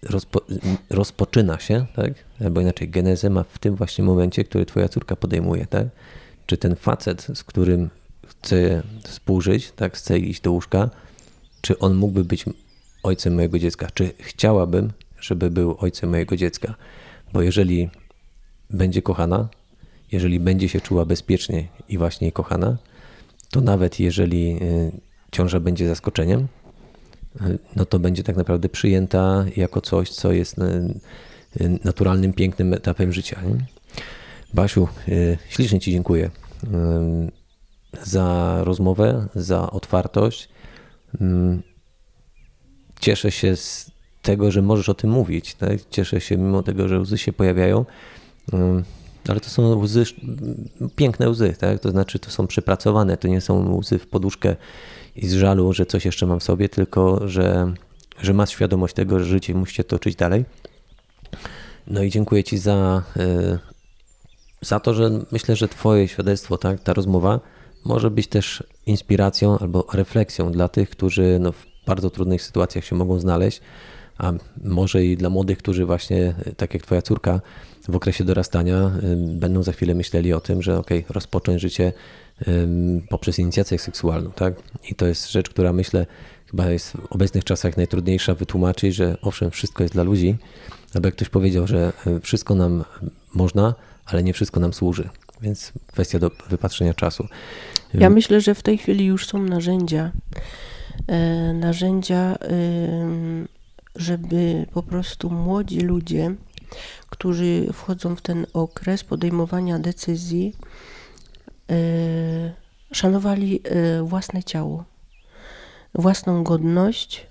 rozpo, 0.03 0.41
rozpoczyna 0.89 1.59
się, 1.59 1.85
tak? 1.95 2.13
albo 2.41 2.61
inaczej 2.61 2.89
genezę 2.89 3.29
ma 3.29 3.43
w 3.43 3.59
tym 3.59 3.75
właśnie 3.75 4.03
momencie, 4.03 4.43
który 4.43 4.65
twoja 4.65 4.89
córka 4.89 5.15
podejmuje, 5.15 5.65
tak? 5.65 5.87
czy 6.45 6.57
ten 6.57 6.75
facet, 6.75 7.27
z 7.33 7.43
którym 7.43 7.89
chcę 8.27 8.83
współżyć, 9.03 9.71
tak, 9.71 9.93
chcę 9.93 10.19
iść 10.19 10.41
do 10.41 10.51
łóżka, 10.51 10.89
czy 11.61 11.79
on 11.79 11.95
mógłby 11.95 12.23
być 12.23 12.45
ojcem 13.03 13.35
mojego 13.35 13.59
dziecka, 13.59 13.87
czy 13.93 14.11
chciałabym, 14.19 14.91
żeby 15.19 15.49
był 15.49 15.75
ojcem 15.79 16.09
mojego 16.09 16.37
dziecka. 16.37 16.75
Bo 17.33 17.41
jeżeli 17.41 17.89
będzie 18.69 19.01
kochana, 19.01 19.49
jeżeli 20.11 20.39
będzie 20.39 20.69
się 20.69 20.81
czuła 20.81 21.05
bezpiecznie 21.05 21.67
i 21.89 21.97
właśnie 21.97 22.31
kochana, 22.31 22.77
to 23.49 23.61
nawet 23.61 23.99
jeżeli 23.99 24.57
y, 24.61 24.91
ciąża 25.33 25.59
będzie 25.59 25.87
zaskoczeniem, 25.87 26.47
no 27.75 27.85
to 27.85 27.99
będzie 27.99 28.23
tak 28.23 28.35
naprawdę 28.35 28.69
przyjęta 28.69 29.45
jako 29.55 29.81
coś, 29.81 30.09
co 30.09 30.31
jest 30.31 30.57
y, 30.57 31.79
naturalnym, 31.83 32.33
pięknym 32.33 32.73
etapem 32.73 33.13
życia. 33.13 33.41
Basiu, 34.53 34.87
ślicznie 35.49 35.79
Ci 35.79 35.91
dziękuję 35.91 36.29
za 38.03 38.57
rozmowę, 38.63 39.27
za 39.35 39.71
otwartość. 39.71 40.49
Cieszę 42.99 43.31
się 43.31 43.55
z 43.55 43.91
tego, 44.21 44.51
że 44.51 44.61
możesz 44.61 44.89
o 44.89 44.93
tym 44.93 45.09
mówić. 45.09 45.55
Tak? 45.55 45.79
Cieszę 45.89 46.21
się 46.21 46.37
mimo 46.37 46.63
tego, 46.63 46.87
że 46.87 46.99
łzy 46.99 47.17
się 47.17 47.33
pojawiają. 47.33 47.85
Ale 49.27 49.39
to 49.39 49.49
są 49.49 49.75
łzy, 49.75 50.03
piękne 50.95 51.29
łzy, 51.29 51.55
tak? 51.59 51.79
To 51.79 51.89
znaczy, 51.89 52.19
to 52.19 52.29
są 52.29 52.47
przepracowane, 52.47 53.17
to 53.17 53.27
nie 53.27 53.41
są 53.41 53.75
łzy 53.75 53.99
w 53.99 54.07
poduszkę 54.07 54.55
i 55.15 55.27
z 55.27 55.33
żalu, 55.33 55.73
że 55.73 55.85
coś 55.85 56.05
jeszcze 56.05 56.25
mam 56.25 56.39
w 56.39 56.43
sobie, 56.43 56.69
tylko 56.69 57.27
że, 57.27 57.73
że 58.21 58.33
masz 58.33 58.49
świadomość 58.49 58.95
tego, 58.95 59.19
że 59.19 59.25
życie 59.25 59.53
musi 59.53 59.75
się 59.75 59.83
toczyć 59.83 60.15
dalej. 60.15 60.45
No 61.87 62.03
i 62.03 62.09
dziękuję 62.09 62.43
Ci 62.43 62.57
za, 62.57 63.03
e, 63.17 63.59
za 64.61 64.79
to, 64.79 64.93
że 64.93 65.09
myślę, 65.31 65.55
że 65.55 65.67
Twoje 65.67 66.07
świadectwo, 66.07 66.57
tak, 66.57 66.79
ta 66.79 66.93
rozmowa 66.93 67.39
może 67.85 68.11
być 68.11 68.27
też 68.27 68.63
inspiracją 68.85 69.59
albo 69.59 69.85
refleksją 69.93 70.51
dla 70.51 70.67
tych, 70.67 70.89
którzy 70.89 71.37
no, 71.39 71.51
w 71.51 71.65
bardzo 71.87 72.09
trudnych 72.09 72.41
sytuacjach 72.41 72.85
się 72.85 72.95
mogą 72.95 73.19
znaleźć, 73.19 73.61
a 74.17 74.33
może 74.63 75.05
i 75.05 75.17
dla 75.17 75.29
młodych, 75.29 75.57
którzy 75.57 75.85
właśnie, 75.85 76.35
tak 76.57 76.73
jak 76.73 76.83
Twoja 76.83 77.01
córka, 77.01 77.41
w 77.87 77.95
okresie 77.95 78.23
dorastania 78.23 78.91
będą 79.15 79.63
za 79.63 79.71
chwilę 79.71 79.95
myśleli 79.95 80.33
o 80.33 80.41
tym, 80.41 80.61
że 80.61 80.77
ok, 80.77 80.89
rozpocząć 81.09 81.61
życie 81.61 81.93
poprzez 83.09 83.39
inicjację 83.39 83.79
seksualną, 83.79 84.31
tak? 84.31 84.53
I 84.89 84.95
to 84.95 85.07
jest 85.07 85.31
rzecz, 85.31 85.49
która 85.49 85.73
myślę 85.73 86.05
chyba 86.51 86.69
jest 86.69 86.91
w 86.91 87.11
obecnych 87.11 87.43
czasach 87.43 87.77
najtrudniejsza 87.77 88.35
wytłumaczyć, 88.35 88.95
że 88.95 89.17
owszem, 89.21 89.51
wszystko 89.51 89.83
jest 89.83 89.93
dla 89.93 90.03
ludzi, 90.03 90.35
albo 90.95 91.07
jak 91.07 91.15
ktoś 91.15 91.29
powiedział, 91.29 91.67
że 91.67 91.93
wszystko 92.21 92.55
nam 92.55 92.83
można, 93.33 93.75
ale 94.05 94.23
nie 94.23 94.33
wszystko 94.33 94.59
nam 94.59 94.73
służy. 94.73 95.09
Więc 95.41 95.73
kwestia 95.87 96.19
do 96.19 96.31
wypatrzenia 96.49 96.93
czasu. 96.93 97.27
Ja 97.93 98.09
myślę, 98.09 98.41
że 98.41 98.55
w 98.55 98.63
tej 98.63 98.77
chwili 98.77 99.05
już 99.05 99.27
są 99.27 99.43
narzędzia. 99.43 100.11
E, 101.07 101.53
narzędzia, 101.53 102.37
żeby 103.95 104.65
po 104.73 104.83
prostu 104.83 105.29
młodzi 105.29 105.79
ludzie 105.79 106.35
którzy 107.13 107.67
wchodzą 107.73 108.15
w 108.15 108.21
ten 108.21 108.45
okres 108.53 109.03
podejmowania 109.03 109.79
decyzji, 109.79 110.53
e, 111.69 111.75
szanowali 112.91 113.61
e, 113.63 114.03
własne 114.03 114.43
ciało, 114.43 114.83
własną 115.95 116.43
godność, 116.43 117.27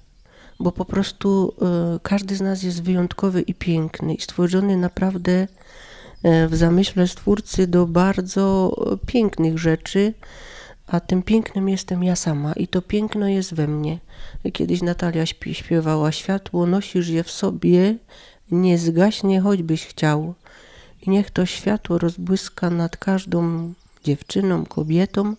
bo 0.60 0.72
po 0.72 0.84
prostu 0.84 1.54
e, 1.62 1.98
każdy 2.02 2.36
z 2.36 2.40
nas 2.40 2.62
jest 2.62 2.82
wyjątkowy 2.82 3.42
i 3.42 3.54
piękny 3.54 4.14
i 4.14 4.20
stworzony 4.20 4.76
naprawdę 4.76 5.48
w 6.48 6.54
zamyśle 6.56 7.08
Stwórcy 7.08 7.66
do 7.66 7.86
bardzo 7.86 8.76
pięknych 9.06 9.58
rzeczy, 9.58 10.14
a 10.86 11.00
tym 11.00 11.22
pięknym 11.22 11.68
jestem 11.68 12.04
ja 12.04 12.16
sama 12.16 12.52
i 12.52 12.68
to 12.68 12.82
piękno 12.82 13.28
jest 13.28 13.54
we 13.54 13.66
mnie. 13.66 13.98
Kiedyś 14.52 14.82
Natalia 14.82 15.26
śpiewała 15.52 16.12
Światło 16.12 16.66
nosisz 16.66 17.08
je 17.08 17.22
w 17.24 17.30
sobie, 17.30 17.94
nie 18.52 18.78
zgaśnie, 18.78 19.40
choćbyś 19.40 19.86
chciał. 19.86 20.34
I 21.02 21.10
niech 21.10 21.30
to 21.30 21.46
światło 21.46 21.98
rozbłyska 21.98 22.70
nad 22.70 22.96
każdą 22.96 23.72
dziewczyną, 24.04 24.66
kobietą, 24.66 25.36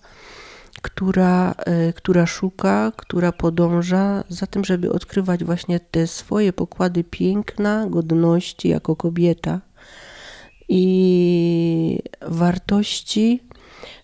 która, 0.82 1.56
e, 1.58 1.94
która 1.94 2.26
szuka, 2.26 2.92
która 2.98 3.32
podąża 3.32 4.24
za 4.30 4.48
tym, 4.48 4.66
żeby 4.66 4.92
odkrywać 4.92 5.44
właśnie 5.44 5.80
te 5.80 6.08
swoje 6.08 6.54
pokłady 6.54 7.04
piękna, 7.04 7.88
godności 7.90 8.70
jako 8.70 8.96
kobieta 8.96 9.62
i 10.70 12.00
wartości, 12.22 13.44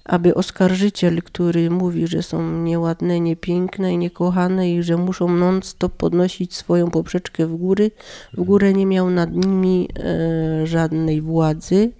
aby 0.05 0.35
oskarżyciel, 0.35 1.21
który 1.23 1.69
mówi, 1.69 2.07
że 2.07 2.23
są 2.23 2.51
nieładne, 2.61 3.19
niepiękne 3.19 3.93
i 3.93 3.97
niekochane 3.97 4.71
i 4.71 4.83
że 4.83 4.97
muszą 4.97 5.27
non-stop 5.27 5.93
podnosić 5.93 6.55
swoją 6.55 6.91
poprzeczkę 6.91 7.47
w 7.47 7.55
góry, 7.55 7.91
w 8.33 8.43
górę 8.43 8.73
nie 8.73 8.85
miał 8.85 9.09
nad 9.09 9.35
nimi 9.35 9.89
e, 9.99 10.67
żadnej 10.67 11.21
władzy, 11.21 11.91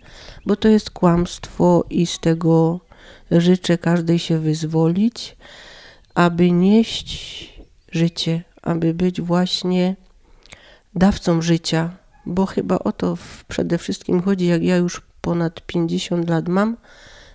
bo 0.46 0.56
to 0.56 0.68
jest 0.68 0.90
kłamstwo 0.90 1.86
i 1.90 2.06
z 2.06 2.20
tego 2.20 2.80
życzę 3.32 3.78
każdej 3.78 4.20
się 4.20 4.40
wyzwolić, 4.40 5.38
aby 6.16 6.52
nieść 6.52 7.10
życie, 7.92 8.44
aby 8.62 8.94
być 8.94 9.22
właśnie 9.22 9.96
dawcą 10.96 11.42
życia, 11.42 11.90
bo 12.26 12.46
chyba 12.46 12.80
o 12.80 12.92
to 12.92 13.18
przede 13.48 13.78
wszystkim 13.78 14.22
chodzi, 14.22 14.46
jak 14.46 14.64
ja 14.64 14.78
już 14.78 15.02
ponad 15.22 15.62
50 15.66 16.30
lat 16.30 16.48
mam, 16.48 16.78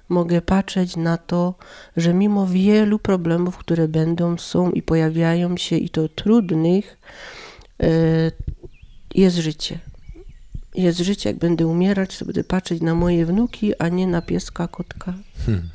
mogę 0.09 0.43
patrzeć 0.43 0.97
na 0.97 1.17
to, 1.17 1.55
że 1.97 2.15
mimo 2.15 2.47
wielu 2.47 2.99
problemów, 2.99 3.59
które 3.59 3.89
będą, 3.89 4.39
są 4.39 4.71
i 4.71 4.83
pojawiają 4.83 5.57
się, 5.57 5.77
i 5.77 5.89
to 5.89 6.09
trudnych, 6.09 6.99
e, 7.83 7.87
jest 9.15 9.37
życie. 9.37 9.79
Jest 10.75 10.99
życie, 10.99 11.31
jak 11.31 11.39
będę 11.39 11.67
umierać, 11.67 12.19
to 12.19 12.25
będę 12.25 12.45
patrzeć 12.45 12.83
na 12.83 12.95
moje 12.95 13.27
wnuki, 13.27 13.79
a 13.79 13.89
nie 13.89 14.07
na 14.07 14.23
pieska, 14.23 14.69
kotka. 14.69 15.15
Hmm. 15.47 15.69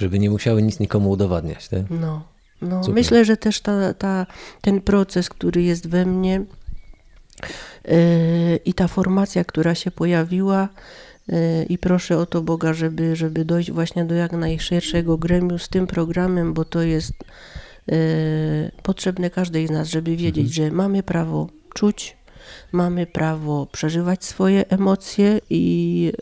Żeby 0.00 0.18
nie 0.18 0.30
musiały 0.30 0.62
nic 0.62 0.80
nikomu 0.80 1.10
udowadniać, 1.10 1.68
tak? 1.68 1.82
No. 1.90 2.22
no. 2.62 2.80
Myślę, 2.88 3.24
że 3.24 3.36
też 3.36 3.60
ta, 3.60 3.94
ta, 3.94 4.26
ten 4.60 4.80
proces, 4.80 5.28
który 5.28 5.62
jest 5.62 5.88
we 5.88 6.06
mnie 6.06 6.44
yy, 7.84 7.94
i 8.64 8.74
ta 8.74 8.88
formacja, 8.88 9.44
która 9.44 9.74
się 9.74 9.90
pojawiła, 9.90 10.68
i 11.68 11.78
proszę 11.78 12.18
o 12.18 12.26
to 12.26 12.42
Boga, 12.42 12.72
żeby, 12.72 13.16
żeby 13.16 13.44
dojść 13.44 13.70
właśnie 13.70 14.04
do 14.04 14.14
jak 14.14 14.32
najszerszego 14.32 15.18
gremium 15.18 15.58
z 15.58 15.68
tym 15.68 15.86
programem, 15.86 16.54
bo 16.54 16.64
to 16.64 16.82
jest 16.82 17.12
e, 17.92 17.96
potrzebne 18.82 19.30
każdej 19.30 19.66
z 19.66 19.70
nas, 19.70 19.88
żeby 19.88 20.16
wiedzieć, 20.16 20.58
mhm. 20.58 20.70
że 20.70 20.76
mamy 20.76 21.02
prawo 21.02 21.48
czuć, 21.74 22.16
mamy 22.72 23.06
prawo 23.06 23.66
przeżywać 23.72 24.24
swoje 24.24 24.68
emocje 24.68 25.40
i 25.50 26.12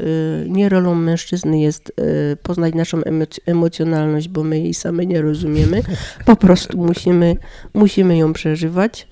e, 0.45 0.49
nie 0.49 0.69
rolą 0.69 0.95
mężczyzny 0.95 1.61
jest 1.61 1.93
e, 1.97 2.37
poznać 2.37 2.75
naszą 2.75 3.01
emocjonalność, 3.47 4.29
bo 4.29 4.45
my 4.45 4.61
jej 4.61 4.75
same 4.75 5.07
nie 5.07 5.23
rozumiemy. 5.23 5.83
Po 6.27 6.37
prostu 6.37 6.79
musimy, 6.79 7.37
musimy 7.75 8.19
ją 8.19 8.33
przeżywać. 8.33 9.09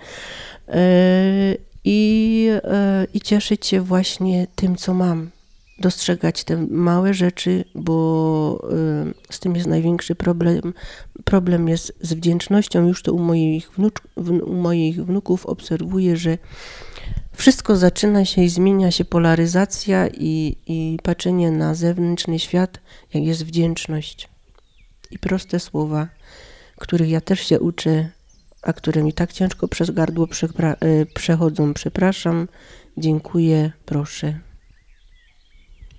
I, 1.85 2.49
I 3.15 3.21
cieszyć 3.21 3.67
się 3.67 3.81
właśnie 3.81 4.47
tym, 4.57 4.77
co 4.77 4.95
mam 4.95 5.31
dostrzegać 5.79 6.45
te 6.45 6.57
małe 6.67 7.15
rzeczy, 7.15 7.65
bo 7.75 8.69
y, 9.31 9.35
z 9.35 9.41
tym 9.41 9.55
jest 9.55 9.67
największy 9.67 10.15
problem. 10.15 10.75
Problem 11.25 11.69
jest 11.69 11.93
z 12.01 12.15
wdzięcznością. 12.15 12.89
Już 12.89 13.03
to 13.03 13.13
u 13.13 13.19
moich, 13.19 13.71
wnucz, 13.71 14.01
u 14.47 14.55
moich 14.55 15.05
wnuków 15.05 15.47
obserwuję, 15.47 16.17
że 16.17 16.39
wszystko 17.33 17.77
zaczyna 17.77 18.25
się 18.25 18.43
i 18.43 18.49
zmienia 18.49 18.91
się 18.91 19.05
polaryzacja 19.05 20.09
i, 20.09 20.57
i 20.67 20.99
patrzenie 21.03 21.51
na 21.51 21.75
zewnętrzny 21.75 22.39
świat, 22.39 22.81
jak 23.15 23.25
jest 23.25 23.45
wdzięczność. 23.45 24.29
I 25.11 25.19
proste 25.19 25.61
słowa, 25.61 26.09
których 26.77 27.11
ja 27.11 27.21
też 27.21 27.41
się 27.41 27.61
uczę, 27.61 28.09
a 28.63 28.73
które 28.73 29.03
mi 29.03 29.13
tak 29.13 29.33
ciężko 29.33 29.69
przez 29.69 29.91
gardło 29.91 30.27
y, 30.27 31.07
przechodzą. 31.15 31.75
Przepraszam, 31.75 32.49
dziękuję, 32.97 33.73
proszę. 33.87 34.46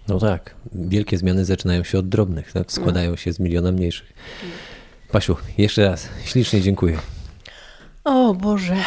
No 0.08 0.20
tak, 0.20 0.56
wielkie 0.74 1.18
zmiany 1.18 1.46
zaczynają 1.46 1.84
się 1.84 2.00
od 2.00 2.10
drobnych, 2.10 2.54
tak? 2.54 2.72
składają 2.72 3.16
się 3.16 3.34
z 3.34 3.40
miliona 3.40 3.72
mniejszych. 3.72 4.14
Pasiu, 5.12 5.36
jeszcze 5.58 5.86
raz 5.86 6.10
ślicznie 6.26 6.62
dziękuję. 6.62 6.98
O 8.04 8.34
Boże, 8.34 8.78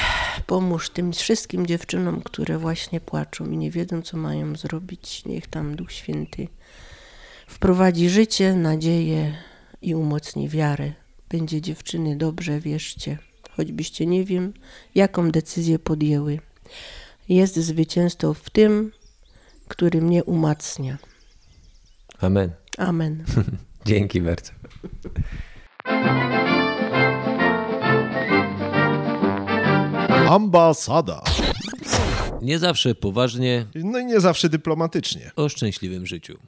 pomóż 0.46 0.90
tym 0.90 1.12
wszystkim 1.12 1.66
dziewczynom, 1.66 2.22
które 2.22 2.58
właśnie 2.58 3.00
płaczą 3.00 3.50
i 3.50 3.56
nie 3.56 3.70
wiedzą, 3.70 4.02
co 4.02 4.16
mają 4.16 4.56
zrobić. 4.56 5.24
Niech 5.24 5.46
tam 5.46 5.76
Duch 5.76 5.92
Święty 5.92 6.48
wprowadzi 7.46 8.08
życie, 8.08 8.54
nadzieję 8.54 9.34
i 9.82 9.94
umocni 9.94 10.48
wiarę. 10.48 10.92
Będzie 11.28 11.60
dziewczyny 11.60 12.16
dobrze, 12.16 12.60
wierzcie, 12.60 13.18
choćbyście 13.50 14.06
nie 14.06 14.24
wiem, 14.24 14.52
jaką 14.94 15.30
decyzję 15.30 15.78
podjęły. 15.78 16.38
Jest 17.28 17.56
zwycięstwo 17.56 18.34
w 18.34 18.50
tym, 18.50 18.92
który 19.68 20.02
mnie 20.02 20.24
umacnia. 20.24 20.98
Amen. 22.20 22.50
Amen. 22.78 23.24
Dzięki 23.86 24.20
bardzo. 24.20 24.52
Ambasada. 30.28 31.22
Nie 32.42 32.58
zawsze 32.58 32.94
poważnie 32.94 33.66
No 33.74 33.98
i 33.98 34.04
nie 34.06 34.20
zawsze 34.20 34.48
dyplomatycznie. 34.48 35.30
o 35.36 35.48
szczęśliwym 35.48 36.06
życiu. 36.06 36.38